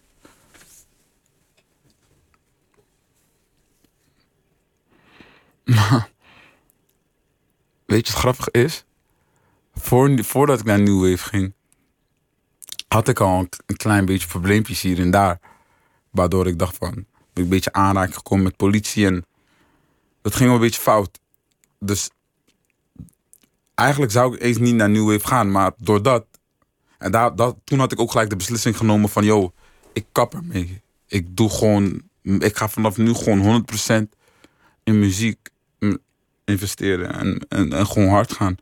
Weet 7.87 8.07
je 8.07 8.13
wat 8.13 8.21
grappig 8.21 8.51
is? 8.51 8.85
Voor, 9.75 10.25
voordat 10.25 10.61
ik 10.61 10.65
naar 10.65 10.81
New 10.81 11.11
Wave 11.11 11.29
ging, 11.29 11.55
had 12.89 13.09
ik 13.09 13.21
al 13.21 13.39
een, 13.67 13.77
klein 13.77 14.05
beetje 14.05 14.29
probleempjes 14.29 14.81
hier 14.81 15.01
en 15.01 15.11
daar. 15.11 15.41
Waardoor 16.11 16.47
ik 16.47 16.59
dacht 16.59 16.77
van, 16.77 16.91
ben 16.91 17.05
ik 17.35 17.43
een 17.43 17.49
beetje 17.49 17.73
aanraking 17.73 18.15
gekomen 18.15 18.45
met 18.45 18.57
politie 18.57 19.07
en 19.07 19.25
dat 20.23 20.35
ging 20.35 20.49
wel 20.49 20.59
een 20.59 20.65
beetje 20.65 20.81
fout. 20.81 21.21
Dus 21.79 22.11
eigenlijk 23.75 24.13
zou 24.13 24.35
ik 24.35 24.43
eens 24.43 24.59
niet 24.59 24.75
naar 24.75 24.91
New 24.91 25.11
Wave 25.11 25.27
gaan, 25.27 25.51
maar 25.51 25.73
doordat, 25.77 26.27
en 26.99 27.11
daar, 27.11 27.37
dat, 27.37 27.57
toen 27.65 27.79
had 27.79 27.93
ik 27.93 28.01
ook 28.01 28.11
gelijk 28.11 28.31
de 28.31 28.37
beslissing 28.37 28.77
genomen 28.77 29.09
van, 29.09 29.25
yo, 29.25 29.53
ik 29.93 30.07
kap 30.13 30.35
ermee. 30.35 30.81
Ik 31.07 31.37
doe 31.37 31.51
gewoon, 31.51 32.03
ik 32.23 32.57
ga 32.57 32.69
vanaf 32.69 32.97
nu 32.97 33.15
gewoon 33.15 33.65
100% 34.03 34.09
in 34.85 34.99
muziek 34.99 35.49
mm, 35.79 35.99
investeren 36.45 37.15
en, 37.15 37.47
en, 37.49 37.73
en 37.73 37.87
gewoon 37.87 38.09
hard 38.09 38.33
gaan. 38.33 38.57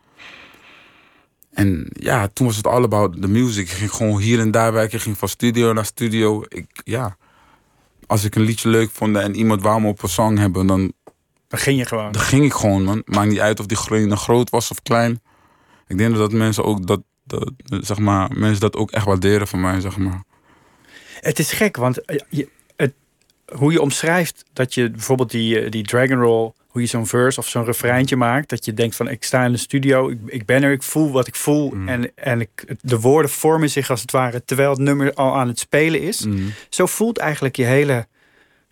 En 1.57 1.87
ja, 1.93 2.29
toen 2.33 2.47
was 2.47 2.57
het 2.57 2.67
all 2.67 2.83
about 2.83 3.23
the 3.23 3.29
music. 3.29 3.67
Ik 3.69 3.73
ging 3.73 3.91
gewoon 3.91 4.21
hier 4.21 4.41
en 4.41 4.51
daar 4.51 4.73
werken. 4.73 4.97
Ik 4.97 5.03
ging 5.03 5.19
van 5.19 5.29
studio 5.29 5.73
naar 5.73 5.85
studio. 5.85 6.45
Ik, 6.49 6.67
ja, 6.85 7.17
als 8.07 8.25
ik 8.25 8.35
een 8.35 8.43
liedje 8.43 8.69
leuk 8.69 8.91
vond 8.91 9.17
en 9.17 9.35
iemand 9.37 9.63
wou 9.63 9.81
me 9.81 9.89
op 9.89 10.03
een 10.03 10.09
song 10.09 10.37
hebben, 10.37 10.67
dan, 10.67 10.93
Dan 11.49 11.59
ging 11.59 11.79
je 11.79 11.87
gewoon. 11.87 12.13
dan 12.13 12.23
ging 12.23 12.45
ik 12.45 12.53
gewoon, 12.53 12.83
man. 12.83 13.03
Maakt 13.05 13.29
niet 13.29 13.41
uit 13.41 13.61
of 13.61 13.67
die 13.67 13.77
gro- 13.77 13.97
nou 13.99 14.17
groot 14.17 14.51
was 14.51 14.71
of 14.71 14.83
klein. 14.83 15.21
Ik 15.87 15.99
denk 15.99 16.17
dat 16.17 16.33
mensen 16.33 16.65
ook 16.65 16.87
dat, 16.87 17.03
dat, 17.25 17.53
zeg 17.67 17.99
maar, 17.99 18.31
mensen 18.35 18.61
dat 18.61 18.77
ook 18.77 18.91
echt 18.91 19.05
waarderen 19.07 19.49
van 19.49 19.61
mij, 19.61 19.81
zeg 19.81 19.97
maar. 19.97 20.23
Het 21.21 21.39
is 21.39 21.53
gek, 21.53 21.77
want 21.77 22.05
eh, 22.05 22.19
je, 22.29 22.49
het, 22.77 22.95
hoe 23.55 23.73
je 23.73 23.81
omschrijft 23.81 24.45
dat 24.53 24.75
je 24.75 24.91
bijvoorbeeld 24.91 25.31
die, 25.31 25.61
eh, 25.61 25.71
die 25.71 25.83
Dragon 25.85 26.19
Roll, 26.21 26.53
hoe 26.77 26.85
je 26.85 26.91
zo'n 26.91 27.07
verse 27.07 27.41
of 27.41 27.49
zo'n 27.49 27.65
refreintje 27.65 28.17
maakt, 28.17 28.49
dat 28.49 28.65
je 28.65 28.75
denkt 28.75 28.97
van 28.97 29.09
ik 29.09 29.25
sta 29.25 29.45
in 29.45 29.53
de 29.53 29.59
studio, 29.59 30.09
ik, 30.09 30.19
ik 30.27 30.45
ben 30.45 30.63
er, 30.63 30.73
ik 30.73 30.83
voel 30.83 31.11
wat 31.11 31.27
ik 31.27 31.35
voel 31.35 31.75
en, 31.87 32.15
en 32.15 32.41
ik, 32.41 32.75
de 32.81 33.01
woorden 33.01 33.31
vormen 33.31 33.71
zich 33.71 33.91
als 33.91 34.01
het 34.01 34.11
ware 34.11 34.45
terwijl 34.45 34.71
het 34.71 34.79
nummer 34.79 35.15
al 35.15 35.37
aan 35.37 35.49
het 35.49 35.59
spelen 35.59 36.01
is. 36.01 36.27
Mm. 36.27 36.53
Zo 36.69 36.87
voelt 36.87 37.19
eigenlijk 37.19 37.57
je 37.57 37.65
hele 37.65 38.07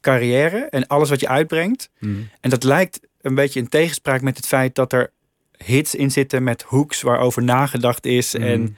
carrière 0.00 0.58
en 0.58 0.86
alles 0.86 1.08
wat 1.08 1.20
je 1.20 1.28
uitbrengt. 1.28 1.90
Mm. 1.98 2.28
En 2.40 2.50
dat 2.50 2.64
lijkt 2.64 3.00
een 3.20 3.34
beetje 3.34 3.60
in 3.60 3.68
tegenspraak 3.68 4.20
met 4.20 4.36
het 4.36 4.46
feit 4.46 4.74
dat 4.74 4.92
er 4.92 5.10
hits 5.56 5.94
in 5.94 6.10
zitten 6.10 6.42
met 6.42 6.62
hooks 6.62 7.02
waarover 7.02 7.42
nagedacht 7.42 8.06
is. 8.06 8.34
En 8.34 8.76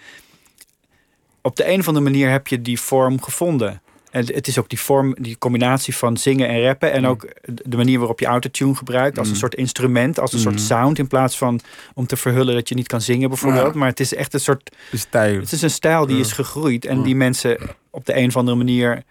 op 1.41 1.57
de 1.57 1.69
een 1.69 1.81
of 1.81 1.89
andere 1.89 2.05
manier 2.05 2.31
heb 2.31 2.47
je 2.47 2.63
die 2.63 2.81
vorm 2.81 3.23
gevonden. 3.23 3.83
En 4.17 4.35
het 4.35 4.47
is 4.47 4.59
ook 4.59 4.69
die 4.69 4.81
vorm, 4.81 5.15
die 5.19 5.39
combinatie 5.39 5.97
van 5.97 6.17
zingen 6.17 6.49
en 6.49 6.63
rappen. 6.63 6.93
En 6.93 7.07
ook 7.07 7.29
de 7.65 7.77
manier 7.77 7.99
waarop 7.99 8.21
je 8.21 8.27
autotune 8.27 8.75
gebruikt. 8.75 9.19
Als 9.19 9.29
een 9.29 9.37
soort 9.37 9.55
instrument, 9.55 10.21
als 10.21 10.33
een 10.33 10.39
soort 10.39 10.61
sound. 10.61 10.99
In 10.99 11.07
plaats 11.07 11.39
van 11.39 11.61
om 11.95 12.07
te 12.07 12.17
verhullen 12.17 12.55
dat 12.55 12.69
je 12.69 12.75
niet 12.75 12.87
kan 12.87 13.01
zingen 13.01 13.29
bijvoorbeeld. 13.29 13.73
Ja. 13.73 13.79
Maar 13.79 13.89
het 13.89 14.01
is 14.01 14.15
echt 14.15 14.35
een 14.35 14.41
soort 14.41 14.77
stijl. 14.93 15.41
het 15.41 15.53
is 15.53 15.63
een 15.63 15.71
stijl 15.71 16.07
die 16.07 16.21
is 16.21 16.33
gegroeid 16.33 16.85
en 16.85 17.03
die 17.03 17.17
mensen 17.17 17.59
op 17.91 18.07
de 18.07 18.17
een 18.17 18.29
of 18.29 18.37
andere 18.37 18.57
manier 18.57 19.03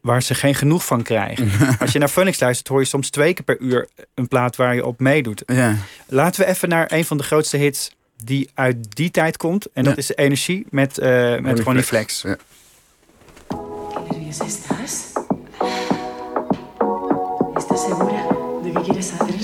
waar 0.00 0.22
ze 0.22 0.34
geen 0.34 0.54
genoeg 0.54 0.84
van 0.84 1.02
krijgen. 1.02 1.50
Als 1.80 1.92
je 1.92 1.98
naar 1.98 2.08
Phoenix 2.08 2.40
luistert, 2.40 2.68
hoor 2.68 2.80
je 2.80 2.86
soms 2.86 3.10
twee 3.10 3.34
keer 3.34 3.44
per 3.44 3.58
uur 3.58 3.88
een 4.14 4.28
plaat 4.28 4.56
waar 4.56 4.74
je 4.74 4.86
op 4.86 5.00
meedoet. 5.00 5.42
Ja. 5.46 5.76
Laten 6.06 6.40
we 6.40 6.46
even 6.46 6.68
naar 6.68 6.92
een 6.92 7.04
van 7.04 7.16
de 7.16 7.22
grootste 7.22 7.56
hits 7.56 7.90
die 8.24 8.50
uit 8.54 8.96
die 8.96 9.10
tijd 9.10 9.36
komt. 9.36 9.66
En 9.72 9.84
dat 9.84 9.96
is 9.96 10.14
Energie 10.14 10.66
met, 10.70 10.98
eh 10.98 11.38
met 11.38 11.60
Ronnie 11.60 11.82
Flex. 11.82 12.22
Ja. 12.22 12.36
¿Qué 14.26 14.32
nerviosa 14.32 14.46
estás? 14.46 15.14
¿Estás 17.56 17.80
segura 17.80 18.26
de 18.64 18.72
que 18.72 18.80
quieres 18.80 19.14
hacer 19.14 19.35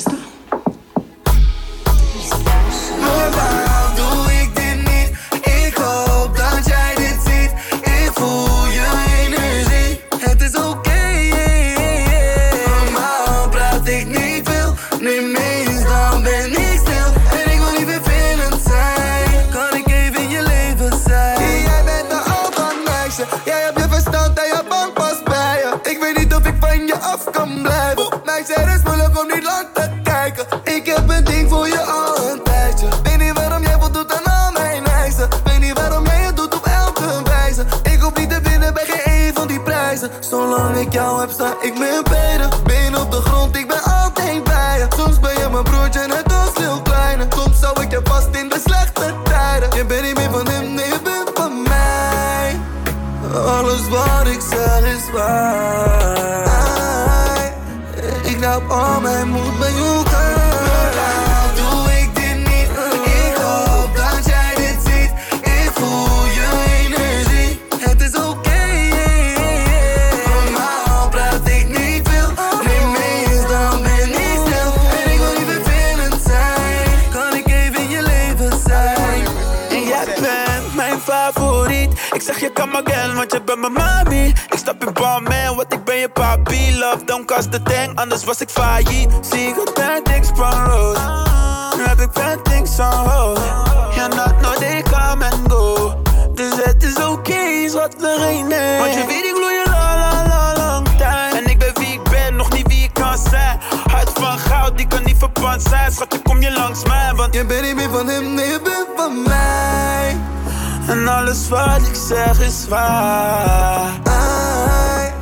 Zolang 40.93 41.11
ik 41.11 41.11
jou 41.11 41.21
heb, 41.21 41.31
sta 41.31 41.63
ik 41.63 41.79
met 41.79 42.12
Want 82.73 83.33
je 83.33 83.43
bent 83.45 83.61
mijn 83.61 83.73
mami. 83.73 84.27
Ik 84.29 84.59
stap 84.59 84.85
in 84.85 84.93
bal, 84.93 85.21
man, 85.21 85.57
want 85.57 85.73
ik 85.73 85.85
ben 85.85 85.97
je 85.97 86.09
papi. 86.09 86.79
Love, 86.79 87.05
don't 87.05 87.27
cost 87.27 87.53
the 87.53 87.63
thing, 87.63 87.99
anders 87.99 88.25
was 88.25 88.41
ik 88.41 88.51
failliet. 88.51 89.09
Zie 89.31 89.49
ik 89.49 89.57
altijd 89.57 90.07
niks 90.07 90.29
van 90.35 90.65
rood. 90.65 90.99
Nu 91.77 91.83
heb 91.83 92.01
ik 92.01 92.09
vet 92.13 92.45
things 92.45 92.79
on 92.79 93.09
hold. 93.09 93.41
Ja, 93.95 94.07
not 94.07 94.41
no, 94.41 94.53
they 94.53 94.83
come 94.83 95.25
and 95.25 95.53
go. 95.53 95.95
Dus 96.35 96.65
het 96.65 96.83
is 96.83 97.05
oké, 97.05 97.69
schat, 97.69 98.03
er 98.03 98.19
geen 98.19 98.47
nee. 98.47 98.79
Want 98.79 98.95
je 98.95 99.05
weet, 99.07 99.25
ik 99.25 99.35
gloei 99.35 99.55
je 99.55 99.65
la 99.71 99.97
la 99.97 100.27
la 100.27 100.57
lang 100.57 100.89
tijd. 100.99 101.35
En 101.35 101.51
ik 101.51 101.59
ben 101.59 101.75
wie 101.75 101.93
ik 101.93 102.03
ben, 102.03 102.37
nog 102.37 102.53
niet 102.53 102.67
wie 102.67 102.85
ik 102.85 102.93
kan 102.93 103.19
zijn. 103.19 103.61
Hart 103.91 104.11
van 104.15 104.39
goud, 104.39 104.77
die 104.77 104.87
kan 104.87 105.03
niet 105.05 105.19
verpand 105.19 105.63
zijn. 105.63 105.93
Schat, 105.93 106.23
kom 106.23 106.41
je 106.41 106.53
langs 106.53 106.85
mij, 106.85 107.13
want 107.15 107.35
Je 107.35 107.45
bent 107.45 107.63
niet 107.63 107.75
meer 107.75 107.91
van 107.91 108.09
hem, 108.09 108.35
nee, 108.35 108.47
je 108.47 108.61
bent 108.63 108.87
van 108.97 109.23
mij. 109.23 109.82
En 110.89 111.09
alles 111.09 111.49
wat 111.49 111.87
ik 111.89 111.95
zeg 112.09 112.41
is 112.41 112.69
waar. 112.69 114.01
Ai, 114.05 115.13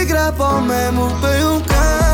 ik 0.00 0.10
raap 0.10 0.40
al 0.40 0.60
mijn 0.60 0.94
moed 0.94 1.20
bij 1.20 1.40
elkaar. 1.40 2.05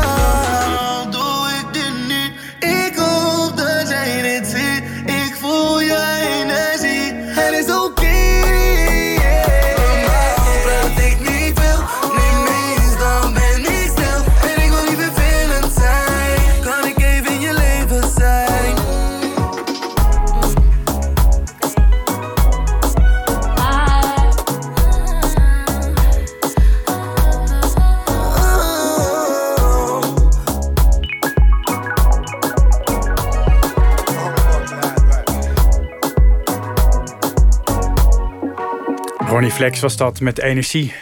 Flex 39.63 39.79
was 39.79 39.97
dat 39.97 40.19
met 40.19 40.39
energie. 40.39 40.93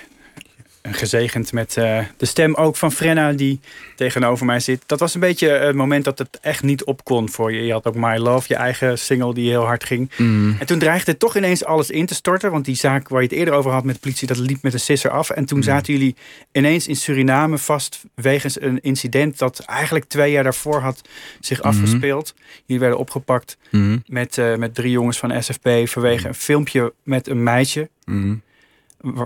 En 0.82 0.93
gezegend 0.93 1.53
met 1.53 1.78
eh, 1.78 1.99
de 2.18 2.26
stem 2.26 2.55
ook 2.55 2.76
van 2.76 2.91
Frenna 2.91 3.32
die 3.34 3.59
tegenover 3.95 4.45
mij 4.45 4.59
zit. 4.59 4.84
Dat 4.86 4.99
was 4.99 5.14
een 5.14 5.20
beetje 5.20 5.49
het 5.49 5.76
moment 5.76 6.05
dat 6.05 6.18
het 6.18 6.39
echt 6.41 6.64
niet 6.64 6.84
op 6.84 7.03
kon 7.03 7.30
voor 7.30 7.53
je. 7.53 7.62
Je 7.66 7.72
had 7.72 7.86
ook 7.86 7.95
My 7.95 8.18
Love, 8.18 8.45
je 8.47 8.55
eigen 8.55 8.97
single 8.99 9.34
die 9.34 9.49
heel 9.49 9.66
hard 9.66 9.84
ging. 9.84 10.12
Mm. 10.18 10.55
En 10.59 10.66
toen 10.66 10.80
dreigde 10.80 11.18
toch 11.18 11.38
ineens 11.38 11.66
alles 11.66 11.89
in 11.89 12.05
te 12.05 12.14
storten. 12.14 12.51
Want 12.51 12.66
die 12.66 12.76
zaak 12.76 13.07
waar 13.09 13.22
je 13.22 13.28
het 13.28 13.38
eerder 13.38 13.53
over 13.53 13.72
had 13.72 13.84
met 13.84 13.93
de 13.95 14.01
politie, 14.01 14.28
dat 14.28 14.38
liep 14.38 14.62
met 14.62 14.74
een 14.74 14.80
sisser 14.80 15.12
af. 15.12 15.30
En 15.30 15.45
toen 15.45 15.57
Mm. 15.57 15.64
zaten 15.64 15.93
jullie 15.93 16.16
ineens 16.51 16.88
in 16.88 16.95
Suriname 16.95 17.57
vast 17.57 18.03
wegens 18.16 18.62
een 18.62 18.82
incident 18.82 19.38
dat 19.38 19.59
eigenlijk 19.59 20.05
twee 20.05 20.32
jaar 20.32 20.43
daarvoor 20.43 20.80
had 20.82 21.01
zich 21.39 21.62
afgespeeld. 21.62 22.34
Jullie 22.66 22.82
werden 22.82 22.99
opgepakt 22.99 23.57
Mhm. 23.72 23.97
met, 24.05 24.38
eh, 24.38 24.55
met 24.55 24.76
drie 24.76 24.91
jongens 24.91 25.18
van 25.20 25.43
SFP 25.43 25.70
vanwege 25.84 26.28
een 26.28 26.36
filmpje 26.36 26.93
met 27.03 27.28
een 27.28 27.43
meisje. 27.43 27.89
Mhm. 28.05 28.36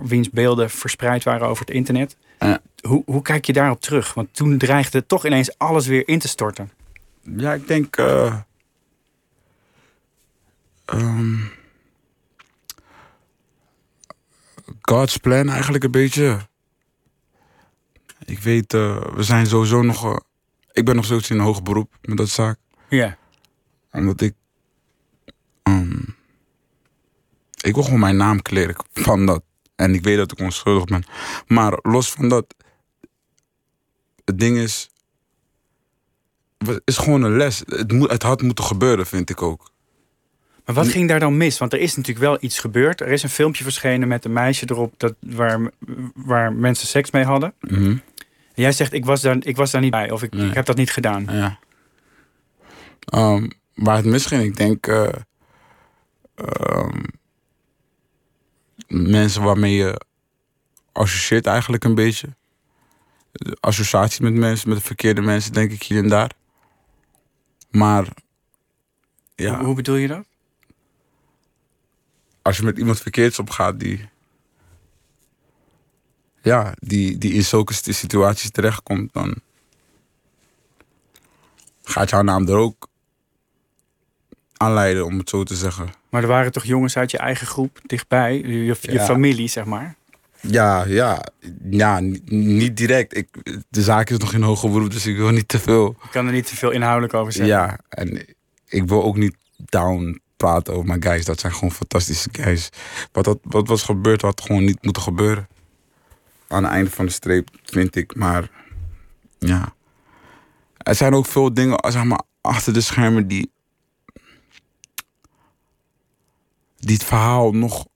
Wiens 0.03 0.30
beelden 0.30 0.69
verspreid 0.69 1.23
waren 1.23 1.47
over 1.47 1.65
het 1.65 1.76
internet. 1.76 2.15
Ja. 2.39 2.61
Hoe, 2.88 3.03
hoe 3.05 3.21
kijk 3.21 3.45
je 3.45 3.53
daarop 3.53 3.82
terug? 3.82 4.13
Want 4.13 4.34
toen 4.34 4.57
dreigde 4.57 5.05
toch 5.05 5.26
ineens 5.26 5.57
alles 5.57 5.88
weer 5.88 6.07
in 6.07 6.19
te 6.19 6.28
storten. 6.28 6.71
Ja, 7.21 7.53
ik 7.53 7.67
denk. 7.67 7.95
eh, 7.97 8.36
ehm, 10.86 11.36
God's 14.82 15.17
plan 15.17 15.49
eigenlijk 15.49 15.84
een 15.84 15.91
beetje. 15.91 16.39
Ik 18.26 18.39
weet, 18.39 18.73
eh, 18.73 19.01
we 19.15 19.23
zijn 19.23 19.47
sowieso 19.47 19.82
nog. 19.82 20.05
eh, 20.05 20.15
ik 20.71 20.86
ben 20.86 20.95
nog 20.95 21.05
steeds 21.05 21.30
in 21.30 21.38
een 21.39 21.43
hoger 21.45 21.63
beroep 21.63 21.93
met 22.01 22.17
dat 22.17 22.30
zaak. 22.30 22.57
Ja. 22.89 23.17
Omdat 23.91 24.21
ik. 24.21 24.34
ehm, 25.63 26.01
ik 27.61 27.73
wil 27.73 27.84
gewoon 27.84 27.99
mijn 27.99 28.17
naam 28.17 28.41
kleren 28.41 28.76
van 28.93 29.26
dat. 29.26 29.43
En 29.76 29.93
ik 29.93 30.03
weet 30.03 30.17
dat 30.17 30.32
ik 30.32 30.39
onschuldig 30.39 30.86
ben. 30.86 31.03
Maar 31.47 31.80
los 31.82 32.11
van 32.11 32.30
dat. 32.30 32.55
Het 34.26 34.39
ding 34.39 34.57
is. 34.57 34.89
Het 36.57 36.82
is 36.86 36.97
gewoon 36.97 37.21
een 37.23 37.38
les. 37.38 37.63
Het, 37.65 37.91
moet, 37.91 38.11
het 38.11 38.23
had 38.23 38.41
moeten 38.41 38.63
gebeuren, 38.65 39.05
vind 39.05 39.30
ik 39.30 39.41
ook. 39.41 39.73
Maar 40.65 40.76
wat 40.76 40.88
ging 40.88 41.07
daar 41.09 41.19
dan 41.19 41.38
mis? 41.38 41.57
Want 41.57 41.73
er 41.73 41.80
is 41.80 41.95
natuurlijk 41.95 42.26
wel 42.26 42.38
iets 42.39 42.59
gebeurd. 42.59 43.01
Er 43.01 43.07
is 43.07 43.23
een 43.23 43.30
filmpje 43.30 43.63
verschenen 43.63 44.07
met 44.07 44.26
een 44.26 44.34
meisje 44.34 44.65
erop 44.69 44.93
dat, 44.97 45.13
waar, 45.19 45.71
waar 46.15 46.53
mensen 46.53 46.88
seks 46.88 47.11
mee 47.11 47.23
hadden. 47.23 47.53
Mhm. 47.59 47.86
En 48.53 48.61
jij 48.63 48.71
zegt, 48.71 48.93
ik 48.93 49.05
was 49.05 49.21
daar, 49.21 49.38
ik 49.39 49.55
was 49.55 49.71
daar 49.71 49.82
niet 49.82 49.91
bij. 49.91 50.11
Of 50.11 50.23
ik, 50.23 50.34
Nee. 50.34 50.47
ik 50.47 50.53
heb 50.53 50.65
dat 50.65 50.76
niet 50.78 50.91
gedaan. 50.91 51.26
Ja. 51.32 51.59
Ehm, 52.99 53.49
waar 53.73 53.95
het 53.95 54.05
misging, 54.05 54.43
ik 54.43 54.57
denk. 54.57 54.88
eh, 54.88 55.07
ehm, 56.36 57.03
mensen 58.95 59.43
waarmee 59.43 59.73
je 59.75 60.01
associeert 60.91 61.45
eigenlijk 61.45 61.83
een 61.83 61.95
beetje. 61.95 62.35
De 63.31 63.57
associatie 63.59 64.23
met 64.23 64.33
mensen, 64.33 64.69
met 64.69 64.77
de 64.77 64.83
verkeerde 64.83 65.21
mensen, 65.21 65.53
denk 65.53 65.71
ik 65.71 65.83
hier 65.83 66.03
en 66.03 66.09
daar. 66.09 66.31
Maar. 67.69 68.07
Ja, 69.35 69.55
Hoe, 69.55 69.65
hoe 69.65 69.75
bedoel 69.75 69.95
je 69.95 70.07
dat? 70.07 70.25
als 72.41 72.57
je 72.57 72.63
met 72.63 72.77
iemand 72.77 72.99
verkeerds 72.99 73.39
opgaat 73.39 73.79
die. 73.79 74.09
Ja, 76.41 76.73
die, 76.79 77.17
die 77.17 77.33
in 77.33 77.43
zulke 77.43 77.73
situaties 77.73 78.51
terechtkomt, 78.51 79.13
dan. 79.13 79.35
gaat 81.83 82.09
jouw 82.09 82.21
naam 82.21 82.47
er 82.47 82.55
ook 82.55 82.87
aan 84.58 84.74
leiden, 84.74 85.06
om 85.06 85.18
het 85.18 85.30
zo 85.30 85.43
te 85.43 85.56
zeggen. 85.56 85.89
Maar 86.10 86.22
er 86.22 86.28
waren 86.28 86.51
toch 86.51 86.64
jongens 86.64 86.97
uit 86.97 87.12
je 87.12 87.18
eigen 87.18 87.47
groep 87.47 87.80
dichtbij? 87.86 88.38
Je, 88.38 88.66
je 88.66 88.76
Ja. 88.82 89.06
familie, 89.06 89.47
zeg 89.47 89.66
maar. 89.66 89.95
Ja, 90.41 90.84
ja, 90.88 91.24
ja, 91.70 91.99
ni- 91.99 92.22
niet 92.30 92.78
direct. 92.78 93.18
Ik, 93.18 93.28
de 93.70 93.82
zaak 93.82 94.10
is 94.10 94.18
nog 94.18 94.34
in 94.34 94.41
hoger 94.41 94.70
beroep, 94.72 94.91
dus 94.91 95.06
ik 95.06 95.18
wil 95.18 95.30
niet 95.30 95.47
te 95.47 95.60
veel. 95.60 95.95
Ik 96.03 96.12
kan 96.12 96.26
er 96.28 96.32
niet 96.34 96.47
te 96.47 96.56
veel 96.56 96.72
inhoudelijk 96.72 97.14
over 97.14 97.32
zeggen. 97.34 97.56
Ja, 97.56 97.80
en 97.89 98.26
ik 98.68 98.88
wil 98.88 99.03
ook 99.03 99.18
niet 99.18 99.36
down 99.58 100.22
praten 100.38 100.74
over 100.74 100.86
mijn 100.88 101.03
guys. 101.03 101.26
Dat 101.26 101.39
zijn 101.39 101.53
gewoon 101.53 101.72
fantastische 101.72 102.30
guys. 102.32 102.70
Wat, 103.12 103.24
dat, 103.26 103.38
wat 103.41 103.68
was 103.68 103.84
gebeurd, 103.84 104.22
had 104.22 104.41
gewoon 104.41 104.64
niet 104.66 104.78
moeten 104.84 105.01
gebeuren. 105.03 105.47
Aan 106.47 106.64
het 106.64 106.72
einde 106.72 106.89
van 106.91 107.06
de 107.06 107.12
streep, 107.12 107.49
vind 107.64 107.95
ik. 107.95 108.16
Maar 108.16 108.49
ja. 109.39 109.74
Er 110.78 110.95
zijn 110.95 111.14
ook 111.14 111.26
veel 111.26 111.53
dingen, 111.53 111.91
zeg 111.91 112.03
maar, 112.03 112.22
achter 112.41 112.74
de 112.74 112.82
schermen 112.82 113.28
die. 113.28 113.51
Die 116.86 116.95
het 116.95 117.03
verhaal 117.03 117.51
nog 117.51 117.88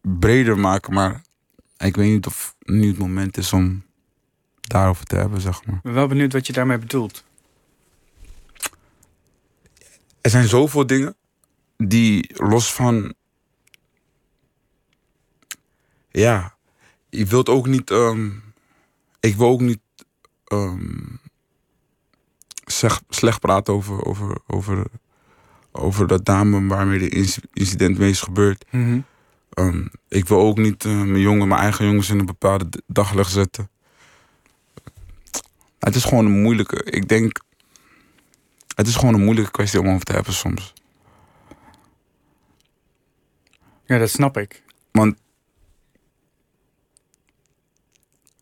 breder 0.00 0.58
maken. 0.58 0.94
Maar 0.94 1.22
ik 1.78 1.96
weet 1.96 2.10
niet 2.10 2.26
of 2.26 2.54
nu 2.58 2.88
het 2.88 2.98
moment 2.98 3.36
is 3.36 3.52
om 3.52 3.82
daarover 4.60 5.04
te 5.04 5.16
hebben, 5.16 5.40
zeg 5.40 5.64
maar. 5.64 5.76
Ik 5.76 5.82
ben 5.82 5.94
wel 5.94 6.06
benieuwd 6.06 6.32
wat 6.32 6.46
je 6.46 6.52
daarmee 6.52 6.78
bedoelt. 6.78 7.24
er 10.20 10.30
zijn 10.30 10.48
zoveel 10.48 10.86
dingen 10.86 11.16
die 11.76 12.30
los 12.42 12.72
van. 12.72 13.14
Ja, 16.10 16.54
je 17.08 17.26
wilt 17.26 17.48
ook 17.48 17.66
niet. 17.66 17.90
ehm, 17.90 18.30
ik 19.20 19.36
wil 19.36 19.48
ook 19.48 19.60
niet. 19.60 19.80
ehm, 20.44 21.06
zeg, 22.64 23.02
slecht 23.08 23.40
praten 23.40 23.74
over, 23.74 24.04
over, 24.04 24.38
over, 24.46 24.86
over 25.72 26.06
dat 26.06 26.24
dame 26.24 26.66
waarmee 26.66 26.98
de 26.98 27.08
inc- 27.08 27.36
incident 27.52 27.98
mee 27.98 28.10
is 28.10 28.20
gebeurd. 28.20 28.64
Mhm. 28.70 29.00
Ehm, 29.50 29.86
ik 30.08 30.28
wil 30.28 30.38
ook 30.40 30.58
niet 30.58 30.84
eh, 30.84 30.92
mijn 31.02 31.20
jongen, 31.20 31.48
mijn 31.48 31.60
eigen 31.60 31.86
jongens 31.86 32.10
in 32.10 32.18
een 32.18 32.26
bepaalde 32.26 32.68
d- 32.68 32.82
daglicht 32.86 33.30
zetten. 33.30 33.70
Het 35.78 35.94
is 35.94 36.04
gewoon 36.04 36.26
een 36.26 36.42
moeilijke. 36.42 36.84
Ik 36.84 37.08
denk. 37.08 37.40
Het 38.74 38.86
is 38.86 38.96
gewoon 38.96 39.14
een 39.14 39.24
moeilijke 39.24 39.50
kwestie 39.50 39.80
om 39.80 39.88
over 39.88 40.04
te 40.04 40.12
hebben 40.12 40.32
soms. 40.32 40.72
Ja, 43.84 43.98
dat 43.98 44.10
snap 44.10 44.36
ik. 44.36 44.62
Want 44.90 45.16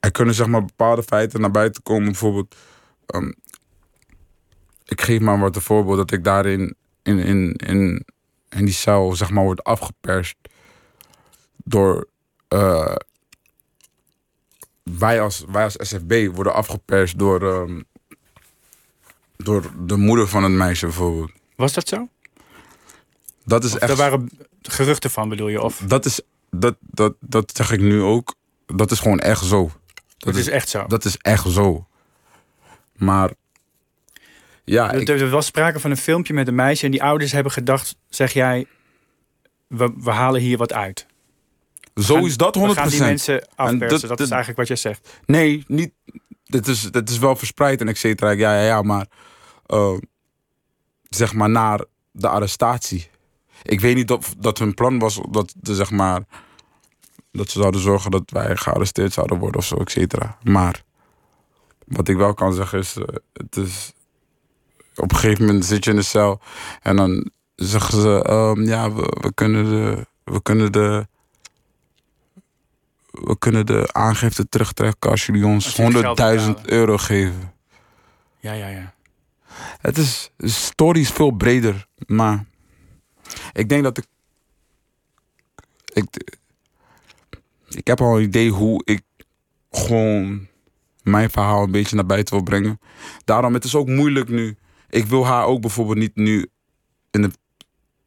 er 0.01 0.11
kunnen 0.11 0.35
zeg 0.35 0.47
maar 0.47 0.65
bepaalde 0.65 1.03
feiten 1.03 1.41
naar 1.41 1.51
buiten 1.51 1.83
komen. 1.83 2.05
Bijvoorbeeld, 2.05 2.55
ehm, 3.07 3.33
ik 4.85 5.01
geef 5.01 5.21
maar 5.21 5.39
wat 5.39 5.57
een 5.57 5.63
voorbeeld 5.63 5.97
dat 5.97 6.13
ik 6.13 6.25
daarin 6.25 6.75
in, 7.03 7.19
in, 7.19 7.53
in, 7.53 8.07
in 8.49 8.65
die 8.65 8.75
cel 8.75 9.15
zeg 9.15 9.31
maar 9.31 9.45
word 9.45 9.65
afgeperst 9.65 10.37
door 11.57 12.09
eh, 12.49 12.95
wij, 14.83 15.21
als, 15.21 15.45
wij 15.49 15.65
als 15.65 15.77
SFB 15.79 16.29
worden 16.35 16.55
afgeperst 16.55 17.19
door, 17.19 17.53
ehm, 17.53 17.81
door 19.37 19.71
de 19.87 19.97
moeder 19.97 20.29
van 20.29 20.43
het 20.43 20.53
meisje 20.53 20.87
bijvoorbeeld. 20.87 21.31
Was 21.57 21.73
dat 21.73 21.89
zo? 21.89 22.09
Dat 23.45 23.65
is 23.65 23.75
Of 23.75 23.79
echt. 23.79 23.97
Daar 23.97 24.11
waren 24.11 24.31
geruchten 24.63 25.11
van, 25.11 25.29
bedoel 25.29 25.49
je? 25.49 25.63
Of 25.63 25.83
Dat 25.87 26.05
is, 26.05 26.21
dat, 26.51 26.77
dat, 26.81 27.15
dat 27.21 27.57
zeg 27.57 27.73
ik 27.73 27.81
nu 27.81 28.03
ook. 28.03 28.35
Dat 28.67 28.91
is 28.91 28.99
gewoon 28.99 29.19
echt 29.19 29.45
zo. 29.45 29.71
Dat 30.19 30.35
is 30.35 30.49
echt 30.49 30.69
zo? 30.69 30.87
Dat 30.87 31.05
is 31.05 31.17
echt 31.17 31.51
zo. 31.51 31.87
Maar. 32.93 33.31
Ja, 34.69 34.93
Er- 34.93 35.01
ik- 35.01 35.09
er 35.09 35.29
was 35.31 35.47
sprake 35.47 35.81
van 35.81 35.91
een 35.91 35.97
filmpje 35.97 36.33
met 36.35 36.49
een 36.49 36.55
meisje 36.55 36.85
en 36.85 36.91
die 36.91 37.03
ouders 37.03 37.33
hebben 37.33 37.53
gedacht, 37.53 37.97
zeg 38.09 38.33
jij, 38.33 38.67
we, 39.67 39.93
we 39.97 40.11
halen 40.11 40.41
hier 40.41 40.57
wat 40.59 40.73
uit. 40.73 41.07
zo 41.95 42.15
gaan- 42.15 42.25
is 42.25 42.37
dat 42.37 42.55
100%. 42.55 42.59
We 42.75 42.81
gaan 42.81 42.89
die 42.89 43.01
mensen 43.01 43.49
afpersen, 43.55 43.79
dat- 43.89 44.01
dat, 44.01 44.09
dat- 44.09 44.21
is 44.21 44.29
eigenlijk 44.29 44.59
wat 44.59 44.67
jij 44.69 44.77
zegt. 44.77 45.21
Nee, 45.27 45.65
niet. 45.67 45.93
Dit 46.45 46.67
is, 46.67 46.83
dit 46.91 47.11
is 47.11 47.19
wel 47.19 47.37
verspreid 47.37 47.81
en 47.81 47.89
et 47.89 47.99
cetera. 47.99 48.31
Ja, 48.31 48.55
ja, 48.55 48.63
ja, 48.67 48.83
maar. 48.83 49.07
eh, 49.67 49.97
zeg 51.09 51.33
maar 51.33 51.51
naar 51.51 51.85
de 52.11 52.29
arrestatie. 52.29 53.11
Ik 53.63 53.81
weet 53.81 53.95
niet 53.95 54.11
of 54.11 54.35
dat 54.39 54.59
hun 54.59 54.75
plan 54.75 54.99
was 54.99 55.21
dat 55.31 55.55
zeg 55.63 55.91
maar. 55.91 56.23
Dat 57.33 57.51
ze 57.51 57.59
zouden 57.59 57.81
zorgen 57.81 58.11
dat 58.11 58.23
wij 58.31 58.57
gearresteerd 58.57 59.13
zouden 59.13 59.39
worden 59.39 59.61
of 59.61 59.67
zo, 59.67 59.77
et 59.77 59.91
cetera. 59.91 60.39
Maar. 60.43 60.83
Wat 61.87 62.09
ik 62.09 62.17
wel 62.17 62.35
kan 62.35 62.53
zeggen 62.55 62.79
is. 62.79 62.97
eh, 62.97 63.05
het 63.33 63.57
is. 63.57 63.93
Op 64.99 65.11
een 65.13 65.19
gegeven 65.19 65.45
moment 65.45 65.65
zit 65.65 65.85
je 65.85 65.91
in 65.91 65.97
de 65.97 66.03
cel 66.03 66.41
en 66.83 66.97
dan 66.97 67.31
zeggen 67.55 68.01
ze: 68.01 68.23
ehm, 68.23 68.63
Ja, 68.63 68.93
we, 68.93 69.17
we 69.21 69.35
kunnen 69.35 69.65
de. 69.65 70.07
We 70.25 70.43
kunnen 70.43 70.73
de 70.73 71.07
we 73.11 73.39
kunnen 73.39 73.67
de 73.67 73.89
aangifte 73.93 74.49
terugtrekken 74.49 75.11
als 75.11 75.27
jullie 75.27 75.47
ons 75.47 75.65
Als 75.65 75.75
jullie 75.77 75.93
geld 76.01 76.19
100.000 76.19 76.25
betalen. 76.25 76.57
euro 76.73 76.97
geven. 76.97 77.53
Ja, 78.41 78.53
ja, 78.53 78.69
ja. 78.69 78.95
Het 79.81 79.99
is, 79.99 80.31
de 80.37 80.49
story 80.49 81.01
is 81.01 81.11
veel 81.11 81.31
breder, 81.31 81.87
maar 82.07 82.45
ik 83.53 83.69
denk 83.69 83.83
dat 83.83 83.99
ik, 83.99 84.07
ik, 85.93 86.37
ik 87.69 87.87
heb 87.87 88.01
al 88.01 88.17
een 88.17 88.23
idee 88.23 88.51
hoe 88.51 88.83
ik 88.85 89.03
gewoon 89.71 90.47
mijn 91.03 91.31
verhaal 91.31 91.63
een 91.63 91.71
beetje 91.71 91.97
naar 91.97 92.07
buiten 92.07 92.35
wil 92.35 92.45
brengen. 92.45 92.81
Daarom, 93.25 93.55
het 93.55 93.65
is 93.65 93.75
ook 93.75 93.89
moeilijk 93.89 94.29
nu. 94.29 94.57
Ik 94.89 95.07
wil 95.07 95.27
haar 95.27 95.45
ook 95.45 95.61
bijvoorbeeld 95.61 95.99
niet 95.99 96.17
nu 96.17 96.47
in 97.11 97.23
het 97.23 97.39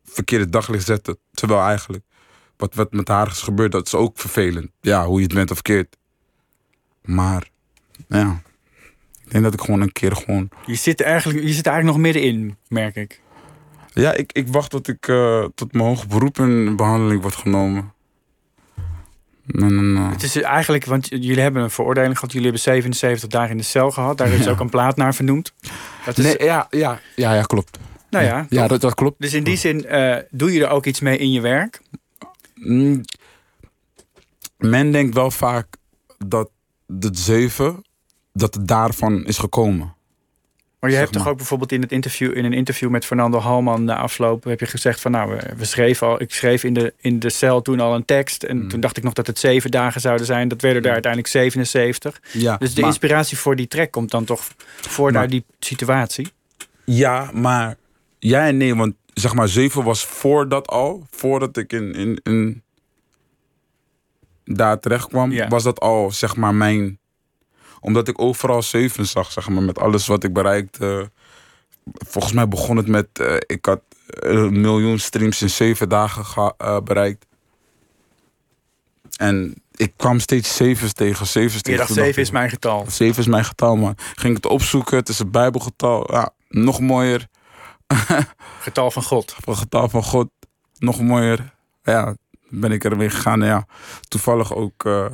verkeerde 0.03 0.49
daglicht 0.49 0.85
zetten, 0.85 1.17
terwijl 1.31 1.61
eigenlijk 1.61 2.03
wat, 2.57 2.75
wat 2.75 2.91
met 2.91 3.07
haar 3.07 3.27
is 3.27 3.41
gebeurd, 3.41 3.71
dat 3.71 3.85
is 3.85 3.95
ook 3.95 4.19
vervelend. 4.19 4.71
Ja, 4.81 5.05
hoe 5.05 5.17
je 5.17 5.23
het 5.23 5.33
bent 5.33 5.51
of 5.51 5.61
keert. 5.61 5.97
Maar, 7.01 7.49
ja. 8.07 8.41
Ik 9.23 9.31
denk 9.31 9.43
dat 9.43 9.53
ik 9.53 9.61
gewoon 9.61 9.81
een 9.81 9.91
keer 9.91 10.15
gewoon... 10.15 10.49
Je 10.65 10.75
zit, 10.75 11.01
eigenlijk, 11.01 11.39
je 11.39 11.53
zit 11.53 11.65
eigenlijk 11.65 11.97
nog 11.97 12.05
middenin, 12.05 12.57
merk 12.67 12.95
ik. 12.95 13.21
Ja, 13.93 14.13
ik, 14.13 14.31
ik 14.31 14.47
wacht 14.47 14.69
tot 14.69 14.87
ik 14.87 15.07
eh, 15.07 15.45
tot 15.55 15.73
mijn 15.73 15.85
hoge 15.85 16.07
beroep 16.07 16.37
in 16.37 16.75
behandeling 16.75 17.21
wordt 17.21 17.37
genomen. 17.37 17.93
Nee, 19.45 19.69
nee, 19.69 19.81
nee. 19.99 20.11
Het 20.11 20.23
is 20.23 20.41
eigenlijk, 20.41 20.85
want 20.85 21.07
jullie 21.09 21.39
hebben 21.39 21.63
een 21.63 21.69
veroordeling 21.69 22.13
gehad. 22.15 22.29
Jullie 22.31 22.47
hebben 22.47 22.63
77 22.63 23.29
dagen 23.29 23.51
in 23.51 23.57
de 23.57 23.63
cel 23.63 23.91
gehad. 23.91 24.17
Daar 24.17 24.29
is 24.31 24.45
Ja. 24.45 24.51
ook 24.51 24.59
een 24.59 24.69
plaat 24.69 24.95
naar 24.95 25.15
vernoemd. 25.15 25.53
Dat 26.05 26.17
is, 26.17 26.23
Nee, 26.23 26.35
ja, 26.43 26.67
ja, 26.69 26.99
ja, 27.15 27.33
ja, 27.33 27.41
klopt. 27.41 27.77
nou 28.09 28.25
ja, 28.25 28.45
Ja, 28.49 28.67
dat, 28.67 28.81
dat 28.81 28.93
klopt. 28.93 29.21
Dus 29.21 29.33
in 29.33 29.43
die 29.43 29.57
zin 29.57 29.85
eh, 29.85 30.17
doe 30.29 30.53
je 30.53 30.63
er 30.65 30.69
ook 30.69 30.85
iets 30.85 30.99
mee 30.99 31.17
in 31.17 31.31
je 31.31 31.41
werk. 31.41 31.81
Mm, 32.55 33.01
Men 34.57 34.91
denkt 34.91 35.15
wel 35.15 35.31
vaak 35.31 35.67
dat 36.25 36.49
de 36.85 37.09
zeven, 37.11 37.83
dat 38.33 38.53
het 38.53 38.67
daarvan 38.67 39.25
is 39.25 39.37
gekomen. 39.37 39.93
Maar 40.81 40.89
je 40.89 40.95
Zeg 40.95 41.05
hebt 41.05 41.17
toch 41.17 41.27
ook 41.31 41.37
bijvoorbeeld 41.37 41.71
in, 41.71 41.81
het 41.81 41.91
interview, 41.91 42.37
in 42.37 42.45
een 42.45 42.53
interview 42.53 42.89
met 42.89 43.05
Fernando 43.05 43.39
Halman 43.39 43.83
na 43.83 43.95
afloop... 43.97 44.43
heb 44.43 44.59
je 44.59 44.65
gezegd 44.65 45.01
van 45.01 45.11
nou, 45.11 45.29
we, 45.35 45.53
we 45.57 45.65
schreven 45.65 46.07
al, 46.07 46.21
ik 46.21 46.33
schreef 46.33 46.63
in 46.63 46.73
de, 46.73 46.93
in 46.97 47.19
de 47.19 47.29
cel 47.29 47.61
toen 47.61 47.79
al 47.79 47.95
een 47.95 48.05
tekst... 48.05 48.43
en 48.43 48.57
Mm. 48.61 48.67
toen 48.69 48.79
dacht 48.79 48.97
ik 48.97 49.03
nog 49.03 49.13
dat 49.13 49.27
het 49.27 49.39
zeven 49.39 49.71
dagen 49.71 50.01
zouden 50.01 50.25
zijn. 50.25 50.47
Dat 50.47 50.61
werden 50.61 50.83
er 50.83 50.91
uiteindelijk 50.91 51.31
77. 51.31 52.21
Ja, 52.31 52.57
Dus 52.57 52.73
de 52.73 52.81
maar- 52.81 52.89
inspiratie 52.89 53.37
voor 53.37 53.55
die 53.55 53.67
track 53.67 53.91
komt 53.91 54.11
dan 54.11 54.23
toch 54.25 54.47
voor 54.81 55.11
naar 55.11 55.27
die 55.29 55.45
situatie? 55.59 56.27
Ja, 56.85 57.29
maar 57.33 57.75
ja 58.19 58.47
en 58.47 58.57
nee, 58.57 58.75
want 58.75 58.93
zeg 59.13 59.33
maar 59.33 59.47
zeven 59.47 59.83
was 59.83 60.05
voordat 60.05 60.67
al, 60.67 61.07
voordat 61.11 61.57
ik 61.57 61.73
in, 61.73 61.93
in, 61.93 62.19
in 62.23 62.63
daar 64.45 64.79
terecht 64.79 65.07
kwam, 65.07 65.31
Ja. 65.31 65.47
was 65.47 65.63
dat 65.63 65.79
al 65.79 66.11
zeg 66.11 66.35
maar 66.35 66.55
mijn, 66.55 66.99
omdat 67.81 68.07
ik 68.07 68.21
overal 68.21 68.61
zeven 68.61 69.05
zag, 69.05 69.31
zeg 69.31 69.49
maar 69.49 69.63
met 69.63 69.79
alles 69.79 70.07
wat 70.07 70.23
ik 70.23 70.33
bereikte. 70.33 71.11
Volgens 71.93 72.33
mij 72.33 72.47
begon 72.47 72.77
het 72.77 72.87
met, 72.87 73.07
eh, 73.13 73.35
ik 73.45 73.65
had 73.65 73.81
een 74.05 74.61
miljoen 74.61 74.99
streams 74.99 75.41
in 75.41 75.49
zeven 75.49 75.89
dagen 75.89 76.53
eh, 76.57 76.79
bereikt. 76.79 77.25
En 79.15 79.61
ik 79.71 79.93
kwam 79.95 80.19
steeds 80.19 80.55
zevens 80.55 80.93
tegen, 80.93 81.27
zevens 81.27 81.53
Je 81.53 81.61
tegen. 81.61 81.79
dacht 81.79 81.93
zeven 81.93 82.21
is 82.21 82.31
mijn 82.31 82.49
getal. 82.49 82.85
Zeven 82.89 83.19
is 83.19 83.27
mijn 83.27 83.45
getal, 83.45 83.75
man. 83.75 83.95
Ging 84.15 84.35
het 84.35 84.45
opzoeken, 84.45 84.97
het 84.97 85.09
is 85.09 85.19
een 85.19 85.31
bijbelgetal. 85.31 86.11
Ja, 86.11 86.29
nog 86.49 86.79
mooier. 86.79 87.27
Getal 88.59 88.91
van 88.91 89.03
God. 89.03 89.35
Een 89.45 89.57
getal 89.57 89.89
van 89.89 90.03
God, 90.03 90.29
nog 90.77 91.01
mooier. 91.01 91.53
Ja, 91.83 92.15
ben 92.49 92.71
ik 92.71 92.83
ermee 92.83 93.09
gegaan. 93.09 93.41
Ja, 93.41 93.65
toevallig 94.07 94.53
ook 94.53 94.85
eh 94.85 95.05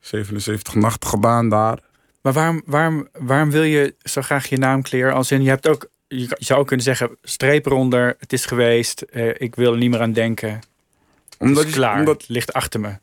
77 0.00 0.74
nachten 0.74 1.08
gedaan 1.10 1.48
daar. 1.48 1.78
Maar 2.22 2.32
waarom, 2.32 2.62
waarom, 2.66 3.08
waarom 3.18 3.50
wil 3.50 3.62
je 3.62 3.94
zo 4.02 4.22
graag 4.22 4.46
je 4.46 4.56
naam 4.56 4.82
clear? 4.82 5.12
Als 5.12 5.30
in, 5.30 5.42
je 5.42 5.48
hebt 5.48 5.68
ook, 5.68 5.90
je 6.08 6.28
zou 6.38 6.64
kunnen 6.64 6.84
zeggen, 6.84 7.16
streep 7.22 7.66
eronder, 7.66 8.16
het 8.18 8.32
is 8.32 8.46
geweest, 8.46 9.00
eh, 9.02 9.28
ik 9.38 9.54
wil 9.54 9.72
er 9.72 9.78
niet 9.78 9.90
meer 9.90 10.00
aan 10.00 10.12
denken. 10.12 10.50
Het 10.50 11.36
Omdat, 11.38 11.64
ik- 11.64 11.72
klaar, 11.72 11.98
omdat, 11.98 12.20
het 12.20 12.28
ligt 12.30 12.52
achter 12.52 12.80
me. 12.80 12.98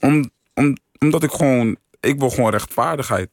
om, 0.00 0.30
om, 0.54 0.76
omdat 0.98 1.22
ik 1.22 1.30
gewoon, 1.30 1.76
ik 2.00 2.18
wil 2.18 2.30
gewoon 2.30 2.50
rechtvaardigheid. 2.50 3.30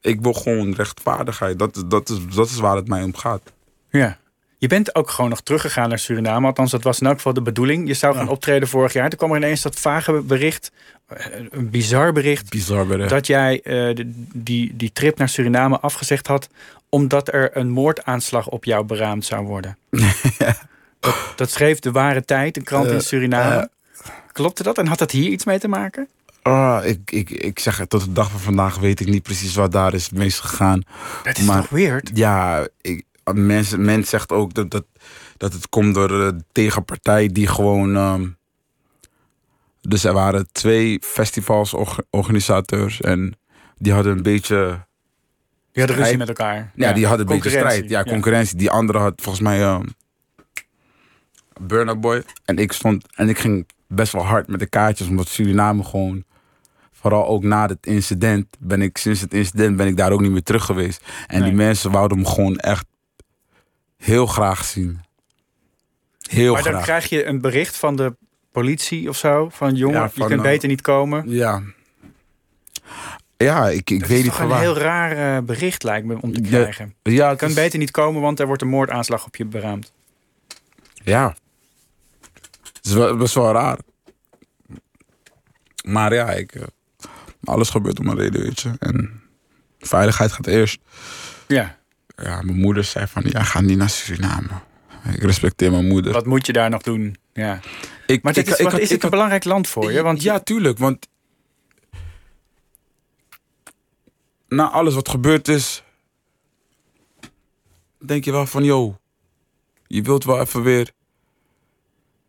Ik 0.00 0.20
wil 0.20 0.32
gewoon 0.32 0.72
rechtvaardigheid. 0.74 1.58
Dat, 1.58 1.76
is- 1.76 1.82
dat, 1.86 2.08
is, 2.08 2.18
dat 2.34 2.48
is 2.48 2.56
waar 2.58 2.76
het 2.76 2.88
mij 2.88 3.02
om 3.02 3.16
gaat. 3.16 3.52
Ja. 3.90 4.18
Je 4.64 4.70
bent 4.70 4.94
ook 4.94 5.10
gewoon 5.10 5.30
nog 5.30 5.40
teruggegaan 5.40 5.88
naar 5.88 5.98
Suriname. 5.98 6.46
Althans, 6.46 6.70
dat 6.70 6.82
was 6.82 7.00
in 7.00 7.06
elk 7.06 7.16
geval 7.16 7.32
de 7.32 7.42
bedoeling. 7.42 7.86
Je 7.86 7.94
zou 7.94 8.14
gaan 8.14 8.28
optreden 8.28 8.68
vorig 8.68 8.92
jaar. 8.92 9.08
Toen 9.08 9.18
kwam 9.18 9.30
er 9.30 9.36
ineens 9.36 9.62
dat 9.62 9.80
vage 9.80 10.12
bericht, 10.12 10.70
eh, 11.06 11.26
een 11.50 11.70
bizar 11.70 12.12
bericht, 12.12 12.50
Bizar 12.50 13.08
dat 13.08 13.26
jij 13.26 13.60
eh, 13.62 14.04
die, 14.34 14.76
die 14.76 14.92
trip 14.92 15.18
naar 15.18 15.28
Suriname 15.28 15.80
afgezegd 15.80 16.26
had 16.26 16.48
omdat 16.88 17.32
er 17.32 17.56
een 17.56 17.68
moordaanslag 17.70 18.48
op 18.48 18.64
jou 18.64 18.84
beraamd 18.84 19.24
zou 19.24 19.46
worden. 19.46 19.76
dat, 21.00 21.16
dat 21.36 21.50
schreef 21.50 21.78
de 21.78 21.90
ware 21.90 22.24
tijd, 22.24 22.56
een 22.56 22.64
krant 22.64 22.86
in 22.86 22.94
Eh, 22.94 23.00
Suriname. 23.00 23.68
Klopte 24.32 24.62
dat 24.62 24.78
en 24.78 24.86
had 24.86 24.98
dat 24.98 25.10
hier 25.10 25.30
iets 25.30 25.44
mee 25.44 25.58
te 25.58 25.68
maken? 25.68 26.08
Ah, 26.42 26.80
ik, 26.84 27.10
ik, 27.10 27.30
ik 27.30 27.58
zeg 27.58 27.78
het, 27.78 27.90
tot 27.90 28.04
de 28.04 28.12
dag 28.12 28.30
van 28.30 28.40
vandaag 28.40 28.78
weet 28.78 29.00
ik 29.00 29.06
niet 29.08 29.22
precies 29.22 29.54
wat 29.54 29.72
daar 29.72 29.94
is 29.94 30.10
mis 30.10 30.38
gegaan. 30.38 30.82
Dat 31.22 31.38
is 31.38 31.44
Maar- 31.44 31.60
toch 31.60 31.68
weird? 31.70 32.10
Ja, 32.14 32.66
ik, 32.80 33.04
mensen, 33.32 33.84
men 33.84 34.04
zegt 34.04 34.32
ook 34.32 34.54
dat, 34.54 34.70
dat, 34.70 34.84
dat 35.36 35.52
het 35.52 35.68
komt 35.68 35.94
door 35.94 36.08
de 36.08 36.36
tegenpartij 36.52 37.28
die 37.28 37.46
gewoon. 37.46 37.96
ehm, 37.96 38.26
dus 39.80 40.04
er 40.04 40.12
waren 40.12 40.46
twee 40.52 40.98
festivalsorganisateurs 41.04 43.00
en 43.00 43.36
die 43.78 43.92
hadden 43.92 44.16
een 44.16 44.22
beetje. 44.22 44.84
Die 45.72 45.82
hadden 45.82 46.02
ruzie 46.02 46.18
met 46.18 46.28
elkaar. 46.28 46.70
Ja, 46.74 46.92
die 46.92 47.06
hadden 47.06 47.26
een 47.28 47.34
beetje 47.34 47.50
strijd. 47.58 47.88
Ja, 47.90 48.02
concurrentie. 48.02 48.56
Die 48.56 48.70
andere 48.70 48.98
had 48.98 49.12
volgens 49.16 49.44
mij. 49.44 49.62
ehm 49.62 49.84
Burna 51.60 51.96
Boy. 51.96 52.22
En 52.44 52.58
ik 52.58 52.72
stond. 52.72 53.06
En 53.14 53.28
ik 53.28 53.38
ging 53.38 53.68
best 53.88 54.12
wel 54.12 54.24
hard 54.26 54.48
met 54.48 54.58
de 54.60 54.66
kaartjes, 54.66 55.08
omdat 55.08 55.28
Suriname 55.28 55.84
gewoon. 55.84 56.24
Vooral 56.92 57.26
ook 57.26 57.42
na 57.42 57.66
het 57.66 57.86
incident 57.86 58.46
ben 58.58 58.82
ik 58.82 58.96
sinds 58.98 59.20
het 59.20 59.34
incident 59.34 59.76
ben 59.76 59.86
ik 59.86 59.96
daar 59.96 60.12
ook 60.12 60.20
niet 60.20 60.30
meer 60.30 60.42
terug 60.42 60.64
geweest. 60.64 61.02
En 61.26 61.40
Nee. 61.40 61.48
die 61.48 61.58
mensen 61.58 61.90
wouden 61.90 62.18
me 62.18 62.26
gewoon 62.26 62.56
echt 62.58 62.86
heel 64.04 64.26
graag 64.26 64.64
zien. 64.64 65.00
Heel 66.30 66.52
Maar 66.52 66.62
dan 66.62 66.82
krijg 66.82 67.08
je 67.08 67.24
een 67.24 67.40
bericht 67.40 67.76
van 67.76 67.96
de 67.96 68.16
politie 68.52 69.08
of 69.08 69.16
zo. 69.16 69.48
Van 69.48 69.74
jongen, 69.74 69.98
Ja, 69.98 70.04
je 70.04 70.10
van, 70.10 70.26
kunt 70.28 70.40
eh, 70.40 70.46
beter 70.46 70.68
niet 70.68 70.80
komen. 70.80 71.24
Ja. 71.30 71.62
Ja, 73.36 73.68
ik, 73.68 73.90
ik 73.90 73.98
Het 74.00 74.08
weet 74.08 74.10
is 74.10 74.16
niet 74.16 74.24
toch 74.24 74.34
van 74.34 74.42
een 74.44 74.50
waar. 74.50 74.60
heel 74.60 74.76
raar 74.76 75.36
eh, 75.36 75.42
bericht 75.42 75.82
lijkt 75.82 76.06
me 76.06 76.20
om 76.20 76.32
te 76.32 76.40
krijgen. 76.40 76.94
Ja, 77.02 77.30
Je 77.30 77.36
kunt 77.36 77.50
is- 77.50 77.56
beter 77.56 77.78
niet 77.78 77.90
komen, 77.90 78.20
want 78.22 78.40
er 78.40 78.46
wordt 78.46 78.62
een 78.62 78.68
moordaanslag 78.68 79.26
op 79.26 79.36
je 79.36 79.44
beraamd. 79.44 79.92
Ja. 81.04 81.36
Het 82.72 82.84
is 82.86 82.92
wel, 82.92 83.16
best 83.16 83.34
wel 83.34 83.52
raar. 83.52 83.78
Maar 85.84 86.14
ja, 86.14 86.30
ik, 86.30 86.54
eh, 86.54 86.62
alles 87.44 87.70
gebeurt 87.70 87.98
om 87.98 88.08
een 88.08 88.18
reden, 88.18 88.42
weet 88.42 88.60
je. 88.60 88.70
En 88.78 89.22
veiligheid 89.78 90.32
gaat 90.32 90.46
eerst. 90.46 90.78
Ja, 91.46 91.78
Ja, 92.16 92.42
mijn 92.42 92.58
moeder 92.60 92.84
zei 92.84 93.06
van, 93.06 93.22
ja, 93.26 93.42
ga 93.42 93.60
niet 93.60 93.78
naar 93.78 93.90
Suriname. 93.90 94.48
Ik 95.12 95.22
respecteer 95.22 95.70
mijn 95.70 95.86
moeder. 95.88 96.12
wat 96.12 96.26
moet 96.26 96.46
je 96.46 96.52
daar 96.52 96.70
nog 96.70 96.82
doen? 96.82 97.16
Ja. 97.32 97.60
Ik, 98.06 98.22
Maar 98.22 98.32
dit 98.32 98.46
ik- 98.46 98.52
is, 98.52 98.58
ik 98.58 98.70
wat, 98.70 98.80
is 98.80 98.90
het 98.90 99.02
een 99.04 99.10
belangrijk 99.10 99.44
land 99.44 99.68
voor 99.68 99.92
je? 99.92 100.02
Want 100.02 100.22
ja, 100.22 100.40
tuurlijk. 100.40 100.78
Want 100.78 101.08
na 104.48 104.70
alles 104.70 104.94
wat 104.94 105.08
gebeurd 105.08 105.48
is, 105.48 105.82
denk 107.98 108.24
je 108.24 108.30
wel 108.32 108.46
van, 108.46 108.64
yo, 108.64 108.98
je 109.86 110.02
wilt 110.02 110.24
wel 110.24 110.40
even 110.40 110.62
weer. 110.62 110.90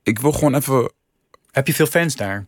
Ik 0.04 0.20
wil 0.20 0.32
gewoon 0.32 0.56
even 0.56 0.92
heb 1.52 1.68
je 1.68 1.74
veel 1.74 1.86
fans 1.86 2.16
daar? 2.16 2.46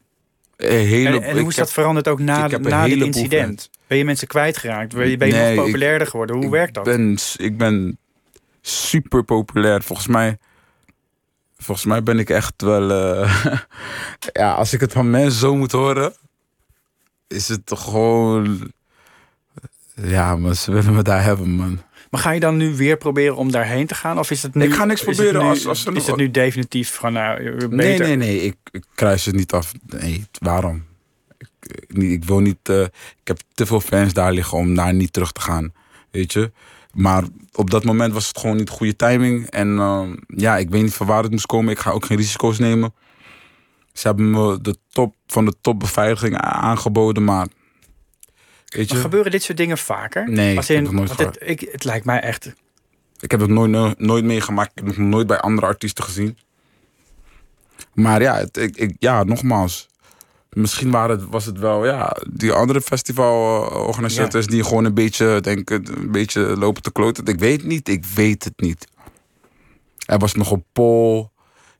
Hele. 0.57 1.09
En, 1.09 1.23
en 1.23 1.37
hoe 1.39 1.49
is 1.49 1.55
heb- 1.55 1.65
dat 1.65 1.73
veranderd 1.73 2.07
ook 2.07 2.19
na, 2.19 2.47
na 2.47 2.85
dit 2.85 3.01
incident? 3.01 3.69
Ben 3.87 3.97
je 3.97 4.05
mensen 4.05 4.27
kwijtgeraakt? 4.27 4.95
Ben 4.95 5.07
je, 5.09 5.17
ben 5.17 5.27
je 5.27 5.33
Nee, 5.33 5.55
nog 5.55 5.65
ik- 5.65 5.71
populairder 5.71 6.07
geworden? 6.07 6.35
Hoe 6.35 6.45
ik 6.45 6.51
werkt 6.51 6.73
dat? 6.73 6.83
Ben, 6.83 7.17
ik 7.37 7.57
ben 7.57 7.97
super 8.61 9.23
populair. 9.23 9.81
Volgens 9.83 10.07
mij. 10.07 10.37
Volgens 11.57 11.87
mij 11.87 12.03
ben 12.03 12.19
ik 12.19 12.29
echt 12.29 12.53
wel. 12.61 12.91
eh, 12.91 13.45
ja, 14.33 14.53
als 14.53 14.73
ik 14.73 14.79
het 14.79 14.91
van 14.91 15.09
mensen 15.09 15.39
zo 15.39 15.55
moet 15.55 15.71
horen. 15.71 16.13
Is 17.27 17.47
het 17.47 17.65
toch 17.65 17.83
gewoon. 17.83 18.71
Ja, 19.95 20.35
maar 20.35 20.55
ze 20.55 20.71
willen 20.71 20.93
me 20.93 21.01
daar 21.01 21.23
hebben, 21.23 21.49
man. 21.49 21.81
Maar 22.09 22.21
ga 22.21 22.31
je 22.31 22.39
dan 22.39 22.57
nu 22.57 22.75
weer 22.75 22.97
proberen 22.97 23.35
om 23.35 23.51
daarheen 23.51 23.87
te 23.87 23.95
gaan? 23.95 24.19
Of 24.19 24.31
is 24.31 24.43
het 24.43 24.53
nu, 24.55 24.63
Ik 24.63 24.73
ga 24.73 24.85
niks 24.85 25.01
het 25.01 25.15
proberen 25.15 25.41
nu- 25.41 25.47
als- 25.49 25.67
als 25.67 25.85
is 25.85 26.07
het 26.07 26.15
nu 26.15 26.31
definitief 26.31 26.93
van 26.93 27.13
nou, 27.13 27.43
beter? 27.43 27.69
Nee, 27.75 27.97
nee, 27.99 28.15
nee. 28.15 28.41
Ik, 28.41 28.55
ik 28.71 28.83
kruis 28.95 29.25
het 29.25 29.35
niet 29.35 29.51
af. 29.51 29.71
Nee, 29.87 30.25
waarom? 30.39 30.83
Ik, 31.37 31.95
ik, 32.01 32.23
wil 32.25 32.39
niet. 32.39 32.57
eh, 32.69 32.81
ik 32.81 32.91
heb 33.23 33.39
te 33.53 33.65
veel 33.65 33.79
fans 33.81 34.13
daar 34.13 34.31
liggen 34.31 34.57
om 34.57 34.75
daar 34.75 34.93
niet 34.93 35.13
terug 35.13 35.31
te 35.31 35.41
gaan. 35.41 35.73
Weet 36.11 36.33
je? 36.33 36.51
Maar 36.93 37.23
op 37.53 37.69
dat 37.69 37.83
moment 37.83 38.13
was 38.13 38.27
het 38.27 38.37
gewoon 38.39 38.55
niet 38.57 38.69
goede 38.69 38.95
timing. 38.95 39.49
En 39.49 39.77
eh, 39.79 40.03
ja, 40.27 40.57
ik 40.57 40.69
weet 40.69 40.81
niet 40.81 40.93
van 40.93 41.07
waar 41.07 41.23
het 41.23 41.31
moest 41.31 41.45
komen. 41.45 41.71
Ik 41.71 41.79
ga 41.79 41.91
ook 41.91 42.05
geen 42.05 42.17
risico's 42.17 42.59
nemen. 42.59 42.93
Ze 43.93 44.07
hebben 44.07 44.31
me 44.31 44.61
de 44.61 44.75
top 44.91 45.15
van 45.27 45.45
de 45.45 45.53
topbeveiliging 45.61 46.37
aangeboden, 46.37 47.23
maar. 47.23 47.47
Weet 48.67 48.87
Maar 48.87 48.97
je, 48.97 49.03
gebeuren 49.03 49.31
dit 49.31 49.43
soort 49.43 49.57
dingen 49.57 49.77
vaker? 49.77 50.29
Nee, 50.29 50.57
Als 50.57 50.69
ik 50.69 50.75
in, 50.77 50.83
heb 50.83 50.93
het 50.93 51.17
nooit 51.17 51.17
het, 51.17 51.49
ik, 51.49 51.69
het 51.71 51.83
lijkt 51.83 52.05
mij 52.05 52.19
echt... 52.19 52.53
ik 53.19 53.31
heb 53.31 53.39
het 53.39 53.49
nooit, 53.49 53.71
no- 53.71 53.93
nooit 53.97 54.23
meegemaakt. 54.23 54.71
Ik 54.71 54.77
heb 54.77 54.87
het 54.87 54.97
nog 54.97 55.07
nooit 55.07 55.27
bij 55.27 55.39
andere 55.39 55.67
artiesten 55.67 56.03
gezien. 56.03 56.37
Maar 57.93 58.21
ja, 58.21 58.35
het, 58.35 58.57
ik, 58.57 58.75
ik, 58.75 58.95
ja 58.99 59.23
nogmaals. 59.23 59.87
Misschien 60.49 60.91
waren 60.91 61.19
het, 61.19 61.29
was 61.29 61.45
het 61.45 61.59
wel 61.59 61.85
ja, 61.85 62.17
die 62.29 62.51
andere 62.51 62.81
festivalorganisators 62.81 64.47
die 64.47 64.63
gewoon 64.63 64.85
een 64.85 64.93
beetje, 64.93 65.41
denk 65.41 65.69
ik, 65.69 65.87
een 65.87 66.11
beetje 66.11 66.41
lopen 66.41 66.81
te 66.81 66.91
kloten. 66.91 67.25
Ik 67.25 67.39
weet 67.39 67.57
het 67.61 67.69
niet, 67.69 67.89
ik 67.89 68.05
weet 68.05 68.43
het 68.43 68.61
niet. 68.61 68.87
Er 70.05 70.17
was 70.17 70.33
nog 70.33 70.51
een 70.51 70.65
poll. 70.71 71.29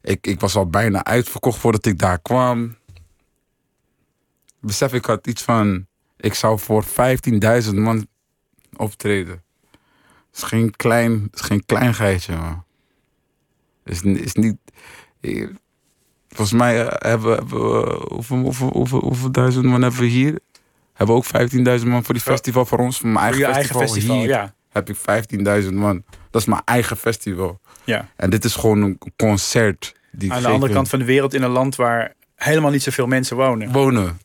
Ik, 0.02 0.28
ik 0.28 0.40
was 0.40 0.56
al 0.56 0.68
bijna 0.70 1.04
uitverkocht 1.04 1.60
voordat 1.60 1.86
ik 1.86 2.00
daar 2.00 2.20
kwam. 2.20 2.76
Besef, 4.60 4.94
ik 4.94 5.06
had 5.06 5.28
iets 5.28 5.44
van... 5.44 5.87
Ik 6.18 6.34
zou 6.34 6.60
voor 6.60 6.86
15.000 6.86 7.74
man 7.74 8.08
optreden. 8.76 9.42
is 10.34 10.44
geen 10.44 10.76
klein, 10.76 11.28
is 11.34 11.42
geen 11.42 11.66
klein 11.66 11.94
geitje, 11.94 12.36
man. 12.36 12.64
Is, 13.86 14.02
is 14.02 14.34
niet... 14.34 14.56
Volgens 16.30 16.58
mij 16.58 16.86
eh, 16.88 17.10
hebben, 17.12 17.30
we- 17.30 17.36
hebben 17.36 17.82
we... 17.82 18.06
Hoeveel, 18.14 18.38
hoeveel, 18.38 18.70
hoeveel, 18.70 19.00
hoeveel 19.00 19.32
duizend 19.32 19.66
man 19.66 19.82
hebben 19.82 20.00
we 20.00 20.06
hier? 20.06 20.40
Hebben 20.94 21.16
we 21.16 21.22
ook 21.42 21.80
15.000 21.82 21.88
man 21.88 22.04
voor 22.04 22.14
die 22.14 22.24
festival 22.24 22.66
voor 22.66 22.78
ons? 22.80 22.98
Voor 23.00 23.10
mijn 23.10 23.34
Voor 23.34 23.44
eigen 23.44 23.48
je 23.50 23.60
eigen 23.60 23.80
festival, 23.80 24.18
hier 24.20 24.28
ja. 24.28 24.54
heb 24.70 24.90
ik 24.90 24.98
15.000 25.66 25.74
man. 25.74 26.04
Dat 26.32 26.42
is 26.42 26.48
mijn 26.48 26.62
eigen 26.66 26.98
festival. 26.98 27.60
ja. 27.84 28.10
En 28.16 28.30
dit 28.30 28.44
is 28.46 28.56
gewoon 28.56 28.82
een 28.82 28.98
concert. 29.16 29.96
Die 30.12 30.34
Aan 30.34 30.42
de 30.42 30.48
andere 30.48 30.74
kant 30.74 30.90
van 30.90 31.00
de 31.00 31.06
wereld 31.06 31.34
in 31.34 31.44
een 31.44 31.50
land 31.50 31.76
waar 31.76 32.14
helemaal 32.36 32.72
niet 32.72 32.84
zoveel 32.84 33.08
mensen 33.08 33.38
wonen. 33.38 33.72
wonen. 33.72 34.20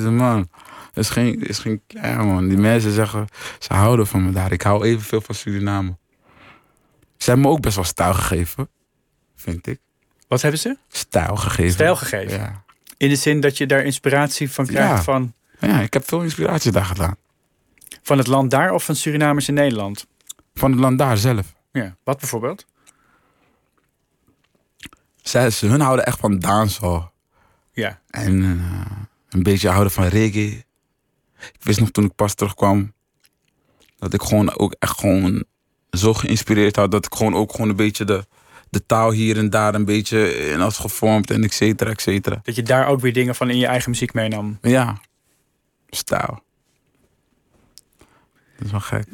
15.000 0.00 0.04
man. 0.10 0.48
Is 0.94 1.10
geen, 1.10 1.40
is 1.46 1.58
geen 1.58 1.82
klein 1.86 2.26
man. 2.26 2.48
Die 2.48 2.58
mensen 2.58 2.92
zeggen, 2.92 3.26
ze 3.58 3.74
houden 3.74 4.06
van 4.06 4.24
me 4.24 4.32
daar. 4.32 4.52
Ik 4.52 4.62
hou 4.62 4.84
evenveel 4.84 5.20
van 5.20 5.34
Suriname. 5.34 5.96
Ze 7.16 7.30
hebben 7.30 7.46
me 7.48 7.52
ook 7.52 7.60
best 7.60 7.74
wel 7.74 7.84
stijl 7.84 8.14
gegeven. 8.14 8.68
Vind 9.36 9.66
ik. 9.66 9.80
Wat 10.28 10.42
hebben 10.42 10.60
ze? 10.60 10.76
Stijl 10.88 11.36
gegeven. 11.36 11.72
Stijl 11.72 11.96
gegeven? 11.96 12.38
Ja. 12.38 12.64
In 12.96 13.08
de 13.08 13.16
zin 13.16 13.40
dat 13.40 13.56
je 13.58 13.66
daar 13.66 13.82
inspiratie 13.84 14.50
van 14.50 14.66
krijgt 14.66 14.88
Ja. 14.96 15.02
van, 15.02 15.34
ja, 15.60 15.80
ik 15.80 15.92
heb 15.92 16.08
veel 16.08 16.20
inspiratie 16.22 16.72
daar 16.72 16.84
gedaan. 16.84 17.16
van 18.02 18.18
het 18.18 18.26
land 18.26 18.50
daar 18.50 18.72
of 18.72 18.84
van 18.84 18.94
Surinamers 18.96 19.48
in 19.48 19.54
Nederland? 19.54 20.06
Van 20.54 20.70
het 20.70 20.80
land 20.80 20.98
daar 20.98 21.16
zelf. 21.16 21.54
Ja. 21.72 21.96
Wat 22.04 22.18
bijvoorbeeld? 22.18 22.66
Zij, 25.22 25.50
ze, 25.50 25.66
hun 25.66 25.80
houden 25.80 26.06
echt 26.06 26.18
van 26.18 26.38
dancehall. 26.38 27.08
Ja. 27.72 28.00
En 28.10 28.42
eh, 28.42 28.86
een 29.28 29.42
beetje 29.42 29.68
houden 29.68 29.92
van 29.92 30.04
reggae. 30.04 30.64
Ik 31.52 31.62
wist 31.62 31.80
nog 31.80 31.90
toen 31.90 32.04
ik 32.04 32.14
pas 32.14 32.34
terugkwam... 32.34 32.92
dat 33.98 34.14
ik 34.14 34.22
gewoon 34.22 34.58
ook 34.58 34.74
echt 34.78 34.98
gewoon 35.00 35.44
zo 35.90 36.14
geïnspireerd 36.14 36.76
had... 36.76 36.90
dat 36.90 37.06
ik 37.06 37.14
gewoon 37.14 37.34
ook 37.34 37.52
gewoon 37.52 37.68
een 37.68 37.76
beetje 37.76 38.04
de, 38.04 38.26
de 38.70 38.86
taal 38.86 39.10
hier 39.10 39.38
en 39.38 39.50
daar 39.50 39.74
een 39.74 39.84
beetje 39.84 40.48
in 40.48 40.60
had 40.60 40.74
gevormd... 40.74 41.30
en 41.30 41.44
et 41.44 41.52
cetera, 41.52 41.90
et 41.90 42.00
cetera. 42.00 42.40
Dat 42.42 42.56
je 42.56 42.62
daar 42.62 42.86
ook 42.86 43.00
weer 43.00 43.12
dingen 43.12 43.34
van 43.34 43.50
in 43.50 43.58
je 43.58 43.66
eigen 43.66 43.90
muziek 43.90 44.12
meenam. 44.12 44.58
Ja, 44.62 45.00
stijl. 45.88 46.42
Dat 48.56 48.64
is 48.64 48.70
wel 48.70 48.80
gek. 48.80 49.04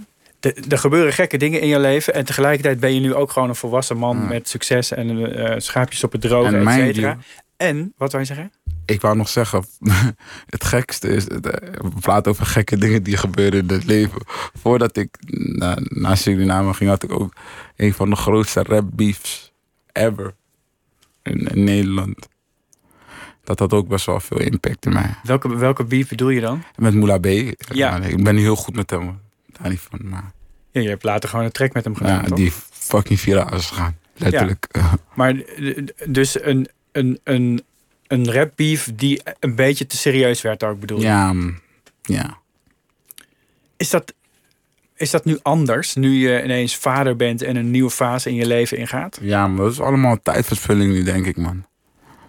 Er 0.69 0.79
gebeuren 0.79 1.13
gekke 1.13 1.37
dingen 1.37 1.61
in 1.61 1.69
je 1.69 1.79
leven. 1.79 2.15
En 2.15 2.25
tegelijkertijd 2.25 2.81
ben 2.81 2.95
je 2.95 3.01
nu 3.01 3.15
ook 3.15 3.31
gewoon 3.31 3.49
een 3.49 3.55
volwassen 3.55 3.97
man 3.97 4.17
Ja. 4.17 4.25
met 4.25 4.49
succes 4.49 4.91
en 4.91 5.35
eh, 5.35 5.55
schaapjes 5.59 6.05
op 6.05 6.13
het 6.13 6.21
droge, 6.21 6.57
En 6.57 6.67
et 6.67 6.75
cetera. 6.75 7.19
En, 7.57 7.93
wat 7.97 8.11
wil 8.11 8.21
je 8.21 8.27
zeggen? 8.27 8.53
Ik 8.87 9.01
wou 9.01 9.17
nog 9.17 9.29
zeggen, 9.29 9.65
het 10.55 10.65
gekste 10.65 11.09
is, 11.09 11.25
we 11.25 11.93
praten 12.01 12.31
over 12.31 12.47
gekke 12.47 12.77
dingen 12.77 13.03
die 13.03 13.17
gebeuren 13.17 13.61
in 13.61 13.69
het 13.69 13.85
leven. 13.85 14.21
Voordat 14.55 14.97
ik 14.97 15.17
naar, 15.29 15.79
naar 15.83 16.17
Suriname 16.17 16.75
ging, 16.75 16.91
had 16.91 17.03
ik 17.03 17.13
ook 17.13 17.33
een 17.77 17.95
van 17.95 18.11
de 18.11 18.17
grootste 18.17 18.63
rap 18.63 18.85
beefs 18.93 19.53
ever 19.93 20.35
in, 21.23 21.47
in 21.47 21.65
Nederland. 21.65 22.29
Dat 23.45 23.59
had 23.59 23.73
ook 23.73 23.89
best 23.89 24.07
wel 24.07 24.21
veel 24.21 24.41
impact 24.41 24.87
in 24.87 24.93
mij. 24.93 25.15
Welke, 25.23 25.57
welke 25.57 25.85
beef 25.85 26.09
bedoel 26.09 26.29
je 26.29 26.41
dan? 26.41 26.63
Met 26.77 26.95
Moula 26.95 27.19
B. 27.19 27.27
Ja. 27.73 27.97
Ik 27.97 28.25
ben 28.25 28.35
nu 28.35 28.41
heel 28.41 28.57
goed 28.57 28.75
met 28.75 28.91
hem. 28.91 29.21
Daar 29.47 29.71
niet 29.71 29.81
van. 29.81 30.09
Maar 30.09 30.33
Ja, 30.71 30.81
je 30.81 30.89
hebt 30.89 31.03
later 31.03 31.29
gewoon 31.29 31.45
een 31.45 31.53
track 31.53 31.73
met 31.73 31.85
hem 31.85 31.95
gedaan, 31.95 32.23
ja, 32.23 32.29
toch? 32.29 32.39
die 32.39 32.53
fucking 32.71 33.21
viraal 33.21 33.55
is 33.55 33.67
gegaan. 33.67 33.97
Letterlijk. 34.15 34.69
Maar 35.15 35.43
dus 36.07 36.45
een, 36.45 36.69
een, 36.93 37.21
een, 37.25 37.63
een 38.09 38.33
rap 38.33 38.53
beef 38.55 38.93
die 38.95 39.23
een 39.41 39.55
beetje 39.55 39.87
te 39.87 39.97
serieus 39.97 40.43
werd 40.43 40.65
ook, 40.65 40.81
bedoel? 40.81 41.01
Ja, 41.01 41.33
mm, 41.33 41.59
ja. 42.03 42.39
Is 43.77 43.91
dat, 43.91 44.15
is 44.95 45.11
dat 45.11 45.25
nu 45.25 45.39
anders, 45.43 45.95
nu 45.95 46.11
je 46.11 46.43
ineens 46.43 46.77
vader 46.77 47.17
bent 47.17 47.43
en 47.43 47.57
een 47.57 47.71
nieuwe 47.71 47.91
fase 47.91 48.29
in 48.29 48.35
je 48.35 48.47
leven 48.47 48.79
ingaat? 48.79 49.19
Ja, 49.21 49.49
maar 49.49 49.63
dat 49.65 49.73
is 49.73 49.81
allemaal 49.81 50.21
tijdverspilling 50.23 50.93
nu, 50.93 51.03
denk 51.03 51.27
ik, 51.27 51.37
man. 51.37 51.67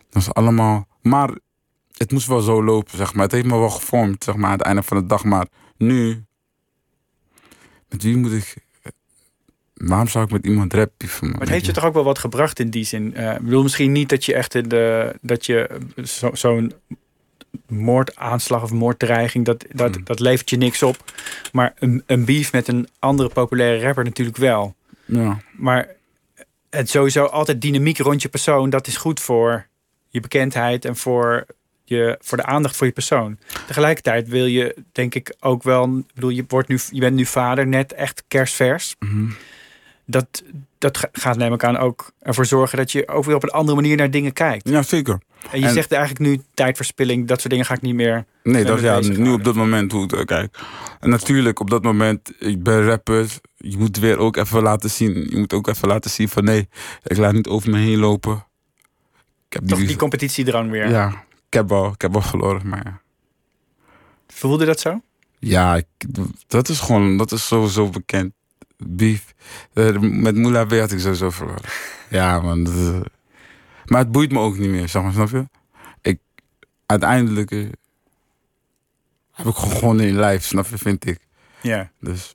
Dat 0.09 0.21
is 0.21 0.33
allemaal... 0.33 0.87
Maar 1.01 1.29
het 1.97 2.11
moest 2.11 2.27
wel 2.27 2.41
zo 2.41 2.63
lopen, 2.63 2.97
zeg 2.97 3.13
maar. 3.13 3.23
Het 3.23 3.31
heeft 3.31 3.45
me 3.45 3.57
wel 3.57 3.69
gevormd, 3.69 4.23
zeg 4.23 4.35
maar, 4.35 4.45
aan 4.45 4.57
het 4.57 4.61
einde 4.61 4.83
van 4.83 4.97
de 4.97 5.05
dag. 5.05 5.23
Maar 5.23 5.47
nu... 5.77 6.25
Met 7.89 8.03
wie 8.03 8.17
moet 8.17 8.31
ik... 8.31 8.55
Waarom 9.77 10.07
zou 10.07 10.25
ik 10.25 10.31
met 10.31 10.45
iemand 10.45 10.73
rap? 10.73 10.91
Maar 11.21 11.39
het 11.39 11.49
heeft 11.49 11.65
je 11.65 11.71
toch 11.71 11.85
ook 11.85 11.93
wel 11.93 12.03
wat 12.03 12.19
gebracht 12.19 12.59
in 12.59 12.69
die 12.69 12.83
zin? 12.83 13.15
Eh, 13.15 13.33
ik 13.33 13.41
bedoel, 13.41 13.63
misschien 13.63 13.91
niet 13.91 14.09
dat 14.09 14.25
je 14.25 14.33
echt 14.33 14.55
in 14.55 14.67
de, 14.69 15.13
dat 15.21 15.45
je 15.45 15.69
zo- 16.03 16.35
zo'n 16.35 16.73
moordaanslag 17.67 18.63
of 18.63 18.71
moorddreiging, 18.71 19.45
dat, 19.45 19.65
dat, 19.71 19.95
Hmm. 19.95 20.03
dat 20.03 20.19
levert 20.19 20.49
je 20.49 20.57
niks 20.57 20.83
op. 20.83 21.11
Maar 21.51 21.73
een, 21.79 22.03
een 22.05 22.25
beef 22.25 22.51
met 22.51 22.67
een 22.67 22.87
andere 22.99 23.29
populaire 23.29 23.85
rapper 23.85 24.03
natuurlijk 24.03 24.37
wel. 24.37 24.75
Ja. 25.05 25.41
Maar 25.51 25.87
het 26.69 26.89
sowieso 26.89 27.23
altijd 27.25 27.61
dynamiek 27.61 27.97
rond 27.97 28.21
je 28.21 28.29
persoon, 28.29 28.69
dat 28.69 28.87
is 28.87 28.97
goed 28.97 29.19
voor 29.19 29.67
je 30.09 30.19
bekendheid 30.19 30.85
en 30.85 30.95
voor, 30.95 31.45
je, 31.83 32.17
voor 32.21 32.37
de 32.37 32.45
aandacht 32.45 32.75
voor 32.75 32.87
je 32.87 32.93
persoon. 32.93 33.37
Tegelijkertijd 33.67 34.27
wil 34.27 34.45
je, 34.45 34.75
denk 34.91 35.15
ik, 35.15 35.35
ook 35.39 35.63
wel. 35.63 35.97
Ik 35.97 36.13
bedoel, 36.13 36.29
je, 36.29 36.45
wordt 36.47 36.67
nu, 36.67 36.79
je 36.91 36.99
bent 36.99 37.15
nu 37.15 37.25
vader, 37.25 37.67
net 37.67 37.93
echt 37.93 38.23
kerstvers. 38.27 38.95
Mhm. 38.99 39.29
Dat, 40.09 40.43
dat 40.77 40.97
ga- 40.97 41.09
gaat 41.11 41.37
neem 41.37 41.53
ik 41.53 41.63
aan 41.63 41.77
ook 41.77 42.11
ervoor 42.19 42.45
zorgen 42.45 42.77
dat 42.77 42.91
je 42.91 43.07
ook 43.07 43.23
weer 43.25 43.35
op 43.35 43.43
een 43.43 43.49
andere 43.49 43.75
manier 43.75 43.97
naar 43.97 44.11
dingen 44.11 44.33
kijkt. 44.33 44.69
ja, 44.69 44.81
zeker. 44.81 45.19
En 45.51 45.59
je 45.59 45.65
En- 45.67 45.73
zegt 45.73 45.91
eigenlijk 45.91 46.21
nu 46.29 46.41
tijdverspilling, 46.53 47.27
dat 47.27 47.37
soort 47.39 47.49
dingen 47.49 47.65
ga 47.65 47.73
ik 47.73 47.81
niet 47.81 47.95
meer. 47.95 48.25
Nee, 48.43 48.63
dat 48.63 48.79
ja, 48.81 48.99
nu 48.99 49.31
op 49.31 49.43
dat 49.43 49.55
moment 49.55 49.91
hoe 49.91 50.03
ik 50.03 50.11
het 50.11 50.25
kijk. 50.25 50.57
En 50.99 51.09
natuurlijk, 51.09 51.59
op 51.59 51.69
dat 51.69 51.83
moment, 51.83 52.31
ik 52.39 52.63
ben 52.63 52.85
rapper. 52.85 53.27
Je 53.57 53.77
moet 53.77 53.97
weer 53.97 54.17
ook 54.17 54.37
even 54.37 54.61
laten 54.61 54.89
zien. 54.89 55.27
Je 55.29 55.37
moet 55.37 55.53
ook 55.53 55.67
even 55.67 55.87
laten 55.87 56.11
zien 56.11 56.29
van 56.29 56.43
nee, 56.43 56.69
ik 57.03 57.17
laat 57.17 57.33
niet 57.33 57.47
over 57.47 57.69
me 57.69 57.77
heen 57.77 57.97
lopen. 57.99 58.45
Ik 59.47 59.53
heb 59.53 59.67
Toch 59.67 59.79
die 59.85 59.95
competitiedrang 59.95 60.71
weer. 60.71 60.89
Ja, 60.89 61.07
ik 61.47 61.53
heb 61.53 61.69
wel, 61.69 61.91
ik 61.91 62.01
heb 62.01 62.11
wel 62.11 62.21
verloren, 62.21 62.67
maar 62.67 62.81
ja. 62.83 63.01
Voelde 64.27 64.65
dat 64.65 64.79
zo? 64.79 65.01
Ja, 65.39 65.75
ik, 65.75 65.85
dat 66.47 66.69
is 66.69 66.79
gewoon, 66.79 67.17
dat 67.17 67.31
is 67.31 67.47
sowieso 67.47 67.89
bekend. 67.89 68.33
Beef. 68.85 69.33
Eh, 69.73 69.97
met 69.99 70.35
Moula 70.35 70.65
B 70.65 70.71
had 70.71 70.91
ik 70.91 70.99
sowieso 70.99 71.29
verloren. 71.29 71.61
Ja, 72.09 72.39
man. 72.41 72.63
dat 72.63 72.73
is- 72.73 73.01
maar 73.85 73.99
het 73.99 74.11
boeit 74.11 74.31
me 74.31 74.39
ook 74.39 74.57
niet 74.57 74.69
meer, 74.69 74.89
zeg 74.89 75.01
maar, 75.03 75.11
snap 75.11 75.29
je? 75.29 75.47
Ik, 76.01 76.19
uiteindelijk 76.85 77.51
eh, 77.51 77.65
heb 79.31 79.45
ik 79.45 79.55
gewoon 79.55 79.75
gewonnen 79.77 80.05
in 80.07 80.19
live, 80.19 80.43
snap 80.43 80.67
je, 80.67 80.77
vind 80.77 81.05
ik. 81.07 81.19
Ja. 81.61 81.91
Dus 81.99 82.33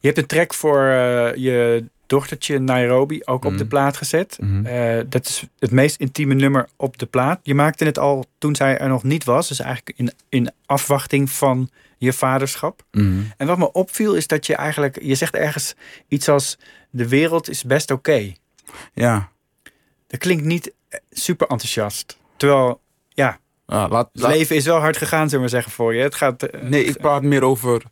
Je 0.00 0.08
hebt 0.08 0.18
een 0.18 0.26
track 0.26 0.54
voor 0.54 0.86
eh, 0.86 1.34
je 1.34 1.84
dochtertje 2.06 2.58
Nairobi 2.58 3.20
ook 3.24 3.44
op 3.44 3.50
Mhm. 3.50 3.58
de 3.60 3.66
plaat 3.66 3.96
gezet. 3.96 4.38
Mhm. 4.40 5.04
Dat 5.08 5.26
is 5.26 5.44
het 5.58 5.70
meest 5.70 5.96
intieme 6.00 6.34
nummer 6.34 6.68
op 6.76 6.98
de 6.98 7.06
plaat. 7.06 7.40
Je 7.42 7.54
maakte 7.54 7.84
het 7.84 7.98
al 7.98 8.24
toen 8.38 8.54
zij 8.56 8.78
er 8.78 8.88
nog 8.88 9.02
niet 9.02 9.24
was. 9.24 9.48
Dus 9.48 9.60
eigenlijk 9.60 9.98
in, 9.98 10.12
in 10.28 10.50
afwachting 10.66 11.30
van 11.30 11.70
je 12.04 12.12
vaderschap. 12.12 12.84
mhm. 12.90 13.22
En 13.36 13.46
wat 13.46 13.58
me 13.58 13.72
opviel 13.72 14.14
is 14.14 14.26
dat 14.26 14.46
je 14.46 14.54
eigenlijk... 14.56 15.02
Je 15.02 15.14
zegt 15.14 15.34
ergens 15.34 15.74
iets 16.08 16.28
als... 16.28 16.58
De 16.90 17.08
wereld 17.08 17.48
is 17.48 17.64
best 17.64 17.90
oké. 17.90 18.32
ja. 18.94 19.30
Dat 20.06 20.20
klinkt 20.20 20.44
niet 20.44 20.72
eh, 20.88 21.00
super 21.10 21.46
enthousiast. 21.46 22.18
Terwijl, 22.36 22.80
ja, 23.08 23.38
Ja, 23.66 23.88
laat, 23.88 24.08
het 24.12 24.22
laat- 24.22 24.32
leven 24.32 24.56
is 24.56 24.64
wel 24.64 24.78
hard 24.78 24.96
gegaan, 24.96 25.28
zullen 25.28 25.44
we 25.44 25.50
zeggen, 25.50 25.72
voor 25.72 25.94
je. 25.94 26.02
Het 26.02 26.14
gaat... 26.14 26.42
eh, 26.42 26.62
Nee, 26.62 26.84
ik 26.84 26.96
praat 26.96 27.22
meer 27.22 27.42
over 27.42 27.82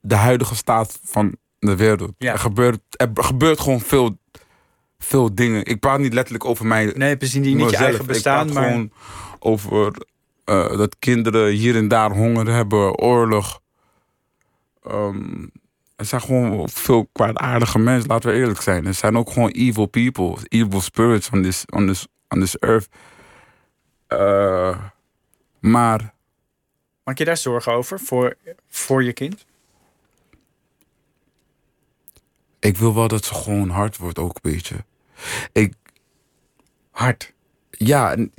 de 0.00 0.14
huidige 0.14 0.54
staat 0.54 0.98
van 1.04 1.36
de 1.58 1.76
wereld. 1.76 2.12
Ja. 2.18 2.32
Er, 2.32 2.38
gebeurt, 2.38 2.80
er 2.90 3.08
gebeurt 3.14 3.60
gewoon 3.60 3.80
veel, 3.80 4.18
veel 4.98 5.34
dingen. 5.34 5.64
Ik 5.64 5.80
praat 5.80 5.98
niet 5.98 6.12
letterlijk 6.14 6.44
over 6.44 6.66
mij. 6.66 6.92
Nee, 6.96 7.16
precies 7.16 7.40
niet, 7.44 7.56
niet 7.56 7.70
je 7.70 7.76
eigen 7.76 8.06
bestaan, 8.06 8.46
ik 8.46 8.52
praat 8.52 8.62
maar... 8.62 8.70
gewoon 8.72 8.92
over 9.38 10.06
eh, 10.44 10.76
dat 10.76 10.98
kinderen 10.98 11.52
hier 11.52 11.76
en 11.76 11.88
daar 11.88 12.10
honger 12.10 12.46
hebben, 12.48 12.98
oorlog. 12.98 13.60
Ehm, 14.82 15.46
er 15.96 16.04
zijn 16.04 16.20
gewoon 16.20 16.68
veel 16.68 17.08
kwaadaardige 17.12 17.78
mensen, 17.78 18.08
laten 18.08 18.30
we 18.30 18.36
eerlijk 18.36 18.60
zijn. 18.60 18.86
Er 18.86 18.94
zijn 18.94 19.16
ook 19.16 19.30
gewoon 19.30 19.50
evil 19.50 19.86
people, 19.86 20.36
evil 20.48 20.80
spirits 20.80 21.30
on 21.30 21.42
this, 21.42 21.64
on 21.66 21.86
this, 21.86 22.06
on 22.28 22.40
this 22.40 22.58
earth. 22.58 22.88
Eh, 24.06 24.78
maar 25.60 26.14
Maak 27.04 27.18
je 27.18 27.24
daar 27.24 27.36
zorgen 27.36 27.72
over 27.72 28.00
voor, 28.00 28.36
voor 28.68 29.02
je 29.04 29.12
kind? 29.12 29.46
ik 32.60 32.76
wil 32.76 32.94
wel 32.94 33.08
dat 33.08 33.24
ze 33.24 33.34
gewoon 33.34 33.68
hard 33.68 33.96
wordt 33.96 34.18
ook 34.18 34.34
een 34.34 34.52
beetje. 34.52 34.84
Ik, 35.52 35.74
Hard. 36.90 37.32
ja, 37.70 38.12
en- 38.12 38.32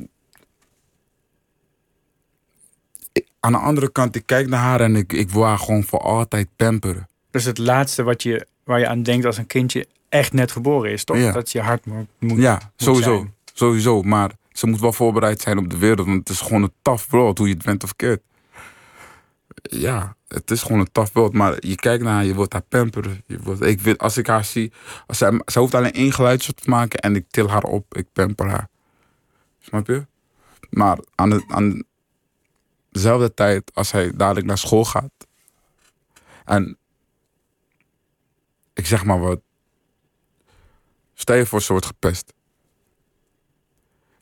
ik- 3.12 3.28
aan 3.44 3.52
de 3.52 3.58
andere 3.58 3.92
kant, 3.92 4.16
ik 4.16 4.26
kijk 4.26 4.48
naar 4.48 4.60
haar 4.60 4.82
en 4.82 4.96
ik, 4.96 5.14
ik 5.14 5.30
wil 5.30 5.44
haar 5.44 5.58
gewoon 5.58 5.84
voor 5.84 6.00
altijd 6.00 6.48
pamperen. 6.56 7.08
Dus 7.32 7.44
het 7.46 7.58
laatste 7.58 8.04
wat 8.04 8.24
je, 8.24 8.48
waar 8.64 8.80
je 8.80 8.88
aan 8.88 9.04
denkt 9.04 9.26
als 9.26 9.38
een 9.38 9.48
kindje 9.48 9.88
echt 10.10 10.34
net 10.34 10.52
geboren 10.52 10.92
is, 10.92 11.04
toch? 11.04 11.18
Ja. 11.18 11.32
Dat 11.32 11.52
je 11.52 11.62
hard 11.62 11.86
mo- 11.86 12.08
moet 12.20 12.38
Ja, 12.38 12.54
moet 12.54 12.62
sowieso. 12.76 13.16
zijn. 13.18 13.34
Sowieso. 13.54 14.02
Maar 14.02 14.32
ze 14.52 14.68
moet 14.68 14.80
wel 14.80 14.94
voorbereid 14.94 15.42
zijn 15.42 15.58
op 15.58 15.70
de 15.70 15.78
wereld. 15.78 16.08
Want 16.08 16.20
het 16.20 16.30
is 16.30 16.42
gewoon 16.42 16.64
een 16.64 16.74
tough 16.82 17.10
world, 17.10 17.38
hoe 17.38 17.48
je 17.48 17.54
het 17.54 17.64
bent 17.64 17.84
of 17.84 17.96
keert. 17.96 18.22
Ja, 19.62 20.16
het 20.28 20.52
is 20.52 20.62
gewoon 20.62 20.80
een 20.80 20.92
tough 20.92 21.14
world. 21.14 21.34
Maar 21.34 21.56
je 21.60 21.76
kijkt 21.76 22.04
naar 22.04 22.14
haar, 22.14 22.26
je 22.26 22.34
wordt 22.34 22.54
haar 22.54 22.62
pamperen. 22.62 23.24
Je 23.26 23.40
wordt, 23.40 23.62
ik 23.62 23.82
weet, 23.82 23.98
als 23.98 24.18
ik 24.18 24.28
haar 24.28 24.46
zie... 24.46 24.72
Als 25.08 25.18
zij, 25.18 25.42
zij 25.46 25.62
hoeft 25.62 25.74
alleen 25.76 25.94
één 25.94 26.14
geluidje 26.14 26.54
te 26.54 26.70
maken 26.70 27.00
en 27.00 27.16
ik 27.16 27.26
til 27.30 27.50
haar 27.50 27.64
op. 27.64 27.96
Ik 27.98 28.06
pamper 28.14 28.50
haar. 28.50 28.68
Snap 29.60 29.88
je? 29.88 30.06
Maar 30.70 30.98
aan, 31.16 31.30
de, 31.30 31.44
aan 31.48 31.84
dezelfde 32.94 33.34
tijd, 33.34 33.72
als 33.74 33.92
hij 33.92 34.12
dadelijk 34.16 34.46
naar 34.46 34.58
school 34.58 34.86
gaat... 34.86 35.12
En 36.46 36.78
ik 38.74 38.86
zeg 38.86 39.04
maar 39.06 39.20
wat... 39.20 39.42
Stel 41.14 41.36
je 41.36 41.46
voor, 41.46 41.62
ze 41.62 41.72
wordt 41.72 41.86
gepest. 41.86 42.34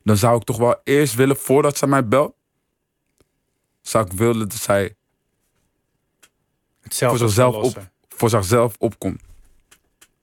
Dan 0.03 0.17
zou 0.17 0.37
ik 0.37 0.43
toch 0.43 0.57
wel 0.57 0.81
eerst 0.83 1.15
willen, 1.15 1.37
voordat 1.37 1.77
ze 1.77 1.87
mij 1.87 2.07
belt... 2.07 2.35
Zou 3.81 4.05
ik 4.05 4.11
willen 4.11 4.49
dat 4.49 4.57
zij 4.57 4.95
voor 6.81 7.17
zichzelf, 7.17 7.55
op, 7.55 7.91
voor 8.09 8.29
zichzelf 8.29 8.75
opkomt. 8.77 9.21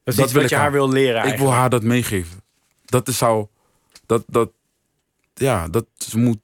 Dat 0.04 0.14
is 0.14 0.16
dat 0.16 0.30
wil 0.30 0.40
wat 0.40 0.50
je 0.50 0.56
ik 0.56 0.62
haar 0.62 0.72
wil 0.72 0.88
leren 0.88 1.24
Ik 1.32 1.38
wil 1.38 1.52
haar 1.52 1.70
dat 1.70 1.82
meegeven. 1.82 2.42
Dat 2.84 3.08
is 3.08 3.18
zou... 3.18 3.46
Dat, 4.06 4.24
dat, 4.26 4.50
ja, 5.34 5.68
dat, 5.68 5.86
ze 5.96 6.18
moet, 6.18 6.38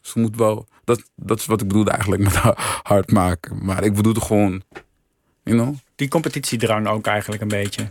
ze 0.00 0.18
moet 0.18 0.36
wel... 0.36 0.67
Dat, 0.88 1.02
dat 1.16 1.38
is 1.38 1.46
wat 1.46 1.60
ik 1.60 1.68
bedoelde 1.68 1.90
eigenlijk 1.90 2.22
met 2.22 2.34
hard 2.82 3.10
maken. 3.10 3.64
Maar 3.64 3.84
ik 3.84 3.94
bedoelde 3.94 4.20
gewoon... 4.20 4.62
You 5.42 5.56
know? 5.58 5.74
Die 5.96 6.08
competitiedrang 6.08 6.86
ook 6.86 7.06
eigenlijk 7.06 7.42
een 7.42 7.48
beetje. 7.48 7.88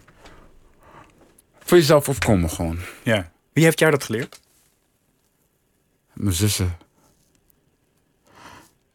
Voor 1.60 1.78
jezelf 1.78 2.10
opkomen 2.10 2.50
gewoon. 2.50 2.78
Ja. 3.04 3.32
Wie 3.54 3.64
heeft 3.64 3.80
jou 3.80 3.92
dat 3.92 4.04
geleerd? 4.04 4.40
Mijn 6.14 6.34
zussen. 6.34 6.78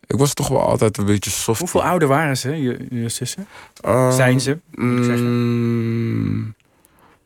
Ik 0.06 0.16
was 0.18 0.34
toch 0.34 0.48
wel 0.48 0.60
altijd 0.66 0.96
een 0.98 1.04
beetje 1.04 1.30
soft. 1.30 1.58
Hoeveel 1.60 1.82
ouder 1.84 2.08
waren 2.08 2.36
ze, 2.36 2.50
je, 2.62 2.86
je 2.90 3.08
zussen? 3.08 3.46
Eh, 3.80 4.12
Zijn 4.14 4.40
ze? 4.40 4.58
moet 4.70 4.98
ik 4.98 5.04
zeggen. 5.04 5.26
mm, 5.26 6.54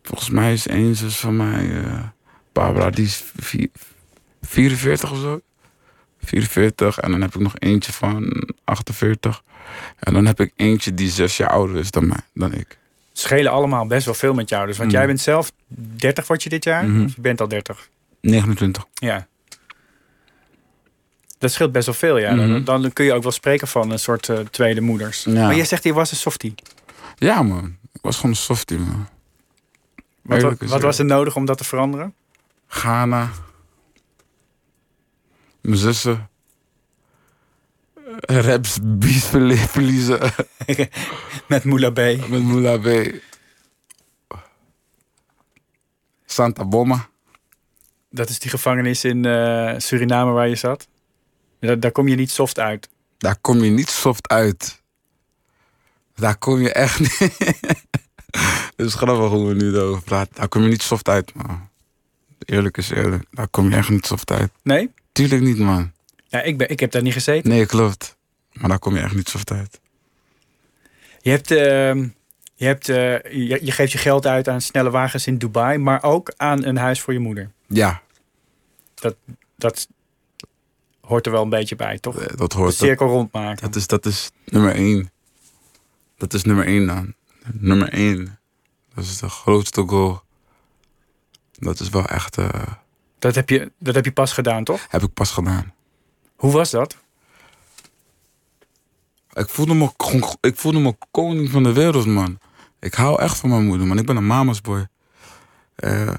volgens 0.03 0.31
mij 0.31 0.53
is 0.53 0.67
één 0.67 0.97
zus 0.97 1.17
van 1.19 1.37
mij, 1.37 1.83
eh, 1.85 2.03
Barbara, 2.53 2.91
die 2.91 3.05
is 3.05 3.25
vier- 3.37 3.71
44 4.43 5.11
of 5.13 5.19
zo. 5.19 5.41
44. 6.27 6.99
En 6.99 7.11
dan 7.11 7.21
heb 7.21 7.35
ik 7.35 7.41
nog 7.41 7.59
eentje 7.59 7.93
van 7.93 8.49
48. 8.65 9.43
En 9.99 10.13
dan 10.13 10.27
heb 10.27 10.41
ik 10.41 10.53
eentje 10.57 10.95
die 10.95 11.11
zes 11.11 11.37
jaar 11.37 11.51
ouder 11.51 11.77
is 11.77 11.91
dan 11.91 12.07
mij, 12.07 12.21
dan 12.35 12.53
ik. 12.53 12.79
Schelen 13.13 13.53
allemaal 13.53 13.87
best 13.87 14.05
wel 14.05 14.15
veel 14.15 14.35
met 14.35 14.49
jou. 14.49 14.67
Dus, 14.67 14.77
want 14.77 14.91
Mm. 14.91 14.97
jij 14.97 15.07
bent 15.07 15.21
zelf 15.21 15.53
30 15.97 16.27
word 16.27 16.43
je 16.43 16.49
dit 16.49 16.65
jaar? 16.65 16.85
Mhm. 16.89 17.05
Of 17.05 17.15
je 17.15 17.21
bent 17.21 17.41
al 17.41 17.49
30? 17.49 17.89
29. 18.21 18.85
Ja. 18.95 19.27
Dat 21.39 21.53
scheelt 21.53 21.73
best 21.73 21.87
wel 21.87 21.95
veel, 21.95 22.19
ja. 22.19 22.35
Mhm. 22.35 22.65
dan, 22.65 22.83
dan 22.83 22.93
kun 22.93 23.05
je 23.05 23.13
ook 23.13 23.23
wel 23.23 23.33
spreken 23.33 23.69
van 23.69 23.91
een 23.91 23.99
soort 23.99 24.29
eh, 24.29 24.39
tweede 24.39 24.81
moeders. 24.81 25.25
Ja. 25.25 25.33
Maar 25.33 25.57
jij 25.57 25.65
zegt, 25.65 25.83
je 25.85 25.93
was 25.93 26.11
een 26.11 26.17
softie. 26.17 26.55
Ja 27.17 27.43
man, 27.43 27.77
ik 27.93 28.01
was 28.03 28.17
gewoon 28.17 28.31
een 28.31 28.37
softie 28.37 28.79
man. 28.79 29.09
Wat, 30.23 30.43
wat 30.59 30.83
was 30.83 30.99
er 30.99 31.05
nodig 31.05 31.37
om 31.37 31.45
dat 31.45 31.59
te 31.59 31.65
veranderen? 31.65 32.15
Ghana. 32.67 33.31
Mijn 35.67 35.79
zussen. 35.79 36.29
Raps, 38.21 38.79
verliezen. 39.01 40.21
Met 41.49 41.65
Moula 41.65 41.91
B. 41.91 41.97
Met 42.29 42.43
Moula 42.43 42.79
B. 42.79 43.15
Santa 46.25 46.65
Bomma. 46.65 47.09
Dat 48.11 48.29
is 48.29 48.39
die 48.39 48.51
gevangenis 48.51 49.05
in 49.05 49.25
eh, 49.25 49.75
Suriname 49.79 50.31
waar 50.33 50.49
je 50.49 50.55
zat. 50.55 50.89
Daar, 51.61 51.81
daar 51.81 51.93
kom 51.93 52.09
je 52.09 52.17
niet 52.17 52.31
soft 52.31 52.59
uit. 52.59 52.89
Daar 53.19 53.37
kom 53.41 53.59
je 53.59 53.71
niet 53.71 53.91
soft 53.91 54.29
uit. 54.29 54.83
Daar 56.15 56.37
kom 56.37 56.61
je 56.61 56.73
echt 56.73 56.99
niet... 56.99 57.19
Het 58.77 58.87
is 58.87 58.95
grappig 58.95 59.31
hoe 59.31 59.49
we 59.49 59.55
nu 59.55 59.75
erover 59.75 60.03
praten. 60.03 60.35
Daar 60.35 60.49
kom 60.49 60.63
je 60.63 60.69
niet 60.69 60.83
soft 60.83 61.09
uit, 61.09 61.35
man. 61.35 61.69
Eerlijk 62.39 62.77
is 62.77 62.91
eerlijk. 62.91 63.25
Daar 63.31 63.49
kom 63.49 63.71
je 63.71 63.77
echt 63.77 63.89
niet 63.89 64.07
soft 64.07 64.31
uit. 64.31 64.51
Nee? 64.63 64.91
Tuurlijk 65.17 65.43
niet, 65.43 65.59
man. 65.59 65.93
Ja, 66.29 66.43
ik, 66.43 66.59
ben, 66.59 66.69
ik 66.71 66.81
heb 66.81 66.91
daar 66.91 67.03
niet 67.03 67.13
gezeten. 67.13 67.51
Nee, 67.51 67.67
klopt. 67.67 68.17
Maar 68.53 68.69
daar 68.69 68.79
kom 68.79 68.95
je 68.95 69.01
echt 69.01 69.15
niet 69.15 69.29
soft 69.29 69.51
uit. 69.51 69.81
Je, 71.21 71.31
hebt, 71.31 71.51
ehm, 71.51 72.09
je, 72.55 72.65
hebt, 72.65 72.89
eh, 72.89 73.13
je, 73.23 73.59
je 73.63 73.73
geeft 73.73 73.93
je 73.93 73.99
geld 73.99 74.27
uit 74.27 74.49
aan 74.49 74.61
snelle 74.61 74.91
wagens 74.91 75.27
in 75.27 75.39
Dubai, 75.39 75.79
maar 75.79 76.03
ook 76.03 76.33
aan 76.37 76.65
een 76.65 76.77
huis 76.77 77.01
voor 77.01 77.13
je 77.13 77.19
moeder. 77.19 77.51
Ja, 77.67 78.03
Dat 79.57 79.89
hoort 81.01 81.27
er 81.27 81.33
wel 81.33 81.43
een 81.43 81.49
beetje 81.49 81.77
bij, 81.77 81.99
toch? 81.99 82.19
eh, 82.21 82.37
dat 82.37 82.51
De 82.51 82.57
hoort. 82.57 82.75
cirkel 82.75 83.07
rondmaken. 83.07 83.63
Dat 83.65 83.77
is, 83.77 83.87
dat 83.87 84.07
is 84.07 84.31
nummer 84.45 84.75
één. 84.75 85.11
Dat 86.17 86.35
is 86.35 86.43
nummer 86.45 86.67
één 86.67 86.87
dan. 86.87 87.15
Nummer 87.53 87.89
één. 87.93 88.39
Dat 88.95 89.05
is 89.05 89.19
de 89.19 89.29
grootste 89.29 89.83
goal. 89.87 90.21
Dat 91.53 91.81
is 91.81 91.89
wel 91.89 92.07
echt... 92.07 92.37
Dat 93.27 93.35
heb, 93.35 93.49
je, 93.49 93.73
dat 93.79 93.95
heb 93.95 94.05
je 94.05 94.13
pas 94.13 94.33
gedaan, 94.33 94.65
toch? 94.65 94.87
heb 94.89 95.03
ik 95.03 95.13
pas 95.13 95.31
gedaan. 95.31 95.75
Hoe 96.37 96.53
was 96.53 96.71
dat? 96.71 96.97
Ik 99.33 99.49
voelde, 99.49 99.75
me, 99.75 99.91
ik 100.41 100.57
voelde 100.57 100.79
me 100.79 100.97
koning 101.11 101.51
van 101.51 101.63
de 101.63 101.73
wereld, 101.73 102.07
man. 102.07 102.39
Ik 102.81 102.95
hou 102.95 103.21
echt 103.21 103.39
van 103.39 103.51
mijn 103.51 103.65
moeder, 103.67 103.87
man. 103.87 103.99
Ik 103.99 104.07
ben 104.07 104.17
een 104.17 104.27
mama's 104.27 104.61
boy. 104.61 104.87
Eh, 105.75 106.15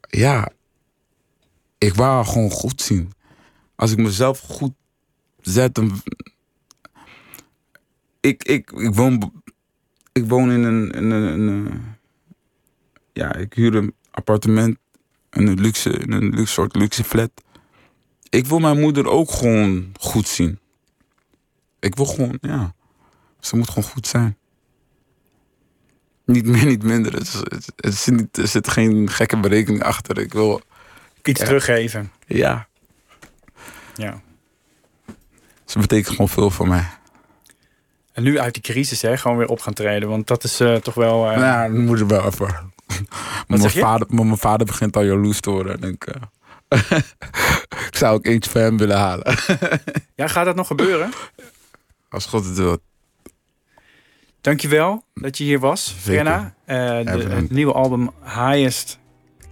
ja. 0.00 0.48
Ik 1.78 1.94
wou 1.94 2.14
haar 2.14 2.24
gewoon 2.24 2.50
goed 2.50 2.82
zien. 2.82 3.12
Als 3.76 3.90
ik 3.92 3.98
mezelf 3.98 4.38
goed 4.38 4.72
zet... 5.40 5.74
Dan... 5.74 6.02
Ik, 8.20 8.42
ik, 8.44 8.70
ik, 8.70 8.94
woon, 8.94 9.42
ik 10.12 10.28
woon 10.28 10.50
in 10.50 10.62
een... 10.62 10.90
In 10.90 11.10
een, 11.10 11.32
in 11.32 11.46
een- 11.48 11.82
ja, 13.12 13.34
ik 13.34 13.54
huur 13.54 13.74
een 13.74 13.94
appartement. 14.10 14.78
In 15.30 15.46
een, 15.46 15.60
luxe, 15.60 15.90
in 15.90 16.12
een 16.12 16.28
luxe 16.34 16.52
soort 16.52 16.76
luxe 16.76 17.04
flat. 17.04 17.30
Ik 18.28 18.46
wil 18.46 18.58
mijn 18.58 18.80
moeder 18.80 19.06
ook 19.08 19.30
gewoon 19.30 19.92
goed 20.00 20.28
zien. 20.28 20.58
Ik 21.80 21.94
wil 21.94 22.04
gewoon, 22.06 22.38
ja. 22.40 22.74
Ze 23.40 23.56
moet 23.56 23.68
gewoon 23.68 23.90
goed 23.90 24.06
zijn. 24.06 24.36
Niet 26.24 26.46
meer, 26.46 26.64
niet 26.66 26.82
minder. 26.82 27.12
Het, 27.12 27.22
is, 27.26 27.32
het, 27.32 27.72
het 27.76 27.92
is 27.94 28.06
niet, 28.06 28.36
er 28.36 28.48
zit 28.48 28.68
geen 28.68 29.10
gekke 29.10 29.40
berekening 29.40 29.82
achter. 29.82 30.18
Ik 30.18 30.32
wil, 30.32 30.60
Iets 31.22 31.40
Ja. 31.40 31.46
teruggeven. 31.46 32.12
ja. 32.26 32.68
Ja. 33.94 34.22
Ze 35.64 35.78
betekent 35.78 36.08
gewoon 36.08 36.28
veel 36.28 36.50
voor 36.50 36.68
mij. 36.68 36.84
En 38.12 38.22
nu 38.22 38.38
uit 38.38 38.54
die 38.54 38.62
crisis, 38.62 39.02
hè, 39.02 39.16
gewoon 39.16 39.36
weer 39.36 39.46
op 39.48 39.60
gaan 39.60 39.72
treden. 39.74 40.08
Want 40.08 40.26
dat 40.26 40.44
is 40.44 40.60
eh, 40.60 40.74
toch 40.76 40.94
wel. 40.94 41.30
eh, 41.30 41.36
Ja, 41.36 41.68
dan 41.68 41.84
moet 41.84 42.00
ik 42.00 42.06
wel 42.08 42.26
even. 42.26 42.72
Maar 43.48 43.58
mijn, 43.58 43.70
vader, 43.70 44.06
mijn 44.10 44.36
vader 44.36 44.66
begint 44.66 44.96
al 44.96 45.02
jaloers 45.02 45.40
te 45.40 45.50
worden. 45.50 45.82
En 45.82 45.88
ik, 45.88 46.04
eh, 46.04 46.80
ik 47.88 47.96
zou 47.96 48.14
ook 48.14 48.26
eentje 48.26 48.50
voor 48.50 48.60
hem 48.60 48.78
willen 48.78 48.98
halen. 48.98 49.34
Ja, 50.14 50.26
gaat 50.26 50.44
dat 50.44 50.56
nog 50.56 50.66
gebeuren? 50.66 51.10
Als 52.08 52.26
God 52.26 52.44
het 52.44 52.56
wil. 52.56 52.78
Dankjewel 54.40 55.04
dat 55.14 55.38
je 55.38 55.44
hier 55.44 55.58
was. 55.58 55.94
Frenna. 55.98 56.54
Eh, 56.64 57.04
het 57.04 57.50
nieuwe 57.50 57.72
album 57.72 58.10
Highest 58.24 58.98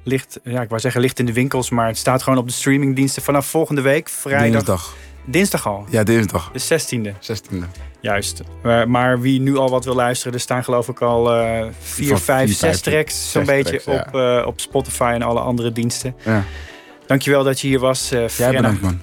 ligt, 0.08 0.40
ja, 0.44 0.62
ik 0.62 0.68
wou 0.68 0.80
zeggen 0.80 1.00
ligt 1.00 1.18
in 1.18 1.26
de 1.26 1.32
winkels, 1.32 1.70
maar 1.70 1.86
het 1.86 1.96
staat 1.96 2.22
gewoon 2.22 2.38
op 2.38 2.46
de 2.46 2.52
streamingdiensten 2.52 3.22
vanaf 3.22 3.46
volgende 3.46 3.80
week, 3.80 4.08
vrijdag. 4.08 4.50
Dinsdag, 4.50 4.94
Dinsdag. 5.30 5.66
al, 5.66 5.84
Ja, 5.90 6.02
dinsdag. 6.02 6.50
de 6.52 6.58
16e, 6.60 7.14
16e. 7.20 7.64
juist. 8.00 8.42
Maar 8.86 9.20
wie 9.20 9.40
nu 9.40 9.56
al 9.56 9.70
wat 9.70 9.84
wil 9.84 9.94
luisteren, 9.94 10.32
er 10.32 10.40
staan 10.40 10.64
geloof 10.64 10.88
ik 10.88 11.00
al 11.00 11.32
eh 11.34 11.66
vier, 11.80 12.08
Van 12.08 12.18
vijf, 12.18 12.46
vier, 12.46 12.56
zes 12.56 12.80
tracks 12.80 13.30
zo'n 13.32 13.44
beetje 13.44 13.80
tracks, 13.80 14.08
op, 14.08 14.14
eh, 14.14 14.46
op 14.46 14.60
Spotify 14.60 15.10
en 15.14 15.22
alle 15.22 15.40
andere 15.40 15.72
diensten. 15.72 16.14
Ja. 16.24 16.44
Dankjewel 17.06 17.44
dat 17.44 17.60
je 17.60 17.68
hier 17.68 17.78
was, 17.78 18.10
eh 18.10 18.28
Jij 18.28 18.52
bedankt, 18.52 18.80
man. 18.82 19.00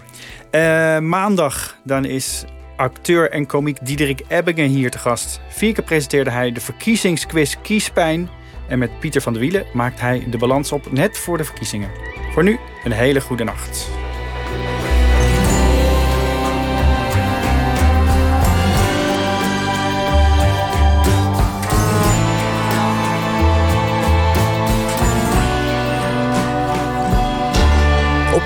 Maandag 1.10 1.78
dan 1.84 2.06
is 2.06 2.44
acteur 2.76 3.32
en 3.32 3.46
komiek 3.46 3.78
Diederik 3.86 4.22
Ebbingen 4.28 4.68
hier 4.68 4.92
te 4.92 4.98
gast. 5.00 5.40
Vier 5.50 5.74
keer 5.74 5.84
presenteerde 5.84 6.30
hij 6.30 6.52
de 6.52 6.62
verkiezingsquiz 6.62 7.56
Kiespijn. 7.62 8.30
En 8.68 8.80
met 8.80 9.00
Pieter 9.00 9.22
van 9.22 9.34
der 9.34 9.42
Wielen 9.42 9.66
maakt 9.74 10.00
hij 10.00 10.28
de 10.30 10.38
balans 10.38 10.72
op 10.72 10.92
net 10.92 11.18
voor 11.18 11.38
de 11.38 11.44
verkiezingen. 11.44 11.90
Voor 12.34 12.44
nu 12.44 12.60
een 12.84 12.92
hele 12.92 13.22
goede 13.22 13.44
nacht. 13.44 13.90